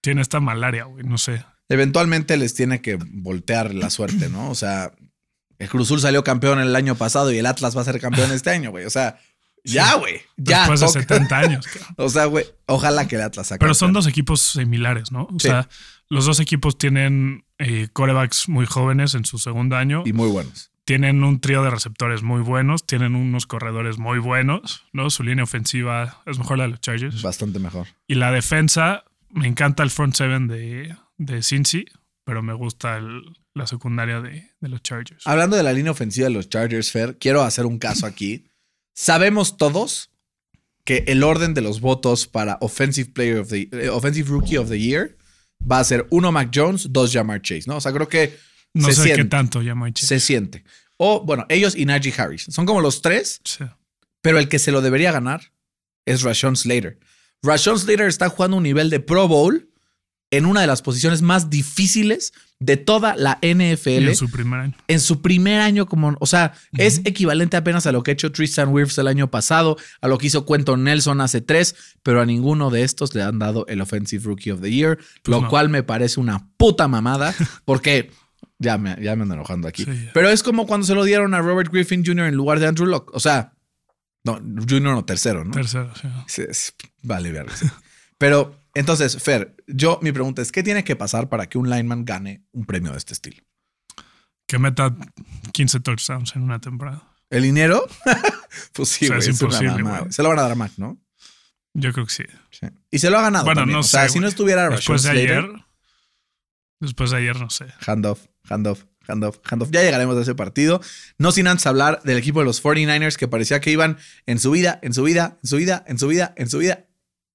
Tiene 0.00 0.22
esta 0.22 0.40
malaria, 0.40 0.84
güey. 0.84 1.04
No 1.04 1.18
sé. 1.18 1.44
Eventualmente 1.68 2.36
les 2.36 2.54
tiene 2.54 2.80
que 2.80 2.96
voltear 2.96 3.74
la 3.74 3.90
suerte, 3.90 4.28
¿no? 4.28 4.50
O 4.50 4.54
sea, 4.54 4.92
el 5.58 5.68
Cruz 5.68 5.88
Azul 5.88 6.00
salió 6.00 6.24
campeón 6.24 6.58
el 6.58 6.74
año 6.74 6.94
pasado 6.96 7.30
y 7.32 7.38
el 7.38 7.46
Atlas 7.46 7.76
va 7.76 7.82
a 7.82 7.84
ser 7.84 8.00
campeón 8.00 8.32
este 8.32 8.50
año, 8.50 8.70
güey. 8.70 8.86
O 8.86 8.90
sea, 8.90 9.18
ya, 9.62 9.94
güey. 9.96 10.20
Ya. 10.36 10.60
Después 10.60 10.80
de 10.80 10.86
toca. 10.86 11.00
70 11.00 11.38
años. 11.38 11.66
O 11.96 12.08
sea, 12.08 12.24
güey, 12.24 12.44
ojalá 12.66 13.06
que 13.06 13.16
el 13.16 13.22
Atlas 13.22 13.48
saque. 13.48 13.60
Pero 13.60 13.74
son 13.74 13.92
dos 13.92 14.06
equipos 14.06 14.40
similares, 14.40 15.12
¿no? 15.12 15.24
O 15.24 15.38
Sí. 15.38 15.48
sea, 15.48 15.68
los 16.08 16.24
dos 16.24 16.40
equipos 16.40 16.76
tienen 16.78 17.44
eh, 17.58 17.88
corebacks 17.92 18.48
muy 18.48 18.66
jóvenes 18.66 19.14
en 19.14 19.24
su 19.24 19.38
segundo 19.38 19.76
año. 19.76 20.02
Y 20.06 20.12
muy 20.12 20.28
buenos. 20.28 20.72
Tienen 20.90 21.22
un 21.22 21.40
trío 21.40 21.62
de 21.62 21.70
receptores 21.70 22.24
muy 22.24 22.40
buenos. 22.40 22.84
Tienen 22.84 23.14
unos 23.14 23.46
corredores 23.46 23.98
muy 23.98 24.18
buenos, 24.18 24.82
¿no? 24.92 25.08
Su 25.08 25.22
línea 25.22 25.44
ofensiva 25.44 26.20
es 26.26 26.36
mejor 26.40 26.58
la 26.58 26.64
de 26.64 26.70
los 26.70 26.80
Chargers. 26.80 27.22
Bastante 27.22 27.60
mejor. 27.60 27.86
Y 28.08 28.16
la 28.16 28.32
defensa, 28.32 29.04
me 29.28 29.46
encanta 29.46 29.84
el 29.84 29.90
front 29.90 30.16
seven 30.16 30.48
de, 30.48 30.96
de 31.16 31.42
Cincy, 31.44 31.84
pero 32.24 32.42
me 32.42 32.54
gusta 32.54 32.96
el- 32.96 33.22
la 33.54 33.68
secundaria 33.68 34.20
de, 34.20 34.50
de 34.58 34.68
los 34.68 34.82
Chargers. 34.82 35.24
Hablando 35.28 35.56
de 35.56 35.62
la 35.62 35.72
línea 35.72 35.92
ofensiva 35.92 36.24
de 36.26 36.34
los 36.34 36.48
Chargers, 36.48 36.90
Fer, 36.90 37.18
quiero 37.18 37.42
hacer 37.42 37.66
un 37.66 37.78
caso 37.78 38.04
aquí. 38.04 38.50
Sabemos 38.92 39.56
todos 39.58 40.10
que 40.84 41.04
el 41.06 41.22
orden 41.22 41.54
de 41.54 41.60
los 41.60 41.80
votos 41.80 42.26
para 42.26 42.58
Offensive 42.62 43.12
Player 43.12 43.38
of 43.38 43.48
the 43.50 43.68
eh, 43.70 43.90
Offensive 43.90 44.28
Rookie 44.28 44.56
of 44.56 44.68
the 44.68 44.80
Year 44.80 45.16
va 45.70 45.78
a 45.78 45.84
ser 45.84 46.08
uno 46.10 46.32
Mac 46.32 46.50
Jones, 46.52 46.88
dos 46.92 47.12
Jamar 47.12 47.42
Chase, 47.42 47.64
¿no? 47.68 47.76
O 47.76 47.80
sea, 47.80 47.92
creo 47.92 48.08
que 48.08 48.36
no 48.74 48.88
se 48.88 48.94
sé 48.94 49.02
siente. 49.04 49.22
qué 49.22 49.28
tanto 49.28 49.62
Chase. 49.92 50.06
se 50.06 50.20
siente. 50.20 50.64
O, 50.96 51.24
bueno, 51.24 51.46
ellos 51.48 51.74
y 51.76 51.86
Najee 51.86 52.12
Harris. 52.16 52.46
Son 52.50 52.66
como 52.66 52.80
los 52.80 53.00
tres, 53.02 53.40
Sí. 53.44 53.64
pero 54.22 54.38
el 54.38 54.48
que 54.48 54.58
se 54.58 54.70
lo 54.72 54.82
debería 54.82 55.12
ganar 55.12 55.52
es 56.06 56.22
Rashawn 56.22 56.56
Slater. 56.56 56.98
Rashawn 57.42 57.78
Slater 57.78 58.06
está 58.08 58.28
jugando 58.28 58.58
un 58.58 58.62
nivel 58.62 58.90
de 58.90 59.00
Pro 59.00 59.26
Bowl 59.28 59.66
en 60.32 60.46
una 60.46 60.60
de 60.60 60.66
las 60.68 60.82
posiciones 60.82 61.22
más 61.22 61.50
difíciles 61.50 62.32
de 62.60 62.76
toda 62.76 63.16
la 63.16 63.38
Y 63.42 63.54
NFL 63.54 64.08
en 64.10 64.14
su 64.14 64.30
primer 64.30 64.60
año. 64.60 64.74
en 64.86 65.00
su 65.00 65.22
primer 65.22 65.60
año 65.60 65.86
como, 65.86 66.14
o 66.20 66.26
sea, 66.26 66.52
es 66.76 67.00
equivalente 67.04 67.56
apenas 67.56 67.86
a 67.86 67.92
lo 67.92 68.02
que 68.02 68.10
ha 68.10 68.14
hecho 68.14 68.30
Tristan 68.30 68.68
Wirfs 68.68 68.98
el 68.98 69.08
año 69.08 69.30
pasado, 69.30 69.76
a 70.02 70.06
lo 70.08 70.18
que 70.18 70.26
hizo 70.28 70.44
Quentin 70.44 70.84
Nelson 70.84 71.20
hace 71.22 71.40
tres, 71.40 71.74
pero 72.02 72.20
a 72.20 72.26
ninguno 72.26 72.70
de 72.70 72.82
estos 72.84 73.14
le 73.14 73.22
han 73.22 73.38
dado 73.38 73.66
el 73.66 73.80
Offensive 73.80 74.22
Rookie 74.24 74.50
of 74.52 74.60
the 74.60 74.70
Year, 74.70 74.98
lo 75.24 75.40
no. 75.40 75.48
cual 75.48 75.68
me 75.70 75.82
parece 75.82 76.20
una 76.20 76.48
puta 76.58 76.86
mamada, 76.86 77.34
porque 77.64 78.10
ya 78.60 78.78
me, 78.78 78.96
ya 79.02 79.16
me 79.16 79.22
ando 79.22 79.34
enojando 79.34 79.66
aquí. 79.66 79.84
Sí, 79.84 80.08
pero 80.14 80.28
es 80.28 80.42
como 80.42 80.66
cuando 80.66 80.86
se 80.86 80.94
lo 80.94 81.02
dieron 81.02 81.34
a 81.34 81.40
Robert 81.40 81.72
Griffin 81.72 82.04
Jr. 82.04 82.26
en 82.26 82.36
lugar 82.36 82.60
de 82.60 82.68
Andrew 82.68 82.86
Locke, 82.86 83.10
o 83.12 83.18
sea, 83.18 83.54
no, 84.22 84.34
Junior 84.34 84.94
no, 84.94 85.04
tercero, 85.04 85.44
¿no? 85.44 85.50
Tercero, 85.50 85.90
sí. 86.26 86.44
Vale, 87.02 87.32
verga. 87.32 87.54
Pero 88.18 88.60
entonces, 88.74 89.20
Fer, 89.20 89.56
yo 89.66 89.98
mi 90.02 90.12
pregunta 90.12 90.42
es, 90.42 90.52
¿qué 90.52 90.62
tiene 90.62 90.84
que 90.84 90.94
pasar 90.94 91.30
para 91.30 91.48
que 91.48 91.56
un 91.56 91.70
lineman 91.70 92.04
gane 92.04 92.44
un 92.52 92.66
premio 92.66 92.92
de 92.92 92.98
este 92.98 93.14
estilo? 93.14 93.42
Que 94.46 94.58
meta 94.58 94.94
15 95.52 95.80
touchdowns 95.80 96.36
en 96.36 96.42
una 96.42 96.60
temporada. 96.60 97.02
¿El 97.30 97.44
dinero? 97.44 97.86
pues 98.74 98.90
sí, 98.90 99.06
O 99.06 99.08
sea, 99.08 99.18
es 99.18 99.28
imposible. 99.28 99.82
Se 100.10 100.22
lo 100.22 100.28
van 100.28 100.38
a 100.38 100.42
dar 100.42 100.52
a 100.52 100.54
Mac, 100.54 100.72
¿no? 100.76 101.00
Yo 101.72 101.92
creo 101.92 102.04
que 102.04 102.12
sí. 102.12 102.24
Sí. 102.50 102.66
Y 102.90 102.98
se 102.98 103.08
lo 103.08 103.18
ha 103.18 103.22
ganado. 103.22 103.44
Bueno, 103.44 103.62
también. 103.62 103.74
no 103.74 103.80
o 103.80 103.84
sea, 103.84 104.02
sé, 104.02 104.14
si 104.14 104.18
no 104.18 104.26
estuviera 104.26 104.68
Después 104.68 105.02
de 105.04 105.12
Slater, 105.12 105.38
ayer. 105.38 105.64
Después 106.80 107.10
de 107.10 107.16
ayer, 107.18 107.38
no 107.38 107.48
sé. 107.48 107.66
handoff, 107.86 108.26
handoff, 108.48 108.84
handoff, 109.06 109.38
handoff. 109.44 109.70
Ya 109.70 109.82
llegaremos 109.82 110.16
a 110.16 110.22
ese 110.22 110.34
partido. 110.34 110.80
No 111.18 111.32
sin 111.32 111.46
antes 111.46 111.66
hablar 111.66 112.02
del 112.04 112.18
equipo 112.18 112.40
de 112.40 112.46
los 112.46 112.62
49ers 112.62 113.16
que 113.16 113.28
parecía 113.28 113.60
que 113.60 113.70
iban 113.70 113.98
en 114.26 114.38
su 114.38 114.50
vida, 114.50 114.78
en 114.82 114.94
su 114.94 115.02
vida, 115.02 115.38
en 115.42 115.48
su 115.48 115.56
vida, 115.56 115.84
en 115.86 115.98
su 115.98 116.08
vida, 116.08 116.34
en 116.36 116.48
su 116.48 116.58
vida. 116.58 116.86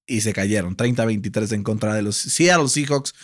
Y 0.06 0.20
se 0.20 0.32
cayeron. 0.32 0.76
30-23 0.76 1.52
en 1.52 1.62
contra 1.62 1.94
de 1.94 2.02
los 2.02 2.16
Seattle 2.16 2.68
Seahawks. 2.68 3.14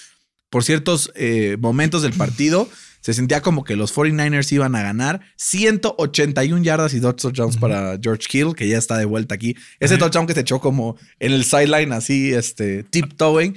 Por 0.51 0.65
ciertos 0.65 1.11
eh, 1.15 1.57
momentos 1.59 2.03
del 2.03 2.13
partido, 2.13 2.69
se 3.03 3.15
sentía 3.15 3.41
como 3.41 3.65
que 3.65 3.75
los 3.75 3.95
49ers 3.95 4.53
iban 4.53 4.77
a 4.77 4.83
ganar 4.83 5.21
181 5.37 6.63
yardas 6.63 6.95
y 6.95 7.01
dos 7.01 7.17
touchdowns 7.17 7.57
para 7.57 7.99
George 8.01 8.27
Hill, 8.31 8.55
que 8.55 8.69
ya 8.69 8.79
está 8.79 8.97
de 8.97 9.05
vuelta 9.05 9.35
aquí. 9.35 9.57
Ese 9.81 9.99
touchdown 9.99 10.27
que 10.27 10.35
se 10.35 10.41
echó 10.41 10.61
como 10.61 10.97
en 11.19 11.33
el 11.33 11.45
sideline, 11.45 11.93
así, 11.93 12.33
este, 12.33 12.85
tiptoeing. 12.85 13.57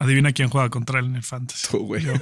Adivina 0.00 0.32
quién 0.32 0.48
juega 0.48 0.70
contra 0.70 0.98
él 0.98 1.06
en 1.06 1.16
el 1.16 1.22
Fantasy. 1.22 1.68
Tú, 1.70 1.86
güey. 1.86 2.02
Yo, 2.02 2.14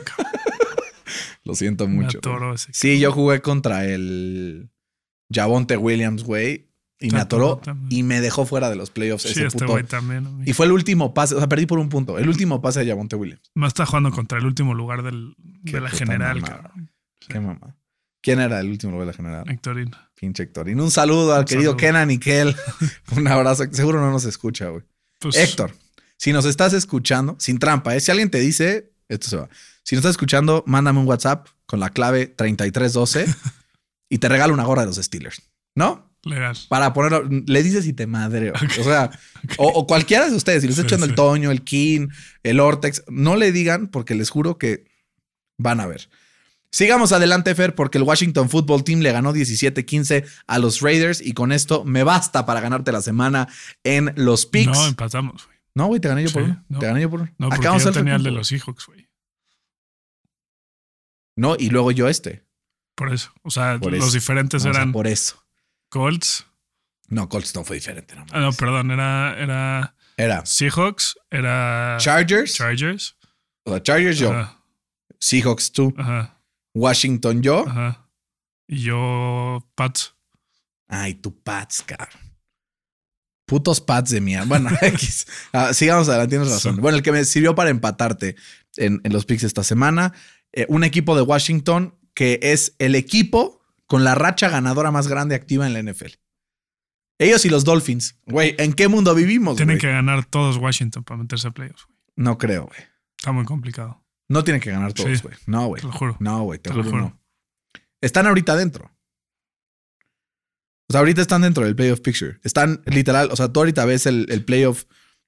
Lo 1.44 1.54
siento 1.54 1.88
mucho. 1.88 2.18
güey. 2.22 2.34
atoró 2.34 2.54
ese. 2.54 2.72
Sí, 2.72 2.98
yo 3.00 3.12
jugué 3.12 3.40
contra 3.40 3.84
el 3.84 4.70
Javonte 5.32 5.76
Williams, 5.76 6.24
güey, 6.24 6.68
y 7.00 7.10
me 7.10 7.20
atoró 7.20 7.60
y 7.90 8.02
me 8.02 8.20
dejó 8.20 8.44
fuera 8.44 8.70
de 8.70 8.76
los 8.76 8.90
playoffs 8.90 9.22
Sí, 9.22 9.30
ese 9.30 9.46
este 9.46 9.58
puto. 9.60 9.72
güey 9.72 9.84
también. 9.84 10.42
Y 10.44 10.52
fue 10.52 10.66
el 10.66 10.72
último 10.72 11.14
pase, 11.14 11.34
o 11.34 11.38
sea, 11.38 11.48
perdí 11.48 11.66
por 11.66 11.78
un 11.78 11.88
punto. 11.88 12.18
El 12.18 12.28
último 12.28 12.60
pase 12.60 12.80
de 12.80 12.90
Javonte 12.90 13.16
Williams. 13.16 13.42
Más 13.54 13.68
está 13.68 13.86
jugando 13.86 14.10
contra 14.10 14.38
el 14.38 14.46
último 14.46 14.74
lugar 14.74 15.02
del, 15.02 15.34
de 15.38 15.80
la 15.80 15.90
general, 15.90 16.42
cabrón. 16.42 16.90
Qué 17.28 17.38
mamá. 17.40 17.76
¿Quién 18.20 18.40
era 18.40 18.58
el 18.60 18.68
último 18.68 18.92
lugar 18.92 19.06
de 19.06 19.12
la 19.12 19.16
general? 19.16 19.44
Héctorín. 19.48 19.90
Pinche 20.18 20.42
Héctor. 20.42 20.68
Y 20.68 20.74
un 20.74 20.90
saludo 20.90 21.34
al 21.34 21.40
Un 21.40 21.44
querido 21.44 21.70
saludo. 21.72 21.76
Kenan 21.76 22.10
y 22.10 22.18
Kel. 22.18 22.56
un 23.16 23.28
abrazo. 23.28 23.64
Seguro 23.70 24.00
no 24.00 24.10
nos 24.10 24.24
escucha, 24.24 24.68
güey. 24.68 24.82
Pues, 25.20 25.36
Héctor, 25.36 25.72
si 26.16 26.32
nos 26.32 26.44
estás 26.44 26.72
escuchando, 26.72 27.36
sin 27.38 27.58
trampa, 27.60 27.94
¿eh? 27.94 28.00
si 28.00 28.10
alguien 28.10 28.30
te 28.30 28.40
dice, 28.40 28.90
esto 29.08 29.28
se 29.28 29.36
va. 29.36 29.48
Si 29.82 29.94
nos 29.94 30.00
estás 30.00 30.12
escuchando, 30.12 30.64
mándame 30.66 31.00
un 31.00 31.06
WhatsApp 31.06 31.48
con 31.66 31.80
la 31.80 31.90
clave 31.90 32.26
3312 32.26 33.26
y 34.08 34.18
te 34.18 34.28
regalo 34.28 34.54
una 34.54 34.64
gorra 34.64 34.82
de 34.82 34.88
los 34.88 34.96
Steelers. 34.96 35.42
¿No? 35.74 36.08
Legal. 36.24 36.56
Para 36.68 36.92
ponerlo, 36.92 37.28
le 37.28 37.62
dices 37.62 37.86
y 37.86 37.92
te 37.92 38.06
madreo. 38.06 38.52
O 38.80 38.84
sea, 38.84 39.10
o, 39.56 39.68
o 39.68 39.86
cualquiera 39.86 40.28
de 40.28 40.34
ustedes, 40.34 40.62
si 40.62 40.66
les 40.68 40.76
Sí, 40.76 40.82
echando 40.82 41.06
el. 41.06 41.14
Toño, 41.14 41.50
el 41.50 41.62
King, 41.62 42.08
el 42.42 42.60
Ortex, 42.60 43.04
no 43.08 43.36
le 43.36 43.52
digan 43.52 43.86
porque 43.88 44.14
les 44.14 44.28
juro 44.28 44.58
que 44.58 44.84
van 45.58 45.80
a 45.80 45.86
ver. 45.86 46.08
Sigamos 46.70 47.12
adelante, 47.12 47.54
Fer, 47.54 47.74
porque 47.74 47.96
el 47.96 48.04
Washington 48.04 48.50
Football 48.50 48.84
Team 48.84 49.00
le 49.00 49.12
ganó 49.12 49.32
17-15 49.32 50.26
a 50.46 50.58
los 50.58 50.80
Raiders 50.82 51.20
y 51.22 51.32
con 51.32 51.50
esto 51.50 51.84
me 51.84 52.02
basta 52.02 52.44
para 52.44 52.60
ganarte 52.60 52.92
la 52.92 53.00
semana 53.00 53.48
en 53.84 54.12
los 54.16 54.44
picks. 54.44 54.76
No, 54.76 54.86
empatamos, 54.86 55.46
güey. 55.46 55.57
No, 55.78 55.86
güey, 55.86 56.00
te 56.00 56.08
gané 56.08 56.24
yo 56.24 56.32
por 56.32 56.42
Sí, 56.44 56.50
uno. 56.50 56.64
no. 56.68 56.78
Te 56.80 56.86
gané 56.86 57.00
yo 57.02 57.10
por 57.10 57.20
uno. 57.20 57.30
No, 57.38 57.48
porque 57.48 57.60
Acabamos 57.60 57.84
yo 57.84 57.92
tenía 57.92 58.16
el 58.16 58.22
de 58.24 58.30
los 58.32 58.48
Seahawks, 58.48 58.86
güey. 58.86 59.08
No, 61.36 61.54
y 61.58 61.70
luego 61.70 61.92
yo 61.92 62.08
este. 62.08 62.44
Por 62.96 63.12
eso. 63.12 63.32
O 63.42 63.50
sea, 63.50 63.78
Por 63.78 63.92
los 63.92 64.06
eso. 64.08 64.12
diferentes 64.14 64.60
O 64.62 64.64
sea, 64.64 64.72
eran 64.72 64.90
por 64.92 65.06
eso. 65.06 65.44
Colts. 65.88 66.46
No, 67.08 67.28
Colts 67.28 67.54
no 67.54 67.62
fue 67.64 67.76
diferente. 67.76 68.14
No, 68.16 68.26
Ah, 68.32 68.40
no, 68.40 68.52
perdón. 68.52 68.90
Era, 68.90 69.34
era 69.38 69.94
Era 70.16 70.44
Seahawks. 70.44 71.16
Era 71.30 71.96
Chargers. 72.00 72.54
Chargers. 72.54 73.16
o 73.64 73.70
sea, 73.70 73.82
Chargers 73.82 74.18
yo. 74.18 74.32
Ajá, 74.32 74.60
Seahawks 75.20 75.70
tú. 75.72 75.94
ajá, 75.96 76.42
Washington 76.74 77.40
yo. 77.42 77.66
ajá. 77.68 78.04
Y 78.66 78.82
yo, 78.82 79.64
Pats. 79.76 80.14
Ay, 80.88 81.14
tu 81.14 81.40
Pats, 81.42 81.82
cabrón. 81.82 82.20
Putos 83.48 83.80
Pats 83.80 84.10
de 84.10 84.20
mierda. 84.20 84.44
Bueno, 84.46 84.70
X. 84.82 85.26
Ah, 85.52 85.74
sigamos 85.74 86.08
adelante, 86.08 86.30
tienes 86.36 86.48
razón. 86.52 86.76
Sí. 86.76 86.80
Bueno, 86.80 86.98
el 86.98 87.02
que 87.02 87.10
me 87.10 87.24
sirvió 87.24 87.54
para 87.56 87.70
empatarte 87.70 88.36
en, 88.76 89.00
en 89.02 89.12
los 89.12 89.24
picks 89.26 89.42
esta 89.42 89.64
semana 89.64 90.12
eh, 90.52 90.66
un 90.68 90.84
equipo 90.84 91.16
de 91.16 91.22
Washington 91.22 91.94
que 92.14 92.38
es 92.42 92.74
el 92.78 92.94
equipo 92.94 93.60
con 93.86 94.04
la 94.04 94.14
racha 94.14 94.48
ganadora 94.48 94.90
más 94.90 95.08
grande 95.08 95.34
activa 95.34 95.66
en 95.66 95.72
la 95.72 95.82
NFL. 95.82 96.12
Ellos 97.18 97.44
y 97.44 97.48
los 97.48 97.64
Dolphins. 97.64 98.16
Güey, 98.26 98.54
¿en 98.58 98.72
qué 98.74 98.86
mundo 98.86 99.14
vivimos? 99.14 99.56
Tienen 99.56 99.78
que 99.78 99.88
ganar 99.90 100.24
todos 100.26 100.56
Washington 100.58 101.02
para 101.02 101.18
meterse 101.18 101.48
a 101.48 101.50
playoffs. 101.50 101.84
güey. 101.86 101.98
No 102.16 102.38
creo, 102.38 102.66
güey. 102.66 102.78
Está 103.18 103.32
muy 103.32 103.44
complicado. 103.44 104.04
No 104.28 104.44
tienen 104.44 104.60
que 104.60 104.70
ganar 104.70 104.92
todos, 104.92 105.10
Sí. 105.18 105.22
güey. 105.22 105.34
No, 105.46 105.66
güey. 105.68 105.80
Te 105.80 105.86
lo 105.88 105.92
juro. 105.94 106.16
No, 106.20 106.42
güey, 106.42 106.58
te, 106.60 106.70
Te 106.70 106.76
lo 106.76 106.82
juro, 106.84 106.90
juro. 106.96 107.02
no. 107.04 107.20
Están 108.00 108.26
ahorita 108.26 108.54
dentro. 108.56 108.92
O 110.88 110.92
sea, 110.92 111.00
ahorita 111.00 111.20
están 111.20 111.42
dentro 111.42 111.64
del 111.64 111.76
playoff 111.76 112.00
picture. 112.00 112.38
Están 112.42 112.82
literal, 112.86 113.28
o 113.30 113.36
sea, 113.36 113.52
tú 113.52 113.60
ahorita 113.60 113.84
ves 113.84 114.06
el, 114.06 114.26
el 114.30 114.44
playoff 114.44 114.84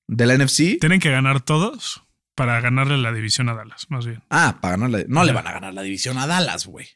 de 0.09 0.27
la 0.27 0.37
NFC. 0.37 0.79
Tienen 0.81 1.01
que 1.01 1.11
ganar 1.11 1.41
todos 1.41 2.03
para 2.35 2.61
ganarle 2.61 2.97
la 2.97 3.13
división 3.13 3.51
a 3.51 3.55
Dallas, 3.55 3.87
más 3.91 4.07
bien. 4.07 4.23
Ah, 4.31 4.59
para 4.63 4.77
ganarle. 4.77 5.05
No 5.09 5.25
le 5.25 5.33
van 5.33 5.47
a 5.47 5.53
ganar 5.53 5.75
la 5.75 5.83
división 5.83 6.17
a 6.17 6.27
Dallas, 6.27 6.67
güey. 6.67 6.89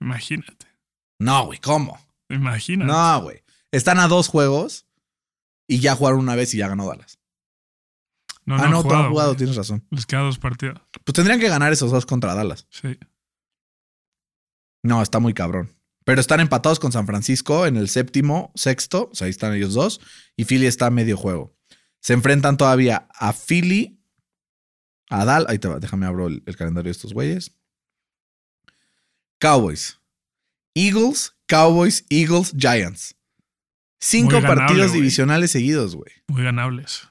Imagínate. 0.00 0.66
No, 1.18 1.46
güey, 1.46 1.58
¿cómo? 1.58 1.98
Imagínate. 2.28 2.90
No, 2.92 3.22
güey. 3.22 3.42
Están 3.72 3.98
a 3.98 4.08
dos 4.08 4.28
juegos 4.28 4.86
y 5.66 5.80
ya 5.80 5.94
jugaron 5.94 6.20
una 6.20 6.34
vez 6.34 6.52
y 6.52 6.58
ya 6.58 6.68
ganó 6.68 6.86
Dallas. 6.86 7.18
no, 8.44 8.56
ah, 8.56 8.68
no, 8.68 8.80
has 8.80 8.84
jugado, 8.84 9.12
güey. 9.12 9.36
tienes 9.36 9.56
razón. 9.56 9.86
Les 9.90 10.04
queda 10.04 10.20
dos 10.20 10.38
partidos. 10.38 10.78
Pues 11.04 11.14
tendrían 11.14 11.40
que 11.40 11.48
ganar 11.48 11.72
esos 11.72 11.90
dos 11.90 12.04
contra 12.04 12.34
Dallas. 12.34 12.66
Sí. 12.68 12.98
No, 14.82 15.00
está 15.00 15.18
muy 15.18 15.32
cabrón. 15.32 15.74
Pero 16.04 16.20
están 16.20 16.40
empatados 16.40 16.80
con 16.80 16.92
San 16.92 17.06
Francisco 17.06 17.66
en 17.66 17.76
el 17.76 17.88
séptimo, 17.88 18.52
sexto. 18.54 19.10
O 19.12 19.14
sea, 19.14 19.26
ahí 19.26 19.30
están 19.30 19.54
ellos 19.54 19.74
dos. 19.74 20.00
Y 20.36 20.44
Philly 20.44 20.66
está 20.66 20.86
a 20.86 20.90
medio 20.90 21.16
juego. 21.16 21.56
Se 22.00 22.14
enfrentan 22.14 22.56
todavía 22.56 23.08
a 23.14 23.32
Philly, 23.32 24.02
a 25.10 25.24
Dal. 25.24 25.46
Ahí 25.48 25.58
te 25.58 25.68
va, 25.68 25.78
déjame 25.78 26.06
abro 26.06 26.28
el, 26.28 26.42
el 26.46 26.56
calendario 26.56 26.88
de 26.88 26.92
estos 26.92 27.12
güeyes. 27.12 27.54
Cowboys, 29.38 30.00
Eagles, 30.74 31.34
Cowboys, 31.46 32.04
Eagles, 32.10 32.54
Giants. 32.56 33.16
Cinco 34.00 34.40
ganable, 34.40 34.56
partidos 34.56 34.92
divisionales 34.92 35.50
seguidos, 35.50 35.94
güey. 35.94 36.12
Muy 36.28 36.42
ganables. 36.42 37.08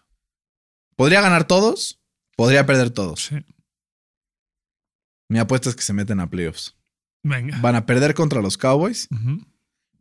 Podría 0.96 1.22
ganar 1.22 1.46
todos, 1.46 2.02
podría 2.36 2.66
perder 2.66 2.90
todos. 2.90 3.26
Sí. 3.26 3.46
Mi 5.30 5.38
apuesta 5.38 5.70
es 5.70 5.76
que 5.76 5.84
se 5.84 5.94
meten 5.94 6.20
a 6.20 6.30
playoffs. 6.30 6.76
Venga. 7.24 7.58
Van 7.62 7.76
a 7.76 7.86
perder 7.86 8.14
contra 8.14 8.42
los 8.42 8.58
Cowboys. 8.58 9.08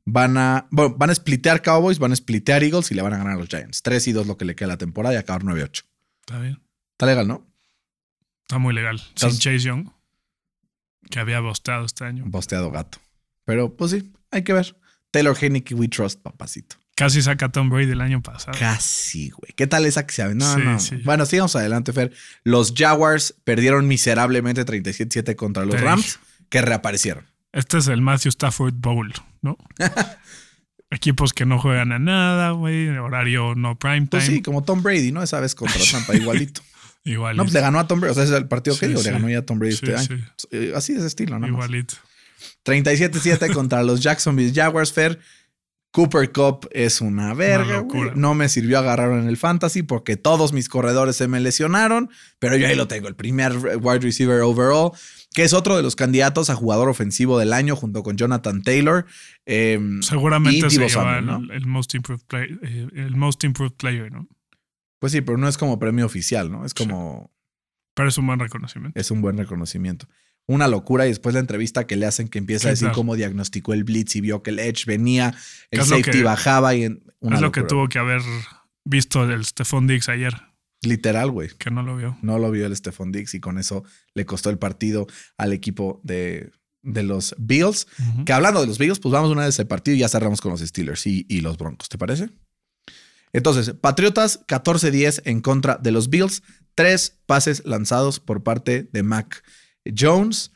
Van 0.04 0.38
a, 0.38 0.66
bueno, 0.70 0.94
van 0.96 1.10
a 1.10 1.14
splitear 1.14 1.62
Cowboys, 1.62 1.98
van 1.98 2.12
a 2.12 2.16
splitear 2.16 2.62
Eagles 2.64 2.90
y 2.90 2.94
le 2.94 3.02
van 3.02 3.12
a 3.14 3.18
ganar 3.18 3.34
a 3.34 3.36
los 3.36 3.48
Giants. 3.48 3.82
3 3.82 4.08
y 4.08 4.12
2 4.12 4.26
lo 4.26 4.36
que 4.38 4.44
le 4.44 4.54
queda 4.54 4.66
a 4.66 4.68
la 4.74 4.78
temporada 4.78 5.14
y 5.14 5.18
acabar 5.18 5.42
9-8. 5.42 5.84
Está 6.20 6.38
bien. 6.40 6.60
Está 6.92 7.06
legal, 7.06 7.28
¿no? 7.28 7.46
Está 8.42 8.58
muy 8.58 8.72
legal. 8.74 8.98
Sin 9.14 9.30
Chase 9.30 9.58
Young, 9.58 9.90
que 11.10 11.18
había 11.20 11.40
bosteado 11.40 11.84
este 11.84 12.04
año. 12.04 12.24
Un 12.24 12.30
posteado 12.30 12.70
gato. 12.70 12.98
Pero 13.44 13.76
pues 13.76 13.90
sí, 13.90 14.10
hay 14.30 14.42
que 14.44 14.52
ver. 14.54 14.76
Taylor 15.10 15.36
Heineke, 15.38 15.74
we 15.74 15.88
trust, 15.88 16.20
papacito. 16.22 16.76
Casi 16.94 17.22
saca 17.22 17.46
a 17.46 17.48
Tom 17.52 17.70
Brady 17.70 17.92
el 17.92 18.00
año 18.00 18.20
pasado. 18.22 18.58
Casi, 18.58 19.30
güey. 19.30 19.52
¿Qué 19.54 19.66
tal 19.66 19.86
esa 19.86 20.04
que 20.06 20.12
se 20.12 20.34
No, 20.34 20.54
Sí, 20.54 20.60
no. 20.62 20.80
sí. 20.80 20.96
Bueno, 21.04 21.26
sigamos 21.26 21.54
adelante, 21.54 21.92
Fer. 21.92 22.12
Los 22.42 22.74
Jaguars 22.76 23.34
perdieron 23.44 23.86
miserablemente 23.86 24.66
37-7 24.66 25.36
contra 25.36 25.64
los 25.64 25.80
Rams, 25.80 26.18
que 26.50 26.62
reaparecieron. 26.62 27.26
Este 27.52 27.78
es 27.78 27.88
el 27.88 28.00
Matthew 28.02 28.30
Stafford 28.30 28.74
Bowl, 28.74 29.12
¿no? 29.42 29.56
Equipos 30.90 31.32
que 31.34 31.44
no 31.44 31.58
juegan 31.58 31.92
a 31.92 31.98
nada, 31.98 32.52
güey. 32.52 32.88
Horario 32.88 33.54
no 33.54 33.78
prime 33.78 34.06
time. 34.06 34.08
Pues 34.08 34.24
sí, 34.24 34.40
como 34.42 34.64
Tom 34.64 34.82
Brady, 34.82 35.12
¿no? 35.12 35.22
Esa 35.22 35.38
vez 35.40 35.54
contra 35.54 35.80
Tampa, 35.92 36.16
igualito. 36.16 36.62
Igual. 37.04 37.36
No, 37.36 37.44
pues 37.44 37.52
le 37.54 37.60
ganó 37.60 37.78
a 37.78 37.86
Tom 37.86 38.00
Brady. 38.00 38.12
O 38.12 38.14
sea, 38.14 38.24
ese 38.24 38.32
es 38.34 38.38
el 38.40 38.48
partido 38.48 38.74
que 38.76 38.86
Sí, 38.86 38.88
digo. 38.88 39.00
sí. 39.00 39.06
Le 39.06 39.12
ganó 39.12 39.28
ya 39.28 39.38
a 39.38 39.42
Tom 39.46 39.58
Brady 39.58 39.76
Sí, 39.76 39.86
este 39.86 39.96
año. 40.14 40.24
sí. 40.36 40.48
Eh, 40.50 40.72
Así 40.74 40.92
de 40.94 40.98
ese 41.00 41.08
estilo, 41.08 41.38
¿no? 41.38 41.46
Igualito. 41.46 41.94
37-7 42.64 43.52
contra 43.54 43.82
los 43.82 44.00
Jacksonville 44.00 44.52
Jaguars, 44.54 44.92
Fer. 44.92 45.18
Cooper 45.90 46.30
Cup 46.32 46.68
es 46.72 47.00
una 47.00 47.32
verga. 47.34 47.80
Una. 47.80 48.12
No 48.14 48.34
me 48.34 48.48
sirvió 48.48 48.78
agarrarlo 48.78 49.18
en 49.18 49.26
el 49.26 49.36
fantasy 49.38 49.82
porque 49.82 50.16
todos 50.16 50.52
mis 50.52 50.68
corredores 50.68 51.16
se 51.16 51.28
me 51.28 51.40
lesionaron, 51.40 52.10
pero 52.38 52.56
yo 52.56 52.66
ahí 52.68 52.76
lo 52.76 52.88
tengo, 52.88 53.08
el 53.08 53.14
primer 53.16 53.56
wide 53.56 54.00
receiver 54.00 54.42
overall, 54.42 54.92
que 55.34 55.42
es 55.44 55.52
otro 55.52 55.76
de 55.76 55.82
los 55.82 55.94
candidatos 55.94 56.50
a 56.50 56.54
jugador 56.56 56.88
ofensivo 56.88 57.38
del 57.38 57.52
año 57.52 57.76
junto 57.76 58.02
con 58.02 58.16
Jonathan 58.16 58.62
Taylor. 58.62 59.06
Eh, 59.46 59.78
Seguramente 60.00 60.66
y 60.66 60.70
se 60.70 60.78
lleva 60.78 60.88
Samuel, 60.88 61.18
el, 61.18 61.26
¿no? 61.26 61.52
el 61.54 61.66
most 61.66 61.94
improved 61.94 62.24
play- 62.26 62.58
eh, 62.62 62.88
el 62.94 63.16
most 63.16 63.44
improved 63.44 63.74
player, 63.76 64.10
¿no? 64.10 64.26
pues 65.00 65.12
sí, 65.12 65.20
pero 65.20 65.38
no 65.38 65.46
es 65.46 65.56
como 65.58 65.78
premio 65.78 66.04
oficial, 66.06 66.50
¿no? 66.50 66.64
Es 66.64 66.74
como, 66.74 67.30
Pero 67.94 68.08
es 68.08 68.18
un 68.18 68.26
buen 68.26 68.40
reconocimiento. 68.40 68.98
es 68.98 69.10
un 69.12 69.22
buen 69.22 69.36
reconocimiento. 69.38 70.08
Una 70.46 70.66
locura 70.66 71.04
y 71.06 71.10
después 71.10 71.34
la 71.34 71.40
entrevista 71.40 71.86
que 71.86 71.94
le 71.94 72.06
hacen 72.06 72.26
que 72.28 72.38
empieza 72.38 72.62
Sí, 72.62 72.66
a 72.68 72.70
decir 72.70 72.86
claro. 72.86 72.94
cómo 72.96 73.14
diagnosticó 73.14 73.74
el 73.74 73.84
blitz 73.84 74.16
y 74.16 74.22
vio 74.22 74.42
que 74.42 74.50
el 74.50 74.58
edge 74.58 74.86
venía, 74.86 75.34
el 75.70 75.82
safety 75.84 76.10
que- 76.18 76.22
bajaba 76.24 76.74
y 76.74 76.84
en- 76.84 77.04
una 77.20 77.36
es 77.36 77.42
lo 77.42 77.52
que 77.52 77.62
tuvo 77.62 77.86
que 77.88 77.98
haber 78.00 78.22
visto 78.84 79.22
el 79.30 79.44
Stephon 79.44 79.86
Diggs 79.86 80.08
ayer, 80.08 80.34
Literal, 80.82 81.30
güey. 81.30 81.48
que 81.58 81.70
no 81.70 81.82
lo 81.82 81.96
vio. 81.96 82.16
No 82.22 82.38
lo 82.38 82.50
vio 82.50 82.66
el 82.66 82.76
Stephon 82.76 83.10
Dix 83.10 83.34
y 83.34 83.40
con 83.40 83.58
eso 83.58 83.84
le 84.14 84.24
costó 84.24 84.50
el 84.50 84.58
partido 84.58 85.06
al 85.36 85.52
equipo 85.52 86.00
de, 86.04 86.52
de 86.82 87.02
los 87.02 87.34
Bills. 87.38 87.86
Que 88.24 88.32
hablando 88.32 88.60
de 88.60 88.66
los 88.66 88.78
Bills, 88.78 89.00
pues 89.00 89.12
vamos 89.12 89.30
una 89.30 89.42
vez 89.42 89.54
ese 89.54 89.66
partido 89.66 89.96
y 89.96 90.00
ya 90.00 90.08
cerramos 90.08 90.40
con 90.40 90.52
los 90.52 90.60
Steelers 90.60 91.06
y, 91.06 91.26
y 91.28 91.40
los 91.40 91.58
Broncos, 91.58 91.88
¿te 91.88 91.98
parece? 91.98 92.30
Entonces, 93.32 93.74
Patriotas 93.74 94.46
14-10 94.46 95.22
en 95.24 95.40
contra 95.40 95.76
de 95.76 95.90
los 95.90 96.10
Bills. 96.10 96.42
Tres 96.74 97.18
pases 97.26 97.62
lanzados 97.66 98.20
por 98.20 98.42
parte 98.42 98.88
de 98.92 99.02
Mac 99.02 99.42
Jones. 99.96 100.52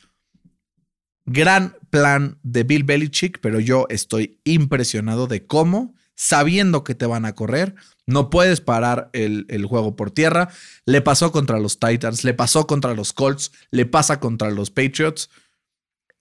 Gran 1.25 1.75
plan 1.89 2.39
de 2.43 2.63
Bill 2.63 2.83
Belichick, 2.83 3.39
pero 3.39 3.59
yo 3.59 3.85
estoy 3.89 4.41
impresionado 4.43 5.27
de 5.27 5.45
cómo, 5.45 5.95
sabiendo 6.15 6.83
que 6.83 6.95
te 6.95 7.05
van 7.05 7.25
a 7.25 7.33
correr, 7.33 7.75
no 8.05 8.29
puedes 8.29 8.61
parar 8.61 9.09
el, 9.13 9.45
el 9.49 9.65
juego 9.65 9.95
por 9.95 10.11
tierra. 10.11 10.49
Le 10.85 11.01
pasó 11.01 11.31
contra 11.31 11.59
los 11.59 11.79
Titans, 11.79 12.23
le 12.23 12.33
pasó 12.33 12.67
contra 12.67 12.93
los 12.93 13.13
Colts, 13.13 13.51
le 13.71 13.85
pasa 13.85 14.19
contra 14.19 14.51
los 14.51 14.71
Patriots. 14.71 15.29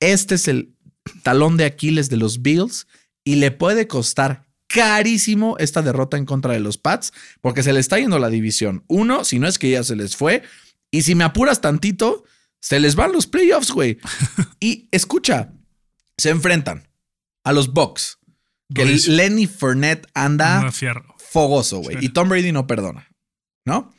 Este 0.00 0.36
es 0.36 0.48
el 0.48 0.74
talón 1.22 1.56
de 1.56 1.64
Aquiles 1.64 2.08
de 2.08 2.16
los 2.16 2.42
Bills 2.42 2.86
y 3.24 3.36
le 3.36 3.50
puede 3.50 3.86
costar 3.86 4.46
carísimo 4.66 5.56
esta 5.58 5.82
derrota 5.82 6.16
en 6.16 6.24
contra 6.24 6.54
de 6.54 6.60
los 6.60 6.78
Pats 6.78 7.12
porque 7.40 7.62
se 7.62 7.72
le 7.72 7.80
está 7.80 7.98
yendo 7.98 8.18
la 8.18 8.30
división. 8.30 8.84
Uno, 8.88 9.24
si 9.24 9.38
no 9.38 9.46
es 9.46 9.58
que 9.58 9.70
ya 9.70 9.84
se 9.84 9.96
les 9.96 10.16
fue. 10.16 10.42
Y 10.90 11.02
si 11.02 11.14
me 11.14 11.24
apuras 11.24 11.60
tantito, 11.60 12.24
se 12.60 12.80
les 12.80 12.94
van 12.94 13.12
los 13.12 13.26
playoffs, 13.26 13.70
güey. 13.70 13.98
y 14.60 14.88
escucha, 14.90 15.52
se 16.16 16.30
enfrentan 16.30 16.88
a 17.44 17.52
los 17.52 17.72
Bucks. 17.72 18.18
Que. 18.74 18.84
Lenny 18.84 19.46
Fournette 19.46 20.06
anda 20.14 20.70
fogoso, 21.18 21.78
güey. 21.78 21.98
Sí. 21.98 22.06
Y 22.06 22.08
Tom 22.10 22.28
Brady 22.28 22.52
no 22.52 22.66
perdona, 22.66 23.08
¿no? 23.64 23.92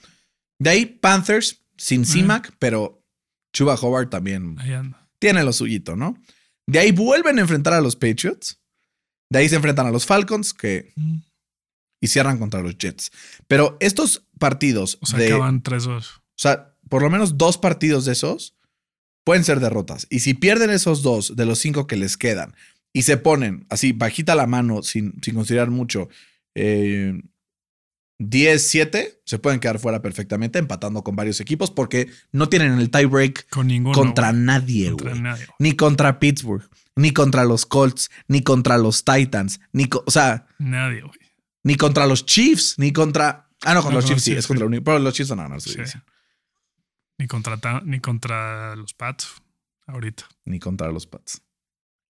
De 0.59 0.69
ahí 0.69 0.85
Panthers 0.85 1.63
sin 1.77 2.05
CMAC, 2.05 2.55
pero 2.59 3.03
Chuba 3.53 3.75
Howard 3.75 4.09
también 4.09 4.57
tiene 5.19 5.43
lo 5.43 5.53
suyito, 5.53 5.95
¿no? 5.95 6.17
De 6.67 6.79
ahí 6.79 6.91
vuelven 6.91 7.37
a 7.39 7.41
enfrentar 7.41 7.73
a 7.73 7.81
los 7.81 7.95
Patriots. 7.95 8.59
De 9.29 9.39
ahí 9.39 9.49
se 9.49 9.55
enfrentan 9.55 9.87
a 9.87 9.91
los 9.91 10.05
Falcons, 10.05 10.53
que 10.53 10.93
y 11.99 12.07
cierran 12.07 12.37
contra 12.37 12.61
los 12.61 12.77
Jets. 12.77 13.11
Pero 13.47 13.77
estos 13.79 14.27
partidos, 14.37 14.97
O 15.01 15.05
sea, 15.05 15.19
de, 15.19 15.31
o 15.33 15.37
acaban 15.37 15.63
3-2. 15.63 16.21
sea, 16.35 16.75
por 16.89 17.01
lo 17.01 17.09
menos 17.09 17.37
dos 17.37 17.57
partidos 17.57 18.03
de 18.03 18.11
esos 18.11 18.55
pueden 19.23 19.45
ser 19.45 19.61
derrotas. 19.61 20.05
Y 20.09 20.19
si 20.19 20.33
pierden 20.33 20.69
esos 20.69 21.01
dos 21.01 21.35
de 21.37 21.45
los 21.45 21.59
cinco 21.59 21.87
que 21.87 21.95
les 21.95 22.17
quedan 22.17 22.55
y 22.93 23.01
se 23.01 23.17
ponen 23.17 23.65
así, 23.69 23.91
bajita 23.91 24.35
la 24.35 24.47
mano, 24.47 24.83
sin, 24.83 25.13
sin 25.21 25.33
considerar 25.35 25.69
mucho, 25.71 26.09
eh, 26.55 27.19
10-7, 28.19 29.19
se 29.25 29.39
pueden 29.39 29.59
quedar 29.59 29.79
fuera 29.79 30.01
perfectamente, 30.01 30.59
empatando 30.59 31.03
con 31.03 31.15
varios 31.15 31.39
equipos, 31.41 31.71
porque 31.71 32.09
no 32.31 32.47
tienen 32.47 32.73
el 32.79 32.89
tiebreak 32.89 33.49
Con 33.49 33.67
ninguno. 33.67 33.95
contra 33.97 34.31
nadie, 34.31 34.91
Contra. 34.91 35.37
Ni 35.59 35.75
contra 35.75 36.19
Pittsburgh, 36.19 36.69
ni 36.95 37.11
contra 37.11 37.43
los 37.43 37.65
Colts, 37.65 38.11
ni 38.27 38.41
contra 38.41 38.77
los 38.77 39.03
Titans, 39.03 39.59
ni, 39.71 39.89
o 40.05 40.11
sea, 40.11 40.45
Nadie, 40.59 41.01
güey. 41.01 41.19
ni 41.63 41.75
contra 41.75 42.05
los 42.05 42.25
Chiefs, 42.25 42.75
ni 42.77 42.93
contra. 42.93 43.49
Ah, 43.65 43.73
no, 43.73 43.81
contra 43.81 43.91
No, 43.91 43.95
los 44.01 44.05
no, 44.05 44.09
Chiefs 44.09 44.23
sí, 44.23 44.31
sí, 44.31 44.37
es 44.37 44.45
sí. 44.45 44.47
contra 44.47 44.67
el. 44.67 44.83
Pero 44.83 44.99
los 44.99 45.13
Chiefs 45.13 45.31
ganar 45.31 45.59
su 45.59 45.69
Sí. 45.71 45.79
Ni 47.17 47.27
contra, 47.27 47.81
ni 47.85 47.99
contra 47.99 48.75
los 48.75 48.93
Pats. 48.93 49.41
Ahorita. 49.87 50.25
Ni 50.45 50.59
contra 50.59 50.91
los 50.91 51.07
Pats. 51.07 51.41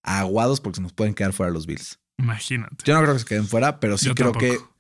Aguados 0.02 0.60
porque 0.60 0.76
se 0.76 0.82
nos 0.82 0.92
pueden 0.92 1.14
quedar 1.14 1.32
fuera 1.32 1.52
los 1.52 1.66
Bills. 1.66 1.98
Imagínate. 2.18 2.76
Yo 2.84 2.94
no 2.94 3.00
creo 3.02 3.14
que 3.14 3.20
se 3.20 3.24
queden 3.26 3.46
fuera, 3.46 3.80
pero 3.80 3.98
sí 3.98 4.06
Yo 4.06 4.14
creo 4.14 4.32
tampoco. 4.32 4.52
que 4.52 4.72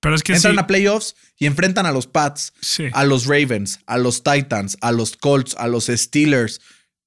Pero 0.00 0.14
es 0.14 0.22
que 0.22 0.34
entran 0.34 0.54
sí. 0.54 0.58
a 0.60 0.66
playoffs 0.66 1.14
y 1.36 1.46
enfrentan 1.46 1.86
a 1.86 1.92
los 1.92 2.06
Pats, 2.06 2.52
sí. 2.60 2.88
a 2.92 3.04
los 3.04 3.26
Ravens, 3.26 3.80
a 3.86 3.98
los 3.98 4.22
Titans, 4.22 4.76
a 4.80 4.92
los 4.92 5.16
Colts, 5.16 5.56
a 5.58 5.66
los 5.68 5.86
Steelers, 5.86 6.60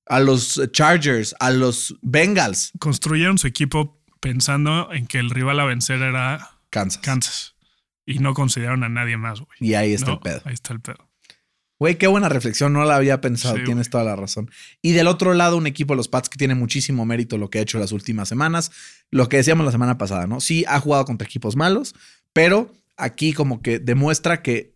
a 0.05 0.19
los 0.19 0.59
Chargers, 0.71 1.35
a 1.39 1.51
los 1.51 1.95
Bengals. 2.01 2.71
Construyeron 2.79 3.37
su 3.37 3.47
equipo 3.47 4.01
pensando 4.19 4.91
en 4.91 5.07
que 5.07 5.19
el 5.19 5.29
rival 5.29 5.59
a 5.59 5.65
vencer 5.65 6.01
era 6.01 6.51
Kansas. 6.69 7.01
Kansas. 7.01 7.55
Y 8.05 8.19
no 8.19 8.33
consideraron 8.33 8.83
a 8.83 8.89
nadie 8.89 9.17
más, 9.17 9.39
güey. 9.39 9.51
Y 9.59 9.75
ahí 9.75 9.93
está 9.93 10.07
¿No? 10.07 10.13
el 10.13 10.19
pedo. 10.19 10.41
Ahí 10.45 10.53
está 10.53 10.73
el 10.73 10.81
pedo. 10.81 11.08
Güey, 11.79 11.97
qué 11.97 12.07
buena 12.07 12.27
reflexión, 12.27 12.73
no 12.73 12.83
la 12.83 12.97
había 12.97 13.21
pensado, 13.21 13.55
Sí, 13.55 13.63
tienes 13.63 13.89
toda 13.89 14.03
la 14.03 14.17
razón. 14.17 14.51
Y 14.81 14.91
del 14.91 15.07
otro 15.07 15.33
lado, 15.33 15.55
un 15.55 15.65
equipo, 15.65 15.95
los 15.95 16.09
Pats, 16.09 16.27
que 16.27 16.37
tiene 16.37 16.53
muchísimo 16.53 17.05
mérito 17.05 17.37
lo 17.37 17.49
que 17.49 17.59
ha 17.59 17.61
hecho 17.61 17.79
las 17.79 17.93
últimas 17.93 18.27
semanas. 18.27 18.71
Lo 19.11 19.29
que 19.29 19.37
decíamos 19.37 19.65
la 19.65 19.71
semana 19.71 19.97
pasada, 19.97 20.27
¿no? 20.27 20.41
Sí, 20.41 20.65
ha 20.67 20.79
jugado 20.81 21.05
contra 21.05 21.25
equipos 21.25 21.55
malos, 21.55 21.95
pero 22.33 22.73
aquí 22.97 23.31
como 23.31 23.61
que 23.61 23.79
demuestra 23.79 24.41
que 24.41 24.75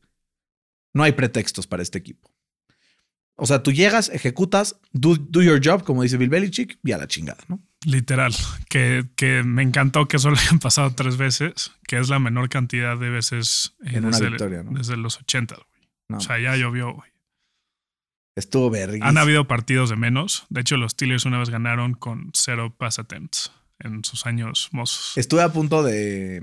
no 0.93 1.03
hay 1.03 1.11
pretextos 1.11 1.67
para 1.67 1.83
este 1.83 1.97
equipo. 1.97 2.31
O 3.35 3.47
sea, 3.47 3.63
tú 3.63 3.71
llegas, 3.71 4.09
ejecutas, 4.09 4.79
do, 4.91 5.15
do 5.15 5.41
your 5.41 5.59
job, 5.61 5.83
como 5.83 6.03
dice 6.03 6.17
Bill 6.17 6.29
Belichick, 6.29 6.77
y 6.83 6.91
a 6.91 6.97
la 6.97 7.07
chingada, 7.07 7.43
¿no? 7.47 7.59
Literal. 7.85 8.33
Que, 8.69 9.09
que 9.15 9.43
me 9.43 9.63
encantó 9.63 10.07
que 10.07 10.19
solo 10.19 10.37
hayan 10.39 10.59
pasado 10.59 10.93
tres 10.95 11.17
veces, 11.17 11.71
que 11.87 11.97
es 11.97 12.09
la 12.09 12.19
menor 12.19 12.47
cantidad 12.47 12.97
de 12.97 13.09
veces 13.09 13.75
eh, 13.85 13.93
En 13.95 14.05
una 14.05 14.19
victoria, 14.19 14.63
¿no? 14.63 14.77
desde 14.77 14.95
los 14.95 15.17
80. 15.17 15.57
No, 16.09 16.17
O 16.17 16.21
sea, 16.21 16.39
ya 16.39 16.55
llovió, 16.55 16.93
güey. 16.93 17.09
estuvo 18.35 18.69
verguísima. 18.69 19.07
Han 19.09 19.17
habido 19.17 19.47
partidos 19.47 19.89
de 19.89 19.95
menos. 19.95 20.45
De 20.49 20.61
hecho, 20.61 20.77
los 20.77 20.91
Steelers 20.93 21.25
una 21.25 21.39
vez 21.39 21.49
ganaron 21.49 21.93
con 21.93 22.31
cero 22.33 22.73
pass 22.77 22.99
attempts 22.99 23.51
en 23.79 24.03
sus 24.03 24.25
años 24.25 24.69
mozos. 24.71 25.17
Estuve 25.17 25.41
a 25.41 25.51
punto 25.51 25.83
de, 25.83 26.41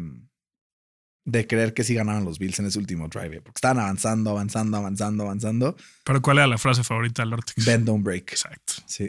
de 1.24 1.46
creer 1.46 1.74
que 1.74 1.84
sí 1.84 1.94
ganaban 1.94 2.24
los 2.24 2.38
Bills 2.38 2.58
en 2.58 2.66
ese 2.66 2.78
último 2.78 3.08
drive, 3.08 3.40
porque 3.42 3.58
estaban 3.58 3.78
avanzando, 3.78 4.30
avanzando, 4.30 4.76
avanzando, 4.76 5.24
avanzando. 5.24 5.76
Pero 6.04 6.20
¿cuál 6.22 6.38
era 6.38 6.46
la 6.46 6.58
frase 6.58 6.82
favorita 6.84 7.22
del 7.22 7.32
Ortex? 7.34 7.64
Bend, 7.64 7.86
don't 7.86 8.04
break. 8.04 8.32
Exacto. 8.32 8.74
Sí. 8.86 9.08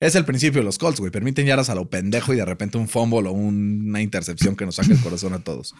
Es 0.00 0.16
el 0.16 0.24
principio 0.24 0.60
de 0.60 0.64
los 0.64 0.78
Colts, 0.78 0.98
güey. 0.98 1.12
Permiten 1.12 1.46
yardas 1.46 1.70
a 1.70 1.76
lo 1.76 1.88
pendejo 1.88 2.32
y 2.34 2.36
de 2.36 2.44
repente 2.44 2.76
un 2.76 2.88
fumble 2.88 3.28
o 3.28 3.32
una 3.32 4.00
intercepción 4.02 4.56
que 4.56 4.66
nos 4.66 4.74
saque 4.76 4.92
el 4.94 5.00
corazón 5.00 5.32
a 5.32 5.38
todos. 5.44 5.74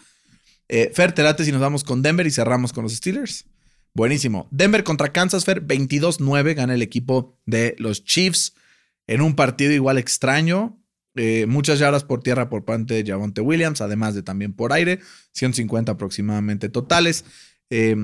Eh, 0.69 0.91
Fer, 0.95 1.11
te 1.11 1.23
late 1.23 1.43
si 1.43 1.51
nos 1.51 1.59
vamos 1.59 1.83
con 1.83 2.01
Denver 2.01 2.25
y 2.25 2.31
cerramos 2.31 2.71
con 2.71 2.83
los 2.83 2.93
Steelers. 2.93 3.45
Buenísimo. 3.95 4.47
Denver 4.51 4.83
contra 4.83 5.11
Kansas, 5.13 5.45
Fer, 5.45 5.65
22-9 5.65 6.55
gana 6.55 6.73
el 6.73 6.81
equipo 6.81 7.39
de 7.45 7.75
los 7.77 8.03
Chiefs 8.03 8.55
en 9.07 9.21
un 9.21 9.35
partido 9.35 9.71
igual 9.71 9.97
extraño. 9.97 10.79
Eh, 11.15 11.45
muchas 11.47 11.77
yardas 11.77 12.03
por 12.03 12.23
tierra 12.23 12.49
por 12.49 12.65
parte 12.65 12.95
de 13.03 13.11
Javonte 13.11 13.41
Williams, 13.41 13.81
además 13.81 14.15
de 14.15 14.23
también 14.23 14.53
por 14.53 14.73
aire, 14.73 14.99
150 15.33 15.91
aproximadamente 15.91 16.69
totales. 16.69 17.23
Eh, 17.69 17.95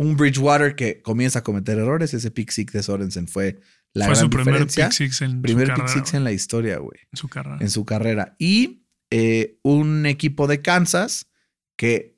un 0.00 0.16
Bridgewater 0.16 0.74
que 0.76 1.00
comienza 1.02 1.40
a 1.40 1.42
cometer 1.44 1.78
errores. 1.78 2.14
Ese 2.14 2.30
pick 2.30 2.50
six 2.50 2.72
de 2.72 2.82
Sorensen 2.82 3.28
fue 3.28 3.60
la 3.94 4.06
Fue 4.06 4.14
gran 4.14 4.24
su 4.24 4.30
primer 4.30 4.54
diferencia. 4.54 4.84
pick 4.88 4.92
six 4.92 5.22
en 5.22 5.42
primer 5.42 5.66
su 5.68 5.74
pick 5.74 5.82
carrera. 5.84 6.00
six 6.04 6.14
en 6.14 6.24
la 6.24 6.32
historia, 6.32 6.78
güey, 6.78 6.98
En 7.12 7.16
su 7.16 7.28
carrera. 7.28 7.58
en 7.60 7.70
su 7.70 7.84
carrera. 7.84 8.36
Y 8.38 8.82
eh, 9.10 9.58
un 9.62 10.06
equipo 10.06 10.46
de 10.46 10.60
Kansas 10.62 11.30
que 11.76 12.17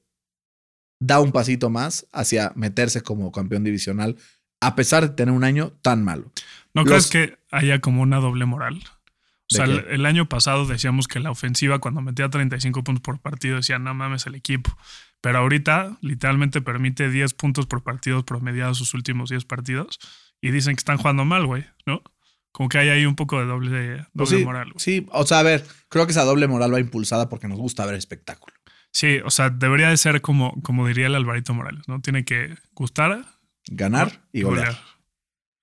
da 1.01 1.18
un 1.20 1.32
pasito 1.32 1.70
más 1.70 2.07
hacia 2.12 2.53
meterse 2.55 3.03
como 3.03 3.32
campeón 3.32 3.64
divisional, 3.64 4.16
a 4.61 4.76
pesar 4.76 5.03
de 5.09 5.14
tener 5.16 5.34
un 5.34 5.42
año 5.44 5.72
tan 5.82 6.05
malo. 6.05 6.30
¿No 6.74 6.84
los- 6.84 7.09
crees 7.09 7.09
que 7.09 7.38
haya 7.51 7.80
como 7.80 8.03
una 8.03 8.18
doble 8.18 8.44
moral? 8.44 8.76
O 9.53 9.57
¿De 9.57 9.57
sea, 9.57 9.64
el, 9.64 9.78
el 9.88 10.07
año 10.07 10.28
pasado 10.28 10.64
decíamos 10.66 11.09
que 11.09 11.18
la 11.18 11.30
ofensiva 11.32 11.80
cuando 11.80 12.01
metía 12.03 12.28
35 12.30 12.84
puntos 12.84 13.03
por 13.03 13.18
partido 13.18 13.57
decía, 13.57 13.80
no 13.80 13.92
mames 13.94 14.26
el 14.26 14.36
equipo. 14.36 14.76
Pero 15.20 15.38
ahorita 15.38 15.98
literalmente 16.03 16.61
permite 16.62 17.11
10 17.11 17.34
puntos 17.34 17.66
por 17.66 17.82
partido 17.82 18.24
promediados 18.24 18.78
sus 18.78 18.94
últimos 18.94 19.28
10 19.30 19.44
partidos 19.46 19.98
y 20.40 20.51
dicen 20.53 20.76
que 20.76 20.80
están 20.80 20.98
jugando 20.98 21.24
mal, 21.24 21.46
güey, 21.46 21.64
¿no? 21.84 22.03
Como 22.53 22.68
que 22.68 22.78
hay 22.78 22.88
ahí 22.90 23.07
un 23.07 23.16
poco 23.16 23.38
de 23.40 23.46
doble, 23.46 23.70
doble 23.70 24.07
Pues 24.14 24.28
sí, 24.30 24.44
moral. 24.44 24.72
sí, 24.76 25.07
o 25.12 25.26
sea, 25.26 25.40
a 25.40 25.42
ver, 25.42 25.66
creo 25.88 26.07
que 26.07 26.12
esa 26.12 26.24
doble 26.24 26.46
moral 26.46 26.72
va 26.72 26.80
impulsada 26.80 27.28
porque 27.28 27.48
nos 27.48 27.59
gusta 27.59 27.84
ver 27.86 27.96
espectáculo. 27.96 28.55
Sí, 28.93 29.18
o 29.24 29.30
sea, 29.30 29.51
debería 29.51 29.88
de 29.91 29.97
ser 29.97 30.20
como, 30.20 30.61
como 30.62 30.86
diría 30.86 31.07
el 31.07 31.14
Alvarito 31.14 31.55
Morales, 31.55 31.86
¿no? 31.88 32.01
Tiene 32.01 32.24
que 32.24 32.57
gustar 32.74 33.24
Ganar 33.66 34.26
y 34.32 34.43
golear. 34.43 34.76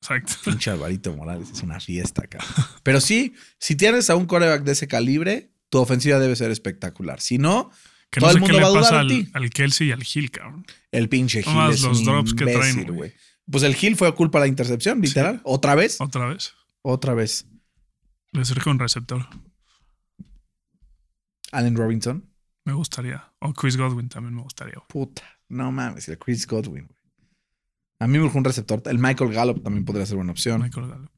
Exacto. 0.01 0.34
Pinche 0.45 0.69
Alvarito 0.71 1.13
Morales, 1.15 1.49
es 1.51 1.61
una 1.61 1.80
fiesta, 1.80 2.23
cabrón. 2.28 2.49
Pero 2.84 3.01
sí, 3.01 3.34
si 3.59 3.75
tienes 3.75 4.09
a 4.09 4.15
un 4.15 4.25
coreback 4.28 4.63
de 4.63 4.71
ese 4.71 4.88
calibre, 4.88 5.51
tu 5.69 5.80
ofensiva 5.80 6.19
debe 6.19 6.36
ser 6.36 6.51
espectacular. 6.51 7.19
Si 7.19 7.38
no, 7.38 7.69
Que 8.09 8.21
Todo 8.21 8.32
no 8.32 8.38
el 8.38 8.43
sé 8.43 8.45
qué 8.45 8.53
mundo 8.53 8.57
le 8.57 8.63
va 8.63 8.67
a 8.69 8.82
dudar 8.82 8.95
al, 9.01 9.07
ti. 9.09 9.30
al 9.34 9.49
Kelsey 9.49 9.88
y 9.89 9.91
al 9.91 10.03
Gil, 10.03 10.32
cabrón. 10.32 10.65
el 10.91 11.09
pinche 11.09 11.41
Nomás 11.41 11.75
es 11.75 11.82
los 11.82 11.99
un 11.99 12.05
drops 12.05 12.34
que 12.34 12.45
traen, 12.45 12.86
güey. 12.95 13.13
Pues 13.51 13.63
el 13.63 13.75
Gil 13.75 13.95
fue 13.97 14.13
culpa 14.15 14.39
de 14.39 14.45
la 14.45 14.47
intercepción, 14.49 15.01
literal. 15.01 15.41
¿Otra 15.43 15.75
vez? 15.75 15.99
Otra 15.99 16.28
vez. 16.28 16.53
Otra 16.82 17.13
vez. 17.13 17.45
Le 18.32 18.45
surge 18.45 18.69
un 18.69 18.80
receptor. 18.80 19.28
Allen 21.51 21.75
Robinson. 21.75 22.30
Me 22.68 22.74
gustaría. 22.74 23.32
O 23.39 23.53
Chris 23.53 23.78
Godwin 23.78 24.09
también 24.09 24.36
me 24.36 24.41
gustaría. 24.41 24.74
güey. 24.74 24.88
Puta. 24.89 25.24
No 25.47 25.72
mames, 25.72 26.09
el 26.09 26.18
Chris 26.18 26.45
Godwin. 26.45 26.86
güey. 26.86 26.99
A 28.01 28.07
mí 28.07 28.18
me 28.18 28.26
urge 28.26 28.38
un 28.38 28.43
receptor. 28.43 28.84
El 28.88 28.99
Michael 28.99 29.32
Gallup 29.32 29.63
también 29.63 29.86
podría 29.86 30.05
ser 30.05 30.18
buena 30.18 30.34
opción. 30.34 30.61
Michael 30.61 30.89
Gallup. 30.89 31.09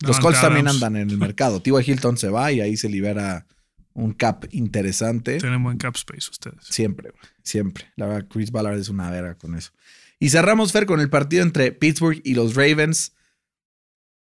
Los 0.00 0.18
Colts 0.18 0.40
también 0.40 0.66
andan 0.66 0.96
en 0.96 1.10
el 1.10 1.16
mercado. 1.16 1.62
T.Y. 1.62 1.92
Hilton 1.92 2.18
se 2.18 2.28
va 2.28 2.50
y 2.50 2.60
ahí 2.60 2.76
se 2.76 2.88
libera 2.88 3.46
un 3.92 4.14
cap 4.14 4.46
interesante. 4.50 5.38
Tienen 5.38 5.62
buen 5.62 5.78
cap 5.78 5.94
space 5.94 6.28
ustedes. 6.28 6.64
Siempre, 6.64 7.10
güey. 7.10 7.22
Siempre. 7.44 7.92
La 7.94 8.08
verdad, 8.08 8.26
Chris 8.28 8.50
Ballard 8.50 8.76
es 8.76 8.88
una 8.88 9.08
verga 9.12 9.36
con 9.36 9.54
eso. 9.54 9.70
Y 10.18 10.30
cerramos, 10.30 10.72
Fer, 10.72 10.86
con 10.86 10.98
el 10.98 11.08
partido 11.08 11.44
entre 11.44 11.70
Pittsburgh 11.70 12.20
y 12.24 12.34
los 12.34 12.56
Ravens. 12.56 13.14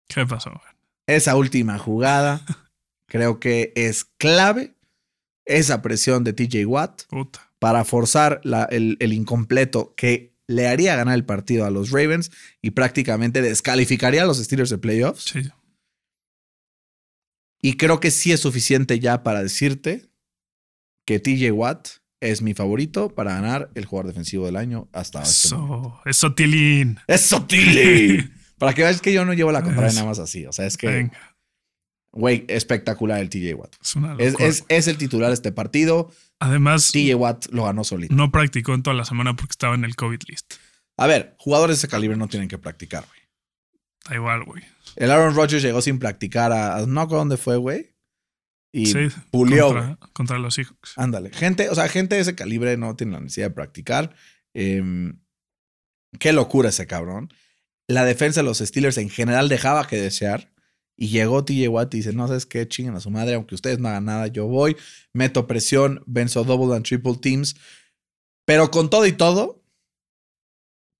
¿Qué 0.07 0.26
pasó? 0.26 0.61
Esa 1.07 1.34
última 1.34 1.78
jugada 1.78 2.44
creo 3.07 3.40
que 3.40 3.72
es 3.74 4.05
clave. 4.05 4.76
Esa 5.45 5.82
presión 5.82 6.24
de 6.24 6.32
TJ 6.32 6.66
Watt 6.66 7.03
Puta. 7.09 7.51
para 7.59 7.84
forzar 7.84 8.40
la- 8.45 8.64
el, 8.64 8.97
el 9.01 9.12
incompleto 9.12 9.95
que 9.97 10.32
le 10.47 10.68
haría 10.68 10.97
ganar 10.97 11.14
el 11.14 11.24
partido 11.24 11.64
a 11.64 11.70
los 11.70 11.90
Ravens 11.90 12.30
y 12.61 12.72
prácticamente 12.72 13.43
descalificaría 13.43 14.22
a 14.22 14.26
los 14.26 14.38
Steelers 14.38 14.70
de 14.70 14.78
playoffs. 14.78 15.24
Sí. 15.24 15.43
Y 17.61 17.76
creo 17.76 18.01
que 18.01 18.11
sí 18.11 18.32
es 18.32 18.40
suficiente 18.40 18.99
ya 18.99 19.22
para 19.22 19.43
decirte 19.43 20.11
que 21.07 21.20
TJ 21.20 21.53
Watt 21.53 21.88
es 22.20 22.43
mi 22.43 22.55
favorito 22.55 23.09
para 23.14 23.34
ganar 23.34 23.70
el 23.74 23.84
jugador 23.84 24.09
defensivo 24.09 24.47
del 24.47 24.57
año 24.57 24.88
hasta 24.93 25.22
este 25.22 25.55
momento. 25.57 25.88
Eso. 26.07 26.11
Eso, 26.28 26.34
Tilín. 26.34 26.99
¡Eso, 27.07 27.45
Tilly! 27.47 28.30
para 28.59 28.74
que 28.74 28.82
veas 28.82 29.01
que 29.01 29.12
yo 29.12 29.24
no 29.24 29.32
llevo 29.32 29.51
la 29.53 29.62
contraria 29.62 29.88
Eso. 29.88 29.97
nada 30.01 30.09
más 30.09 30.18
así. 30.18 30.47
O 30.47 30.53
sea, 30.53 30.66
es 30.66 30.76
que, 30.76 30.86
Venga. 30.88 31.32
Güey, 32.12 32.44
espectacular 32.48 33.20
el 33.20 33.28
TJ 33.30 33.54
Watt. 33.54 33.74
Es 33.82 33.96
una 33.96 34.14
Es, 34.18 34.32
locura. 34.32 34.48
es- 34.48 34.64
es 34.68 34.88
el 34.88 34.98
titular 34.98 35.28
de 35.28 35.34
este 35.34 35.52
partido. 35.52 36.10
Además, 36.38 36.90
TJ 36.92 37.14
Watt 37.14 37.46
lo 37.50 37.64
ganó 37.64 37.84
solito. 37.84 38.14
no 38.14 38.30
practicó 38.30 38.74
en 38.74 38.82
toda 38.82 38.94
la 38.94 39.04
semana 39.04 39.34
porque 39.36 39.52
estaba 39.52 39.74
en 39.74 39.84
el 39.84 39.96
COVID 39.96 40.20
list. 40.28 40.54
A 40.98 41.06
ver, 41.06 41.34
jugadores 41.38 41.76
de 41.76 41.78
ese 41.80 41.88
calibre 41.88 42.16
no 42.16 42.28
tienen 42.28 42.48
que 42.48 42.58
practicar, 42.58 43.04
güey. 43.06 43.20
Da 44.08 44.14
igual, 44.16 44.44
güey. 44.44 44.62
El 44.96 45.10
Aaron 45.10 45.34
Rodgers 45.34 45.62
llegó 45.62 45.80
sin 45.80 45.98
practicar 45.98 46.52
a. 46.52 46.76
a- 46.76 46.86
No, 46.86 47.00
¿a 47.02 47.06
dónde 47.06 47.36
fue, 47.36 47.56
güey? 47.56 47.94
Y 48.74 48.86
Sí, 48.86 49.08
pulió, 49.30 49.98
contra 50.14 50.38
los 50.38 50.54
Seahawks. 50.54 50.94
Ándale. 50.96 51.30
Gente, 51.30 51.68
o 51.68 51.74
sea, 51.74 51.88
gente 51.88 52.14
de 52.16 52.22
ese 52.22 52.34
calibre 52.34 52.76
no 52.78 52.96
tiene 52.96 53.12
la 53.12 53.20
necesidad 53.20 53.48
de 53.48 53.54
practicar. 53.54 54.14
Em, 54.54 55.20
qué 56.18 56.32
locura 56.32 56.70
ese 56.70 56.86
cabrón. 56.86 57.32
La 57.86 58.04
defensa 58.04 58.40
de 58.40 58.44
los 58.44 58.58
Steelers 58.58 58.96
en 58.98 59.10
general 59.10 59.48
dejaba 59.48 59.86
que 59.86 59.96
desear. 60.00 60.51
Y 60.97 61.09
llegó 61.09 61.45
TJ 61.45 61.68
Watt 61.68 61.95
y 61.95 61.99
dice: 61.99 62.12
No 62.12 62.26
sabes 62.28 62.47
qué, 62.47 62.66
chinguen 62.68 62.95
a 62.95 63.01
su 63.01 63.11
madre, 63.11 63.34
aunque 63.34 63.55
ustedes 63.55 63.78
no 63.78 63.88
hagan 63.88 64.05
nada, 64.05 64.26
yo 64.28 64.47
voy, 64.47 64.76
meto 65.12 65.47
presión, 65.47 66.03
venzo 66.07 66.45
double 66.45 66.74
and 66.74 66.84
triple 66.84 67.16
teams. 67.20 67.57
Pero 68.45 68.70
con 68.70 68.90
todo 68.90 69.07
y 69.07 69.12
todo, 69.12 69.62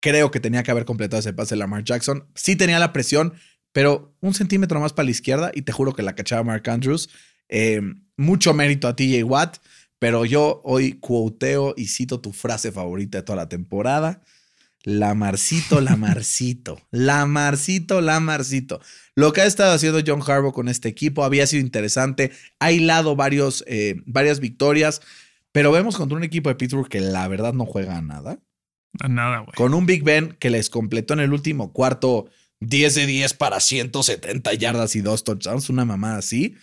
creo 0.01 0.30
que 0.30 0.40
tenía 0.40 0.62
que 0.62 0.70
haber 0.70 0.84
completado 0.84 1.20
ese 1.20 1.32
pase 1.32 1.57
Lamar 1.57 1.84
Jackson. 1.84 2.26
Sí 2.34 2.57
tenía 2.57 2.78
la 2.78 2.93
presión, 2.93 3.34
pero 3.72 4.14
un 4.20 4.34
centímetro 4.34 4.80
más 4.80 4.93
para 4.93 5.05
la 5.05 5.12
izquierda 5.12 5.51
y 5.55 5.62
te 5.62 5.72
juro 5.72 5.95
que 5.95 6.03
la 6.03 6.14
cachaba 6.14 6.43
Mark 6.43 6.68
Andrews. 6.68 7.09
Eh, 7.49 7.80
mucho 8.16 8.55
mérito 8.55 8.88
a 8.88 8.97
TJ 8.97 9.24
Watt, 9.24 9.59
pero 9.99 10.24
yo 10.24 10.61
hoy 10.64 10.95
quoteo 10.95 11.74
y 11.76 11.86
cito 11.86 12.20
tu 12.20 12.32
frase 12.32 12.72
favorita 12.72 13.18
de 13.18 13.22
toda 13.22 13.36
la 13.36 13.49
temporada. 13.49 14.22
La 14.85 15.14
Marcito, 15.14 15.80
la 15.80 15.97
Marcito, 15.97 16.80
la 16.91 17.26
Marcito, 17.26 18.01
la 18.01 18.20
Marcito. 18.20 18.80
Lo 19.14 19.33
que 19.33 19.43
ha 19.43 19.47
estado 19.47 19.72
haciendo 19.72 20.01
John 20.05 20.22
Harbaugh 20.26 20.53
con 20.53 20.68
este 20.68 20.89
equipo 20.89 21.24
había 21.24 21.47
sido 21.47 21.64
interesante. 21.64 22.33
Ha 22.59 22.72
hilado 22.72 23.14
varios, 23.14 23.64
eh, 23.68 24.03
varias 24.07 24.41
victorias, 24.41 25.01
pero 25.53 25.70
vemos 25.70 25.97
contra 25.97 26.16
un 26.16 26.24
equipo 26.24 26.49
de 26.49 26.57
Pittsburgh 26.57 26.89
que 26.89 27.01
la 27.01 27.28
verdad 27.28 27.53
no 27.53 27.64
juega 27.64 27.97
a 27.97 28.03
nada. 28.03 28.41
A 29.01 29.09
Nada, 29.09 29.39
güey. 29.39 29.55
Con 29.55 29.74
un 29.74 29.87
Big 29.87 30.03
Ben 30.03 30.37
que 30.39 30.51
les 30.51 30.68
completó 30.68 31.14
en 31.14 31.20
el 31.20 31.33
último 31.33 31.72
cuarto 31.72 32.28
10 32.61 32.95
de 32.95 33.07
10 33.07 33.35
para 33.35 33.61
170 33.61 34.55
yardas 34.55 34.97
y 34.97 35.01
dos 35.01 35.24
touchdowns, 35.24 35.70
una 35.70 35.85
mamada 35.85 36.18
así. 36.18 36.57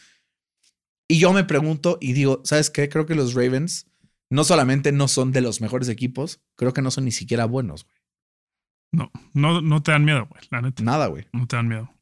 Y 1.07 1.19
yo 1.19 1.33
me 1.33 1.43
pregunto 1.43 1.97
y 1.99 2.13
digo, 2.13 2.41
¿sabes 2.45 2.69
qué? 2.69 2.87
Creo 2.87 3.05
que 3.05 3.15
los 3.15 3.33
Ravens 3.33 3.87
no 4.29 4.43
solamente 4.43 4.91
no 4.91 5.07
son 5.07 5.31
de 5.31 5.41
los 5.41 5.59
mejores 5.59 5.89
equipos, 5.89 6.39
creo 6.55 6.73
que 6.73 6.81
no 6.81 6.91
son 6.91 7.05
ni 7.05 7.11
siquiera 7.11 7.45
buenos, 7.45 7.85
güey. 7.85 7.98
No, 8.91 9.11
no, 9.33 9.61
no 9.61 9.83
te 9.83 9.91
dan 9.91 10.05
miedo, 10.05 10.27
güey. 10.29 10.41
La 10.49 10.61
neta. 10.61 10.83
Nada, 10.83 11.07
güey. 11.07 11.27
No 11.33 11.47
te 11.47 11.55
dan 11.55 11.67
miedo. 11.67 11.93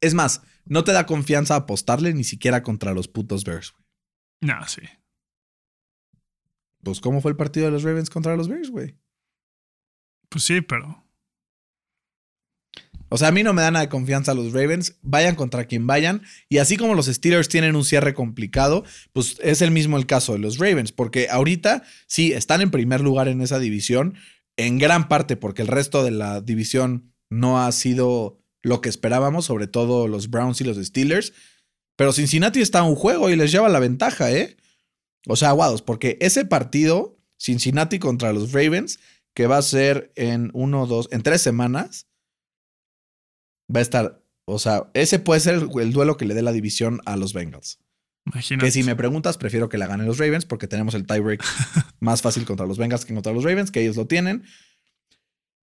Es 0.00 0.14
más, 0.14 0.42
no 0.64 0.84
te 0.84 0.92
da 0.92 1.06
confianza 1.06 1.56
apostarle 1.56 2.12
ni 2.12 2.24
siquiera 2.24 2.62
contra 2.62 2.92
los 2.92 3.08
putos 3.08 3.44
Bears, 3.44 3.72
güey. 3.72 3.84
Nah, 4.40 4.66
sí. 4.66 4.82
Pues, 6.82 7.00
¿cómo 7.00 7.20
fue 7.20 7.30
el 7.30 7.36
partido 7.36 7.66
de 7.66 7.72
los 7.72 7.82
Ravens 7.82 8.10
contra 8.10 8.36
los 8.36 8.48
Bears, 8.48 8.70
güey? 8.70 8.94
Pues 10.28 10.44
sí, 10.44 10.60
pero. 10.60 11.02
O 13.08 13.16
sea, 13.16 13.28
a 13.28 13.32
mí 13.32 13.42
no 13.42 13.52
me 13.52 13.62
da 13.62 13.70
nada 13.70 13.84
de 13.84 13.90
confianza 13.90 14.34
los 14.34 14.52
Ravens. 14.52 14.98
Vayan 15.02 15.36
contra 15.36 15.66
quien 15.66 15.86
vayan. 15.86 16.22
Y 16.48 16.58
así 16.58 16.76
como 16.76 16.94
los 16.94 17.06
Steelers 17.06 17.48
tienen 17.48 17.76
un 17.76 17.84
cierre 17.84 18.12
complicado, 18.12 18.84
pues 19.12 19.38
es 19.42 19.62
el 19.62 19.70
mismo 19.70 19.96
el 19.96 20.06
caso 20.06 20.32
de 20.32 20.40
los 20.40 20.58
Ravens. 20.58 20.90
Porque 20.90 21.28
ahorita 21.30 21.84
sí 22.06 22.32
están 22.32 22.60
en 22.60 22.70
primer 22.70 23.00
lugar 23.00 23.28
en 23.28 23.40
esa 23.40 23.58
división. 23.58 24.16
En 24.56 24.78
gran 24.78 25.08
parte 25.08 25.36
porque 25.36 25.62
el 25.62 25.68
resto 25.68 26.04
de 26.04 26.10
la 26.10 26.40
división 26.40 27.12
no 27.30 27.62
ha 27.62 27.70
sido 27.72 28.38
lo 28.62 28.80
que 28.80 28.88
esperábamos, 28.88 29.44
sobre 29.44 29.66
todo 29.66 30.08
los 30.08 30.30
Browns 30.30 30.60
y 30.60 30.64
los 30.64 30.76
Steelers. 30.76 31.32
Pero 31.96 32.12
Cincinnati 32.12 32.60
está 32.60 32.80
a 32.80 32.84
un 32.84 32.96
juego 32.96 33.30
y 33.30 33.36
les 33.36 33.52
lleva 33.52 33.68
la 33.68 33.78
ventaja, 33.78 34.32
¿eh? 34.32 34.56
O 35.28 35.36
sea, 35.36 35.50
aguados, 35.50 35.82
porque 35.82 36.18
ese 36.20 36.44
partido, 36.44 37.18
Cincinnati 37.38 37.98
contra 37.98 38.32
los 38.32 38.52
Ravens, 38.52 38.98
que 39.34 39.46
va 39.46 39.58
a 39.58 39.62
ser 39.62 40.12
en 40.16 40.50
uno, 40.54 40.86
dos, 40.86 41.08
en 41.12 41.22
tres 41.22 41.40
semanas, 41.40 42.08
va 43.74 43.80
a 43.80 43.82
estar, 43.82 44.22
o 44.44 44.58
sea, 44.58 44.90
ese 44.94 45.18
puede 45.18 45.40
ser 45.40 45.54
el, 45.54 45.68
el 45.80 45.92
duelo 45.92 46.16
que 46.16 46.24
le 46.24 46.34
dé 46.34 46.42
la 46.42 46.52
división 46.52 47.00
a 47.06 47.16
los 47.16 47.32
Bengals. 47.32 47.78
Imagínate. 48.26 48.66
Que 48.66 48.72
si 48.72 48.82
me 48.82 48.96
preguntas, 48.96 49.36
prefiero 49.36 49.68
que 49.68 49.78
la 49.78 49.86
ganen 49.86 50.06
los 50.06 50.18
Ravens 50.18 50.46
porque 50.46 50.66
tenemos 50.66 50.94
el 50.94 51.06
tiebreak 51.06 51.44
más 52.00 52.22
fácil 52.22 52.44
contra 52.44 52.66
los 52.66 52.78
Bengals 52.78 53.04
que 53.04 53.14
contra 53.14 53.32
los 53.32 53.44
Ravens, 53.44 53.70
que 53.70 53.82
ellos 53.82 53.96
lo 53.96 54.06
tienen. 54.06 54.44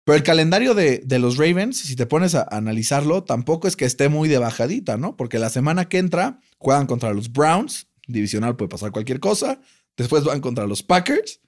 Pero 0.04 0.16
el 0.16 0.22
calendario 0.22 0.74
de, 0.74 0.98
de, 1.04 1.18
los 1.18 1.36
Ravens, 1.36 1.78
si 1.78 1.94
te 1.94 2.06
pones 2.06 2.34
a 2.34 2.46
analizarlo, 2.50 3.22
tampoco 3.22 3.68
es 3.68 3.76
que 3.76 3.84
esté 3.84 4.08
muy 4.08 4.28
de 4.28 4.38
bajadita, 4.38 4.96
¿no? 4.96 5.16
Porque 5.16 5.38
la 5.38 5.50
semana 5.50 5.88
que 5.88 5.98
entra 5.98 6.40
juegan 6.58 6.86
contra 6.86 7.12
los 7.12 7.32
Browns, 7.32 7.86
divisional 8.06 8.56
puede 8.56 8.68
pasar 8.68 8.92
cualquier 8.92 9.20
cosa. 9.20 9.60
Después 9.96 10.24
van 10.24 10.40
contra 10.40 10.66
los 10.66 10.82
Packers, 10.82 11.40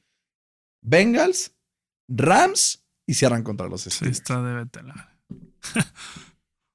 Bengals, 0.82 1.52
Rams 2.08 2.84
y 3.06 3.14
cierran 3.14 3.42
contra 3.42 3.68
los 3.68 3.82
Steelers. 3.82 4.16
Sí, 4.16 4.22
está 4.22 4.42
de 4.42 4.62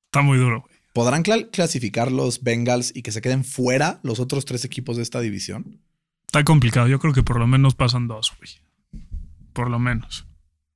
está 0.05 0.21
muy 0.21 0.37
duro, 0.37 0.61
güey. 0.61 0.76
¿Podrán 0.97 1.21
cl 1.21 1.51
clasificar 1.51 2.11
los 2.11 2.41
Bengals 2.41 2.91
y 2.95 3.03
que 3.03 3.11
se 3.11 3.21
queden 3.21 3.45
fuera 3.45 3.99
los 4.01 4.19
otros 4.19 4.45
tres 4.45 4.65
equipos 4.65 4.97
de 4.97 5.03
esta 5.03 5.19
división? 5.19 5.79
Está 6.25 6.43
complicado. 6.43 6.87
Yo 6.87 6.97
creo 6.97 7.13
que 7.13 7.21
por 7.21 7.37
lo 7.37 7.45
menos 7.45 7.75
pasan 7.75 8.07
dos, 8.07 8.33
güey. 8.39 8.49
Por 9.53 9.69
lo 9.69 9.77
menos. 9.77 10.25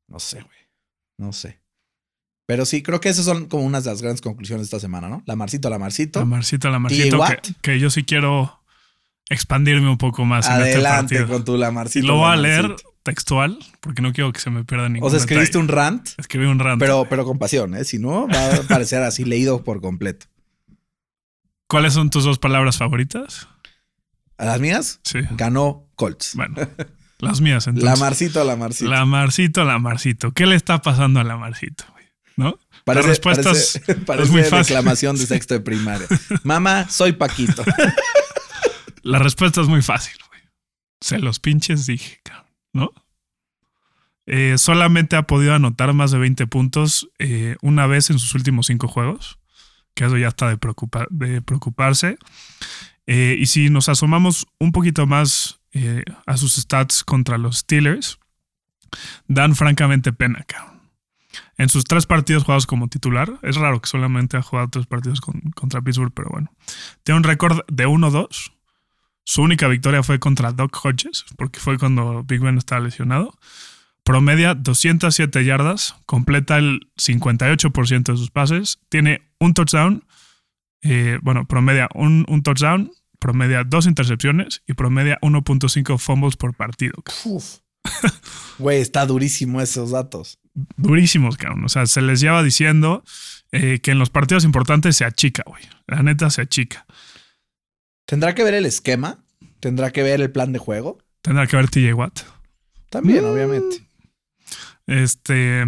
No 0.08 0.20
sé, 0.20 0.44
güey. 0.44 0.60
No 1.18 1.34
sé. 1.34 1.60
Pero 2.46 2.68
sí, 2.68 2.84
creo 2.84 3.02
que 3.02 3.10
esas 3.10 3.26
son 3.26 3.48
como 3.48 3.64
unas 3.64 3.84
de 3.84 3.90
las 3.90 4.04
grandes 4.04 4.22
conclusiones 4.22 4.62
de 4.62 4.66
esta 4.66 4.80
semana, 4.80 5.10
¿no? 5.10 5.24
La 5.26 5.36
Marcito, 5.36 5.72
la 5.72 5.80
Marcito. 5.80 6.20
La 6.20 6.26
Marcito, 6.26 6.70
la 6.70 6.78
Marcito. 6.78 7.20
Que, 7.42 7.54
que, 7.60 7.80
yo 7.80 7.90
sí 7.90 8.04
quiero 8.04 8.62
expandirme 9.28 9.90
un 9.90 9.98
poco 9.98 10.24
más 10.26 10.48
Adelante 10.48 10.72
en 10.72 10.78
este 10.78 10.88
partido. 10.88 11.28
con 11.30 11.46
tu 11.46 11.58
la 11.58 11.72
Marcito. 11.72 12.06
Lo 12.06 12.18
voy 12.18 12.32
a 12.32 12.36
leer 12.36 12.76
textual 13.04 13.58
porque 13.80 14.02
no 14.02 14.14
quiero 14.14 14.32
que 14.32 14.40
se 14.40 14.50
me 14.50 14.64
pierda 14.64 14.88
ningún 14.90 15.08
O 15.08 15.10
sea, 15.10 15.20
escribiste 15.20 15.58
detalle. 15.58 15.64
un 15.64 15.68
rant, 15.76 16.10
Escribí 16.18 16.46
un 16.46 16.60
rant. 16.60 16.80
pero, 16.80 17.06
pero 17.10 17.26
con 17.26 17.40
pasión, 17.40 17.76
¿eh? 17.76 17.84
Si 17.84 17.98
no, 18.00 18.28
va 18.28 18.56
a 18.56 18.62
parecer 18.64 19.02
así 19.04 19.24
leído 19.26 19.64
por 19.64 19.82
completo. 19.82 20.28
¿Cuáles 21.68 21.94
son 21.94 22.10
tus 22.10 22.24
dos 22.26 22.38
palabras 22.40 22.78
favoritas? 22.78 23.48
¿A 24.38 24.46
las 24.46 24.60
mías? 24.60 25.00
Sí. 25.04 25.20
Ganó 25.32 25.88
Colts. 25.96 26.36
Bueno, 26.36 26.56
las 27.20 27.40
mías 27.42 27.68
entonces. 27.68 27.90
la 27.90 27.96
Marcito, 27.96 28.44
la 28.44 28.56
Marcito. 28.56 28.90
La 28.90 29.06
Marcito, 29.06 29.64
la 29.64 29.80
Marcito. 29.80 30.32
¿Qué 30.32 30.46
le 30.46 30.56
está 30.56 30.82
pasando 30.82 31.20
a 31.20 31.24
la 31.24 31.38
Marcito? 31.38 31.86
güey? 31.94 32.06
¿No? 32.38 32.58
Parece, 32.84 33.08
la 33.08 33.10
respuesta 33.12 33.44
parece, 33.44 33.82
es- 33.88 33.98
parece 34.06 34.24
es 34.26 34.32
muy 34.32 34.42
fácil. 34.44 34.76
reclamación 34.76 35.16
de 35.18 35.26
sexto 35.28 35.54
de 35.54 35.60
primaria. 35.62 36.08
Mamá, 36.44 36.90
soy 36.90 37.14
Paquito. 37.14 37.64
La 39.04 39.18
respuesta 39.20 39.62
es 39.62 39.68
muy 39.68 39.82
fácil, 39.82 40.14
güey. 40.28 40.42
Se 41.02 41.18
los 41.20 41.40
pinches 41.40 41.86
dije, 41.88 42.20
cabrón, 42.24 42.51
¿no? 42.74 42.92
Eh, 44.28 44.58
solamente 44.58 45.16
ha 45.16 45.24
podido 45.24 45.54
anotar 45.54 45.94
más 45.94 46.12
de 46.12 46.20
20 46.20 46.48
puntos 46.48 47.10
eh, 47.20 47.56
una 47.62 47.88
vez 47.88 48.10
en 48.10 48.20
sus 48.20 48.34
últimos 48.36 48.68
cinco 48.68 48.88
juegos, 48.88 49.40
que 49.94 50.06
eso 50.06 50.18
ya 50.18 50.30
está 50.30 50.48
de, 50.48 50.58
preocupa- 50.58 51.08
de 51.10 51.42
preocuparse. 51.42 52.18
Eh, 53.08 53.36
y 53.40 53.48
si 53.48 53.70
nos 53.70 53.90
asomamos 53.90 54.48
un 54.60 54.72
poquito 54.72 55.06
más 55.08 55.60
a 56.26 56.36
sus 56.36 56.56
stats 56.56 57.04
contra 57.06 57.38
los 57.38 57.60
Steelers, 57.60 58.20
dan 59.28 59.56
francamente 59.56 60.12
pena, 60.12 60.44
cabrón. 60.46 60.82
En 61.58 61.70
sus 61.70 61.86
tres 61.86 62.06
partidos 62.06 62.44
jugados 62.44 62.66
como 62.68 62.90
titular, 62.90 63.40
es 63.42 63.56
raro 63.56 63.80
que 63.82 63.88
solamente 63.88 64.36
ha 64.36 64.42
jugado 64.42 64.68
tres 64.70 64.86
partidos 64.86 65.22
con- 65.22 65.40
contra 65.56 65.82
Pittsburgh, 65.82 66.12
pero 66.14 66.30
bueno, 66.30 66.52
tiene 67.04 67.18
un 67.20 67.24
récord 67.24 67.62
de 67.70 67.88
1-2. 67.88 68.52
Su 69.24 69.42
única 69.42 69.68
victoria 69.68 70.04
fue 70.04 70.20
contra 70.20 70.52
Doc 70.52 70.78
Hodges, 70.84 71.26
porque 71.38 71.60
fue 71.60 71.78
cuando 71.78 72.24
Big 72.24 72.42
Ben 72.42 72.58
estaba 72.58 72.82
lesionado. 72.82 73.38
Promedia 74.04 74.56
207 74.56 75.46
yardas, 75.46 75.96
completa 76.06 76.58
el 76.58 76.90
58% 76.98 78.12
de 78.12 78.18
sus 78.18 78.32
pases, 78.32 78.80
tiene 78.90 79.22
un 79.40 79.54
touchdown, 79.54 80.04
eh, 80.82 81.20
bueno, 81.22 81.46
promedia 81.46 81.88
un, 81.94 82.26
un 82.28 82.42
touchdown, 82.42 82.92
promedia 83.20 83.64
dos 83.64 83.86
intercepciones 83.86 84.64
y 84.68 84.74
promedia 84.74 85.20
1.5 85.22 86.00
fumbles 86.00 86.36
por 86.36 86.56
partido. 86.56 87.04
Uf. 87.26 87.60
Güey, 88.58 88.80
está 88.80 89.06
durísimo 89.06 89.62
esos 89.62 89.92
datos. 89.92 90.40
Durísimos, 90.78 91.38
cabrón. 91.38 91.66
O 91.66 91.70
sea, 91.70 91.86
se 91.88 92.02
les 92.02 92.20
lleva 92.20 92.44
diciendo 92.44 93.04
eh, 93.52 93.80
que 93.82 93.92
en 93.92 94.00
los 94.00 94.10
partidos 94.10 94.44
importantes 94.44 94.98
se 94.98 95.06
achica, 95.06 95.44
güey. 95.48 95.64
La 95.88 96.04
neta 96.04 96.30
se 96.30 96.42
achica. 96.42 96.86
¿Tendrá 98.12 98.36
que 98.36 98.44
ver 98.44 98.54
el 98.56 98.66
esquema? 98.66 99.20
¿Tendrá 99.62 99.92
que 99.92 100.04
ver 100.04 100.20
el 100.20 100.30
plan 100.30 100.52
de 100.52 100.60
juego? 100.60 100.98
Tendrá 101.22 101.48
que 101.48 101.56
ver 101.56 101.70
TJ 101.70 101.94
Watt. 101.94 102.20
También, 102.90 103.24
Mm. 103.24 103.28
obviamente. 103.32 103.88
Este. 104.86 105.64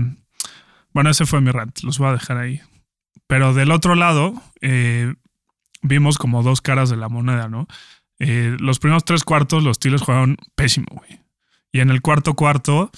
Bueno, 0.92 1.10
ese 1.10 1.26
fue 1.26 1.40
mi 1.40 1.52
rant. 1.52 1.80
Los 1.84 2.00
voy 2.00 2.10
a 2.10 2.14
dejar 2.14 2.38
ahí. 2.38 2.60
Pero 3.28 3.54
del 3.54 3.72
otro 3.72 3.96
lado, 3.96 4.34
eh, 4.60 5.14
vimos 5.84 6.18
como 6.18 6.44
dos 6.44 6.60
caras 6.60 6.90
de 6.90 6.98
la 6.98 7.08
moneda, 7.08 7.48
¿no? 7.48 7.66
Eh, 8.20 8.58
los 8.60 8.80
primeros 8.80 9.06
tres 9.06 9.24
cuartos, 9.24 9.64
los 9.64 9.78
Steelers 9.78 10.02
jugaron 10.04 10.36
pésimo, 10.56 10.88
güey. 10.92 11.22
Y 11.72 11.80
en 11.80 11.92
el 11.92 12.02
cuarto 12.02 12.34
cuarto, 12.34 12.92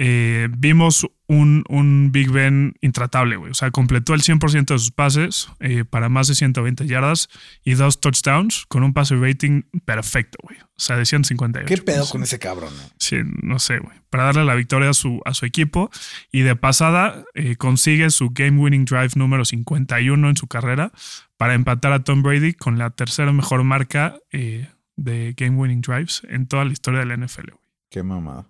eh, 0.00 0.46
vimos 0.56 1.08
un, 1.26 1.64
un 1.68 2.10
Big 2.12 2.30
Ben 2.30 2.74
intratable, 2.80 3.36
güey. 3.36 3.50
O 3.50 3.54
sea, 3.54 3.72
completó 3.72 4.14
el 4.14 4.22
100% 4.22 4.66
de 4.66 4.78
sus 4.78 4.92
pases 4.92 5.48
eh, 5.58 5.84
para 5.84 6.08
más 6.08 6.28
de 6.28 6.36
120 6.36 6.86
yardas 6.86 7.28
y 7.64 7.74
dos 7.74 8.00
touchdowns 8.00 8.64
con 8.68 8.84
un 8.84 8.94
pase 8.94 9.16
rating 9.16 9.62
perfecto, 9.84 10.38
güey. 10.44 10.56
O 10.60 10.80
sea, 10.80 10.96
de 10.96 11.04
158. 11.04 11.66
¿Qué 11.66 11.82
pedo 11.82 12.08
con 12.08 12.22
ese 12.22 12.38
cabrón? 12.38 12.72
no? 12.76 12.82
Sí, 12.98 13.16
no 13.42 13.58
sé, 13.58 13.80
güey. 13.80 13.96
Para 14.08 14.24
darle 14.24 14.44
la 14.44 14.54
victoria 14.54 14.90
a 14.90 14.94
su, 14.94 15.20
a 15.24 15.34
su 15.34 15.44
equipo. 15.46 15.90
Y 16.30 16.42
de 16.42 16.54
pasada 16.54 17.24
eh, 17.34 17.56
consigue 17.56 18.08
su 18.10 18.30
game 18.30 18.56
winning 18.60 18.84
drive 18.84 19.10
número 19.16 19.44
51 19.44 20.30
en 20.30 20.36
su 20.36 20.46
carrera 20.46 20.92
para 21.36 21.54
empatar 21.54 21.92
a 21.92 22.04
Tom 22.04 22.22
Brady 22.22 22.54
con 22.54 22.78
la 22.78 22.90
tercera 22.90 23.32
mejor 23.32 23.64
marca 23.64 24.16
eh, 24.30 24.68
de 24.94 25.34
game 25.36 25.56
winning 25.56 25.80
drives 25.80 26.22
en 26.28 26.46
toda 26.46 26.64
la 26.64 26.72
historia 26.72 27.00
de 27.00 27.06
la 27.06 27.16
NFL, 27.16 27.50
güey. 27.50 27.64
Qué 27.90 28.04
mamada. 28.04 28.46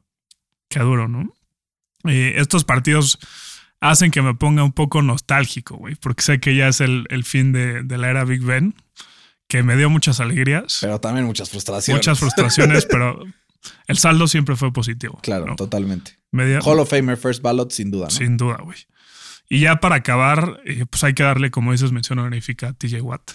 Qué 0.68 0.80
duro, 0.80 1.08
¿no? 1.08 1.32
Eh, 2.04 2.34
estos 2.36 2.64
partidos 2.64 3.18
hacen 3.80 4.10
que 4.10 4.22
me 4.22 4.34
ponga 4.34 4.62
un 4.64 4.72
poco 4.72 5.02
nostálgico, 5.02 5.76
güey, 5.76 5.94
porque 5.96 6.22
sé 6.22 6.40
que 6.40 6.54
ya 6.56 6.68
es 6.68 6.80
el, 6.80 7.06
el 7.10 7.24
fin 7.24 7.52
de, 7.52 7.82
de 7.82 7.98
la 7.98 8.10
era 8.10 8.24
Big 8.24 8.42
Ben, 8.42 8.74
que 9.48 9.62
me 9.62 9.76
dio 9.76 9.88
muchas 9.90 10.20
alegrías, 10.20 10.78
Pero 10.80 11.00
también 11.00 11.26
muchas 11.26 11.50
frustraciones. 11.50 11.98
muchas 12.00 12.18
frustraciones, 12.20 12.86
pero 12.86 13.24
el 13.86 13.98
saldo 13.98 14.26
siempre 14.28 14.56
fue 14.56 14.72
positivo. 14.72 15.18
Claro, 15.22 15.46
¿no? 15.46 15.56
totalmente. 15.56 16.18
Me 16.30 16.46
dio- 16.46 16.60
Hall 16.60 16.78
of 16.80 16.90
Famer 16.90 17.16
First 17.16 17.42
Ballot, 17.42 17.70
sin 17.72 17.90
duda. 17.90 18.04
¿no? 18.06 18.10
Sin 18.10 18.36
duda, 18.36 18.58
güey. 18.62 18.78
Y 19.48 19.60
ya 19.60 19.76
para 19.80 19.96
acabar, 19.96 20.60
eh, 20.66 20.84
pues 20.90 21.02
hay 21.04 21.14
que 21.14 21.22
darle, 21.22 21.50
como 21.50 21.72
dices, 21.72 21.90
mención 21.90 22.18
honorífica 22.18 22.68
a 22.68 22.72
TJ 22.74 23.00
Watt. 23.00 23.30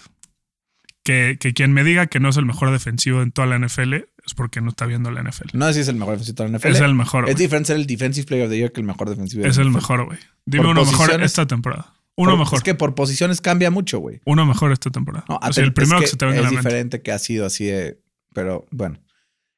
Que, 1.04 1.38
que 1.40 1.54
quien 1.54 1.74
me 1.74 1.84
diga 1.84 2.08
que 2.08 2.20
no 2.20 2.30
es 2.30 2.38
el 2.38 2.46
mejor 2.46 2.72
defensivo 2.72 3.22
en 3.22 3.32
toda 3.32 3.48
la 3.48 3.60
NFL 3.60 3.96
es 4.26 4.34
porque 4.34 4.62
no 4.62 4.70
está 4.70 4.86
viendo 4.86 5.12
la 5.12 5.22
NFL. 5.22 5.50
No 5.58 5.72
si 5.74 5.80
es 5.82 5.88
el 5.88 5.96
mejor 5.96 6.14
defensivo 6.18 6.44
de 6.44 6.50
la 6.50 6.58
NFL. 6.58 6.68
Es 6.70 6.80
el 6.80 6.96
mejor. 6.96 7.30
Es 7.30 7.36
diferente 7.36 7.68
ser 7.68 7.78
el 7.78 7.86
Defensive 7.86 8.26
Player 8.26 8.46
of 8.46 8.52
the 8.52 8.58
Year 8.58 8.72
que 8.72 8.80
el 8.82 8.88
mejor 8.88 9.10
defensivo. 9.10 9.44
de 9.44 9.50
Es 9.50 9.58
el 9.58 9.70
mejor, 9.70 10.06
güey. 10.06 10.20
Dime 10.46 10.64
Por 10.64 10.72
uno 10.72 10.86
mejor 10.86 11.22
esta 11.22 11.46
temporada. 11.46 11.94
Uno 12.16 12.32
Por- 12.32 12.40
mejor. 12.40 12.58
Es 12.58 12.64
que 12.64 12.76
por 12.76 12.96
posiciones 12.96 13.42
cambia 13.42 13.72
mucho, 13.72 14.00
güey. 14.00 14.22
Uno 14.26 14.46
mejor 14.46 14.72
esta 14.72 14.92
temporada. 14.92 15.26
No, 15.28 15.36
o 15.38 15.40
sea, 15.42 15.50
es 15.50 15.58
el 15.58 15.74
primero 15.74 15.98
que, 16.00 16.06
que 16.06 16.12
se 16.12 16.18
te 16.18 16.26
venga 16.26 16.38
a 16.40 16.42
es 16.42 16.46
la 16.46 16.52
mente. 16.52 16.68
diferente 16.70 17.02
que 17.02 17.12
ha 17.12 17.20
sido 17.20 17.46
así 17.46 17.66
de. 17.66 18.00
Pero 18.34 18.66
bueno. 18.72 19.00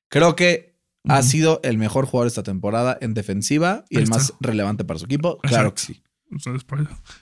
Creo 0.09 0.35
que 0.35 0.75
ha 1.07 1.21
sido 1.21 1.59
el 1.63 1.77
mejor 1.77 2.05
jugador 2.05 2.27
esta 2.27 2.43
temporada 2.43 2.97
en 3.01 3.13
defensiva 3.13 3.85
y 3.89 3.97
Ahí 3.97 4.03
el 4.03 4.09
más 4.09 4.33
relevante 4.39 4.85
para 4.85 4.97
su 4.99 5.05
equipo. 5.05 5.37
Claro 5.39 5.73
que 5.73 5.81
sí. 5.81 6.01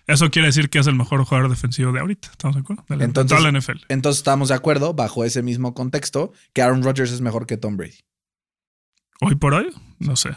Eso. 0.07 0.29
Quiere 0.31 0.47
decir 0.47 0.69
que 0.69 0.79
es 0.79 0.87
el 0.87 0.95
mejor 0.95 1.23
jugador 1.23 1.49
defensivo 1.49 1.91
de 1.91 1.99
ahorita. 1.99 2.29
¿Estamos 2.31 2.55
de 2.55 2.61
acuerdo? 2.61 2.85
De 2.89 2.97
la, 2.97 3.03
Entonces- 3.05 3.37
toda 3.37 3.51
la 3.51 3.57
NFL. 3.57 3.85
Entonces 3.89 4.19
estamos 4.19 4.49
de 4.49 4.55
acuerdo, 4.55 4.93
bajo 4.93 5.23
ese 5.23 5.41
mismo 5.43 5.73
contexto, 5.73 6.31
que 6.53 6.61
Aaron 6.61 6.83
Rodgers 6.83 7.11
es 7.11 7.21
mejor 7.21 7.45
que 7.45 7.57
Tom 7.57 7.77
Brady. 7.77 7.97
Hoy 9.21 9.35
por 9.35 9.53
hoy, 9.53 9.67
no 9.99 10.15
sé. 10.15 10.35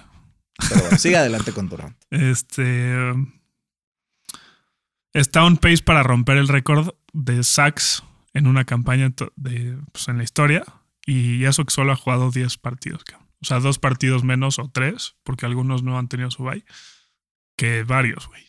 Pero 0.68 0.80
bueno, 0.82 0.98
sigue 0.98 1.16
adelante 1.16 1.52
con 1.52 1.68
tu 1.68 1.76
rant. 1.76 1.96
Este. 2.10 3.12
Está 5.12 5.44
on 5.44 5.56
pace 5.56 5.82
para 5.82 6.02
romper 6.02 6.36
el 6.36 6.48
récord 6.48 6.90
de 7.12 7.42
sacks 7.42 8.02
en 8.34 8.46
una 8.46 8.64
campaña 8.64 9.12
de, 9.36 9.78
pues, 9.92 10.08
en 10.08 10.18
la 10.18 10.24
historia. 10.24 10.64
Y 11.06 11.44
eso 11.44 11.64
que 11.64 11.72
solo 11.72 11.92
ha 11.92 11.96
jugado 11.96 12.30
10 12.30 12.58
partidos. 12.58 13.02
O 13.40 13.44
sea, 13.46 13.60
dos 13.60 13.78
partidos 13.78 14.24
menos 14.24 14.58
o 14.58 14.68
tres, 14.70 15.14
porque 15.22 15.46
algunos 15.46 15.82
no 15.82 15.98
han 15.98 16.08
tenido 16.08 16.30
su 16.30 16.42
bye. 16.44 16.64
que 17.56 17.84
varios, 17.84 18.26
güey. 18.28 18.42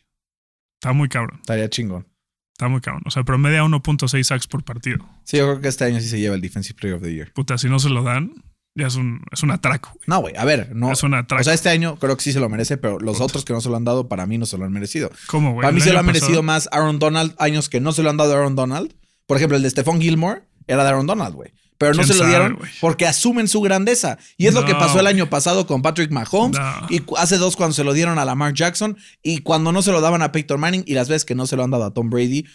Está 0.79 0.93
muy 0.93 1.09
cabrón. 1.09 1.39
Estaría 1.41 1.69
chingón. 1.69 2.07
Está 2.53 2.67
muy 2.67 2.81
cabrón. 2.81 3.03
O 3.05 3.11
sea, 3.11 3.23
promedia 3.23 3.63
1.6 3.63 4.23
sacks 4.23 4.47
por 4.47 4.63
partido. 4.63 4.97
Sí, 5.23 5.37
yo 5.37 5.45
creo 5.45 5.61
que 5.61 5.67
este 5.67 5.85
año 5.85 5.99
sí 5.99 6.07
se 6.07 6.19
lleva 6.19 6.35
el 6.35 6.41
Defensive 6.41 6.75
Player 6.79 6.95
of 6.97 7.03
the 7.03 7.13
Year. 7.13 7.31
Puta, 7.33 7.57
si 7.57 7.67
no 7.69 7.77
se 7.79 7.89
lo 7.89 8.03
dan, 8.03 8.33
ya 8.75 8.87
es 8.87 8.95
un, 8.95 9.21
es 9.31 9.43
un 9.43 9.51
atraco. 9.51 9.91
güey. 9.93 10.03
No, 10.07 10.19
güey, 10.21 10.35
a 10.37 10.45
ver, 10.45 10.75
no. 10.75 10.91
Es 10.91 11.03
un 11.03 11.13
atraco. 11.13 11.41
O 11.41 11.43
sea, 11.43 11.53
este 11.53 11.69
año 11.69 11.97
creo 11.97 12.15
que 12.17 12.23
sí 12.23 12.31
se 12.31 12.39
lo 12.39 12.49
merece, 12.49 12.77
pero 12.77 12.99
los 12.99 13.21
otros 13.21 13.45
que 13.45 13.53
no 13.53 13.61
se 13.61 13.69
lo 13.69 13.75
han 13.75 13.83
dado, 13.83 14.07
para 14.07 14.25
mí 14.25 14.37
no 14.37 14.45
se 14.45 14.57
lo 14.57 14.65
han 14.65 14.71
merecido. 14.71 15.11
¿Cómo, 15.27 15.53
güey? 15.53 15.63
para 15.63 15.71
mí 15.71 15.81
se 15.81 15.93
lo 15.93 15.99
ha 15.99 16.03
merecido 16.03 16.41
más 16.43 16.69
Aaron 16.71 16.99
Donald, 16.99 17.35
años 17.39 17.69
que 17.69 17.79
no 17.79 17.91
se 17.91 18.03
lo 18.03 18.09
han 18.09 18.17
dado 18.17 18.33
a 18.33 18.37
Aaron 18.37 18.55
Donald. 18.55 18.93
Por 19.25 19.37
ejemplo, 19.37 19.57
el 19.57 19.63
de 19.63 19.69
Stephon 19.69 19.99
Gilmore 19.99 20.43
era 20.67 20.83
de 20.83 20.89
Aaron 20.89 21.05
Donald, 21.07 21.35
güey. 21.35 21.51
Pero 21.77 21.93
no 21.93 22.03
¿Quién 22.03 22.07
se 22.07 22.23
lo 22.23 22.27
dieron 22.27 22.59
porque 22.81 23.05
asumen 23.05 23.47
su 23.47 23.61
grandeza. 23.61 24.17
Y 24.37 24.47
es 24.47 24.53
lo 24.53 24.65
que 24.65 24.73
pasó 24.73 24.99
el 24.99 25.07
año 25.07 25.29
pasado 25.29 25.67
con 25.67 25.81
Patrick 25.81 26.11
Mahomes. 26.11 26.59
No. 26.59 26.87
Y 26.89 27.03
hace 27.17 27.37
dos 27.37 27.55
cuando 27.55 27.73
se 27.73 27.83
lo 27.83 27.93
dieron 27.93 28.17
a 28.19 28.25
Lamar 28.25 28.53
Jackson. 28.53 28.97
Y 29.21 29.39
cuando 29.39 29.71
no 29.71 29.81
se 29.81 29.91
lo 29.91 30.01
daban 30.01 30.21
a 30.21 30.31
Peyton 30.31 30.59
Manning. 30.59 30.83
Y 30.87 30.93
las 30.93 31.09
veces 31.09 31.25
que 31.25 31.35
no 31.35 31.45
se 31.45 31.55
lo 31.55 31.63
han 31.63 31.71
dado 31.71 31.85
a 31.85 31.93
Tom 31.93 32.09
Brady. 32.09 32.45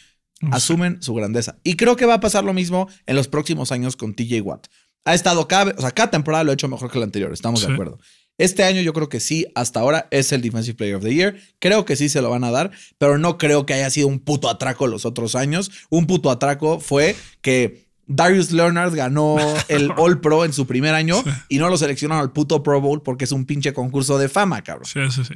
No 0.41 0.51
sé. 0.51 0.57
asumen 0.57 1.03
su 1.03 1.15
grandeza. 1.15 1.59
Y 1.63 1.77
creo 1.77 1.95
que 1.95 2.05
va 2.05 2.15
a 2.15 2.21
pasar 2.21 2.43
lo 2.43 2.53
mismo 2.53 2.89
en 3.07 3.15
los 3.15 3.29
próximos 3.29 3.71
años 3.71 3.97
con 3.97 4.15
TJ 4.15 4.41
Watt. 4.41 4.67
Ha 5.05 5.15
estado 5.15 5.47
cada, 5.47 5.73
o 5.77 5.81
sea, 5.81 5.93
cada 5.93 6.11
temporada 6.11 6.45
lo 6.45 6.51
ha 6.51 6.55
hecho 6.55 6.69
mejor 6.69 6.91
que 6.91 6.99
la 6.99 7.05
anterior, 7.05 7.33
estamos 7.33 7.67
de 7.67 7.73
acuerdo. 7.73 7.99
Este 8.39 8.65
año 8.65 8.81
yo 8.81 8.93
creo 8.93 9.09
que 9.09 9.21
sí, 9.21 9.47
hasta 9.55 9.81
ahora 9.81 10.09
es 10.11 10.33
el 10.33 10.41
Defensive 10.41 10.77
Player 10.77 10.97
of 10.97 11.05
the 11.05 11.15
Year. 11.15 11.37
Creo 11.59 11.85
que 11.85 11.97
sí 11.97 12.09
se 12.09 12.23
lo 12.23 12.31
van 12.31 12.45
a 12.45 12.51
dar, 12.51 12.71
pero 12.99 13.19
no 13.19 13.37
creo 13.37 13.67
que 13.67 13.75
haya 13.75 13.91
sido 13.91 14.09
un 14.09 14.21
puto 14.21 14.49
atraco 14.49 14.87
los 14.87 15.05
otros 15.05 15.35
años. 15.35 15.71
Un 15.91 16.07
puto 16.07 16.31
atraco 16.31 16.81
fue 16.81 17.15
que 17.41 17.87
Darius 18.15 18.51
Leonard 18.53 18.95
ganó 18.95 19.37
el 19.69 19.91
All 19.97 20.21
Pro 20.21 20.45
en 20.45 20.53
su 20.53 20.67
primer 20.67 20.95
año 20.95 21.23
y 21.49 21.59
no 21.59 21.69
lo 21.69 21.77
seleccionaron 21.77 22.23
al 22.23 22.33
puto 22.33 22.63
Pro 22.63 22.81
Bowl 22.81 23.03
porque 23.03 23.25
es 23.25 23.33
un 23.33 23.45
pinche 23.47 23.73
concurso 23.73 24.19
de 24.19 24.29
fama, 24.29 24.63
cabrón. 24.63 24.87
Sí, 24.87 25.01
sí, 25.11 25.25
sí. 25.25 25.35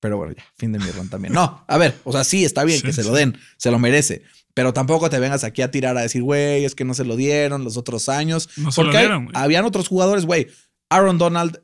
Pero 0.00 0.18
bueno, 0.18 0.34
ya, 0.36 0.44
fin 0.56 0.72
de 0.72 0.78
mi 0.78 0.90
run 0.90 1.08
también. 1.08 1.32
No, 1.32 1.64
a 1.66 1.78
ver, 1.78 1.98
o 2.04 2.12
sea, 2.12 2.22
sí, 2.24 2.44
está 2.44 2.64
bien 2.64 2.80
Sí, 2.80 2.86
que 2.86 2.92
se 2.92 3.02
sí. 3.02 3.08
lo 3.08 3.14
den, 3.14 3.38
se 3.56 3.70
lo 3.70 3.78
merece. 3.78 4.22
Pero 4.54 4.72
tampoco 4.72 5.08
te 5.10 5.18
vengas 5.18 5.44
aquí 5.44 5.62
a 5.62 5.70
tirar 5.70 5.96
a 5.98 6.02
decir, 6.02 6.22
güey, 6.22 6.64
es 6.64 6.74
que 6.74 6.84
no 6.84 6.94
se 6.94 7.04
lo 7.04 7.16
dieron 7.16 7.64
los 7.64 7.76
otros 7.76 8.08
años. 8.08 8.48
No 8.56 8.72
se 8.72 8.80
lo 8.82 8.86
porque 8.86 8.98
hay- 8.98 9.04
dieron, 9.04 9.24
güey. 9.26 9.36
habían 9.36 9.64
otros 9.64 9.88
jugadores, 9.88 10.24
güey. 10.26 10.48
Aaron 10.90 11.18
Donald, 11.18 11.60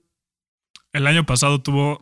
El 0.92 1.06
año 1.06 1.24
pasado 1.24 1.62
tuvo 1.62 2.00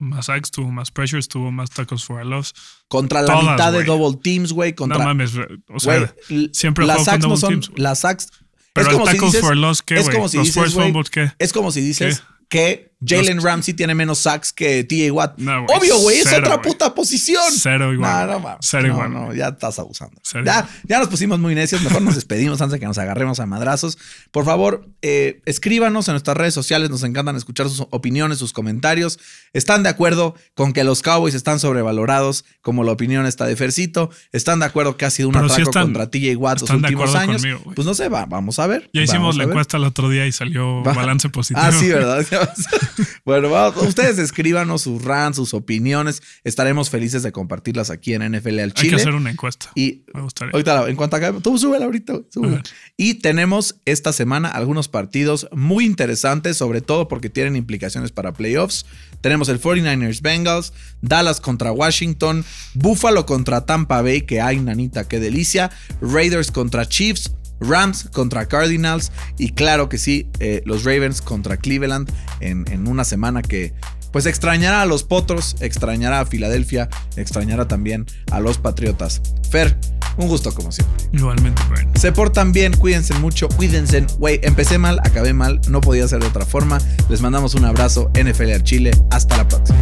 más 0.00 0.26
sacks, 0.26 0.50
tuvo 0.50 0.70
más 0.72 0.90
pressures, 0.90 1.28
tuvo 1.28 1.52
más 1.52 1.70
tackles 1.70 2.04
for 2.04 2.20
a 2.20 2.24
loss. 2.24 2.52
contra 2.88 3.20
la 3.22 3.26
Todas, 3.32 3.44
mitad 3.52 3.72
de 3.72 3.84
double 3.84 4.18
teams, 4.22 4.52
güey. 4.52 4.74
Contra, 4.74 4.98
no 4.98 5.04
mames, 5.04 5.32
o 5.68 5.78
sea, 5.78 6.12
siempre 6.52 6.86
las 6.86 7.04
con 7.04 7.20
no 7.20 7.28
double 7.28 7.36
son. 7.36 7.48
teams. 7.60 7.70
Las 7.78 8.00
sacks. 8.00 8.28
pero 8.72 8.88
es 8.88 8.92
como 8.92 9.06
si 9.06 9.12
tackles 9.12 9.32
dices. 9.32 9.40
for 9.46 9.52
a 9.52 9.56
loss, 9.56 9.82
¿qué, 9.82 9.94
es 9.94 10.04
güey? 10.04 10.16
como 10.16 10.28
si 10.28 10.36
Los 10.38 10.46
dices, 10.46 10.60
forced 10.62 10.74
güey, 10.74 10.86
fumbles, 10.88 11.10
¿qué? 11.10 11.32
Es 11.38 11.52
como 11.52 11.70
si 11.70 11.80
dices 11.80 12.22
que 12.48 12.89
Jalen 13.04 13.36
Los- 13.36 13.44
Ramsey 13.44 13.74
tiene 13.74 13.94
menos 13.94 14.18
sacks 14.18 14.52
que 14.52 14.84
TJ 14.84 15.10
Watt. 15.10 15.38
No, 15.38 15.64
güey, 15.64 15.78
Obvio, 15.78 15.98
güey, 16.00 16.18
es 16.18 16.26
cero, 16.28 16.46
otra 16.48 16.60
puta 16.62 16.94
posición. 16.94 17.42
Cero 17.56 17.92
igual. 17.92 18.26
No, 18.26 18.32
no, 18.34 18.40
mames. 18.40 18.58
Cero 18.60 18.82
no, 18.88 18.88
igual. 18.94 19.12
no, 19.12 19.34
ya 19.34 19.48
estás 19.48 19.78
abusando. 19.78 20.20
Cero 20.22 20.44
Ya, 20.46 20.58
igual. 20.60 20.68
ya 20.84 20.98
nos 20.98 21.08
pusimos 21.08 21.38
muy 21.38 21.54
necios. 21.54 21.80
Mejor 21.82 22.02
nos 22.02 22.14
despedimos 22.16 22.60
antes 22.60 22.72
de 22.72 22.80
que 22.80 22.86
nos 22.86 22.98
agarremos 22.98 23.40
a 23.40 23.46
madrazos. 23.46 23.96
Por 24.30 24.44
favor, 24.44 24.86
eh, 25.02 25.40
escríbanos 25.46 26.08
en 26.08 26.12
nuestras 26.12 26.36
redes 26.36 26.52
sociales. 26.54 26.90
Nos 26.90 27.02
encantan 27.02 27.36
escuchar 27.36 27.68
sus 27.68 27.86
opiniones, 27.90 28.38
sus 28.38 28.52
comentarios. 28.52 29.18
¿Están 29.52 29.82
de 29.82 29.88
acuerdo 29.88 30.34
con 30.54 30.72
que 30.72 30.84
los 30.84 31.02
Cowboys 31.02 31.34
están 31.34 31.58
sobrevalorados, 31.58 32.44
como 32.60 32.84
la 32.84 32.92
opinión 32.92 33.26
está 33.26 33.46
de 33.46 33.56
Fercito? 33.56 34.10
¿Están 34.32 34.60
de 34.60 34.66
acuerdo 34.66 34.96
que 34.96 35.06
ha 35.06 35.10
sido 35.10 35.28
un 35.28 35.34
Pero 35.34 35.46
atraco 35.46 35.62
están- 35.70 35.82
contra 35.84 36.10
TJ 36.10 36.36
Watt 36.36 36.60
los 36.60 36.62
están 36.70 36.82
de 36.82 36.88
últimos 36.88 37.08
acuerdo 37.10 37.30
años? 37.30 37.42
conmigo, 37.42 37.72
pues 37.74 37.86
no 37.86 37.94
sé, 37.94 38.08
va- 38.08 38.26
vamos 38.26 38.58
a 38.58 38.66
ver. 38.66 38.90
Ya 38.92 39.00
hicimos 39.02 39.36
la 39.36 39.44
encuesta 39.44 39.78
el 39.78 39.84
otro 39.84 40.08
día 40.10 40.26
y 40.26 40.32
salió 40.32 40.82
Va. 40.82 40.92
balance 40.92 41.28
positivo. 41.30 41.64
Ah, 41.66 41.72
sí, 41.72 41.88
¿verdad? 41.88 42.26
bueno, 43.24 43.50
vamos, 43.50 43.82
ustedes 43.86 44.18
escríbanos 44.18 44.82
sus 44.82 45.02
rants, 45.04 45.36
sus 45.36 45.54
opiniones. 45.54 46.22
Estaremos 46.44 46.90
felices 46.90 47.22
de 47.22 47.32
compartirlas 47.32 47.90
aquí 47.90 48.14
en 48.14 48.22
NFL 48.32 48.58
al 48.58 48.60
Hay 48.60 48.70
que 48.72 48.80
Chile. 48.82 48.96
hacer 48.96 49.14
una 49.14 49.30
encuesta. 49.30 49.70
Y 49.74 50.04
Me 50.14 50.22
gustaría. 50.22 50.52
ahorita, 50.52 50.88
en 50.88 50.96
cuanto 50.96 51.16
acabe, 51.16 51.40
tú 51.40 51.58
súbela 51.58 51.84
ahorita. 51.86 52.14
súbela. 52.30 52.62
Y 52.96 53.14
tenemos 53.14 53.76
esta 53.84 54.12
semana 54.12 54.48
algunos 54.48 54.88
partidos 54.88 55.48
muy 55.52 55.84
interesantes, 55.84 56.56
sobre 56.56 56.80
todo 56.80 57.08
porque 57.08 57.30
tienen 57.30 57.56
implicaciones 57.56 58.12
para 58.12 58.32
playoffs. 58.32 58.86
Tenemos 59.20 59.48
el 59.48 59.60
49ers 59.60 60.22
Bengals, 60.22 60.72
Dallas 61.02 61.40
contra 61.40 61.72
Washington, 61.72 62.44
Buffalo 62.74 63.26
contra 63.26 63.66
Tampa 63.66 64.00
Bay, 64.02 64.22
que 64.22 64.40
hay 64.40 64.58
nanita, 64.60 65.06
qué 65.08 65.20
delicia, 65.20 65.70
Raiders 66.00 66.50
contra 66.50 66.86
Chiefs. 66.86 67.32
Rams 67.60 68.08
contra 68.12 68.46
Cardinals 68.46 69.12
y 69.38 69.52
claro 69.52 69.88
que 69.88 69.98
sí, 69.98 70.28
eh, 70.38 70.62
los 70.64 70.84
Ravens 70.84 71.20
contra 71.20 71.56
Cleveland 71.56 72.10
en, 72.40 72.64
en 72.70 72.88
una 72.88 73.04
semana 73.04 73.42
que 73.42 73.74
pues 74.12 74.26
extrañará 74.26 74.82
a 74.82 74.86
los 74.86 75.04
Potros, 75.04 75.56
extrañará 75.60 76.20
a 76.20 76.26
Filadelfia, 76.26 76.88
extrañará 77.16 77.68
también 77.68 78.06
a 78.30 78.40
los 78.40 78.58
Patriotas. 78.58 79.22
Fer, 79.50 79.76
un 80.16 80.28
gusto 80.28 80.52
como 80.52 80.72
siempre. 80.72 81.04
Igualmente, 81.12 81.62
Brian. 81.70 81.96
Se 81.96 82.12
portan 82.12 82.52
bien, 82.52 82.72
cuídense 82.76 83.14
mucho, 83.14 83.48
cuídense. 83.48 84.06
Güey, 84.18 84.40
empecé 84.42 84.78
mal, 84.78 85.00
acabé 85.04 85.32
mal, 85.32 85.60
no 85.68 85.80
podía 85.80 86.06
ser 86.08 86.20
de 86.20 86.26
otra 86.26 86.44
forma. 86.44 86.78
Les 87.08 87.20
mandamos 87.20 87.54
un 87.54 87.64
abrazo, 87.64 88.10
NFL 88.14 88.52
al 88.52 88.62
Chile. 88.64 88.90
Hasta 89.10 89.36
la 89.36 89.48
próxima. 89.48 89.78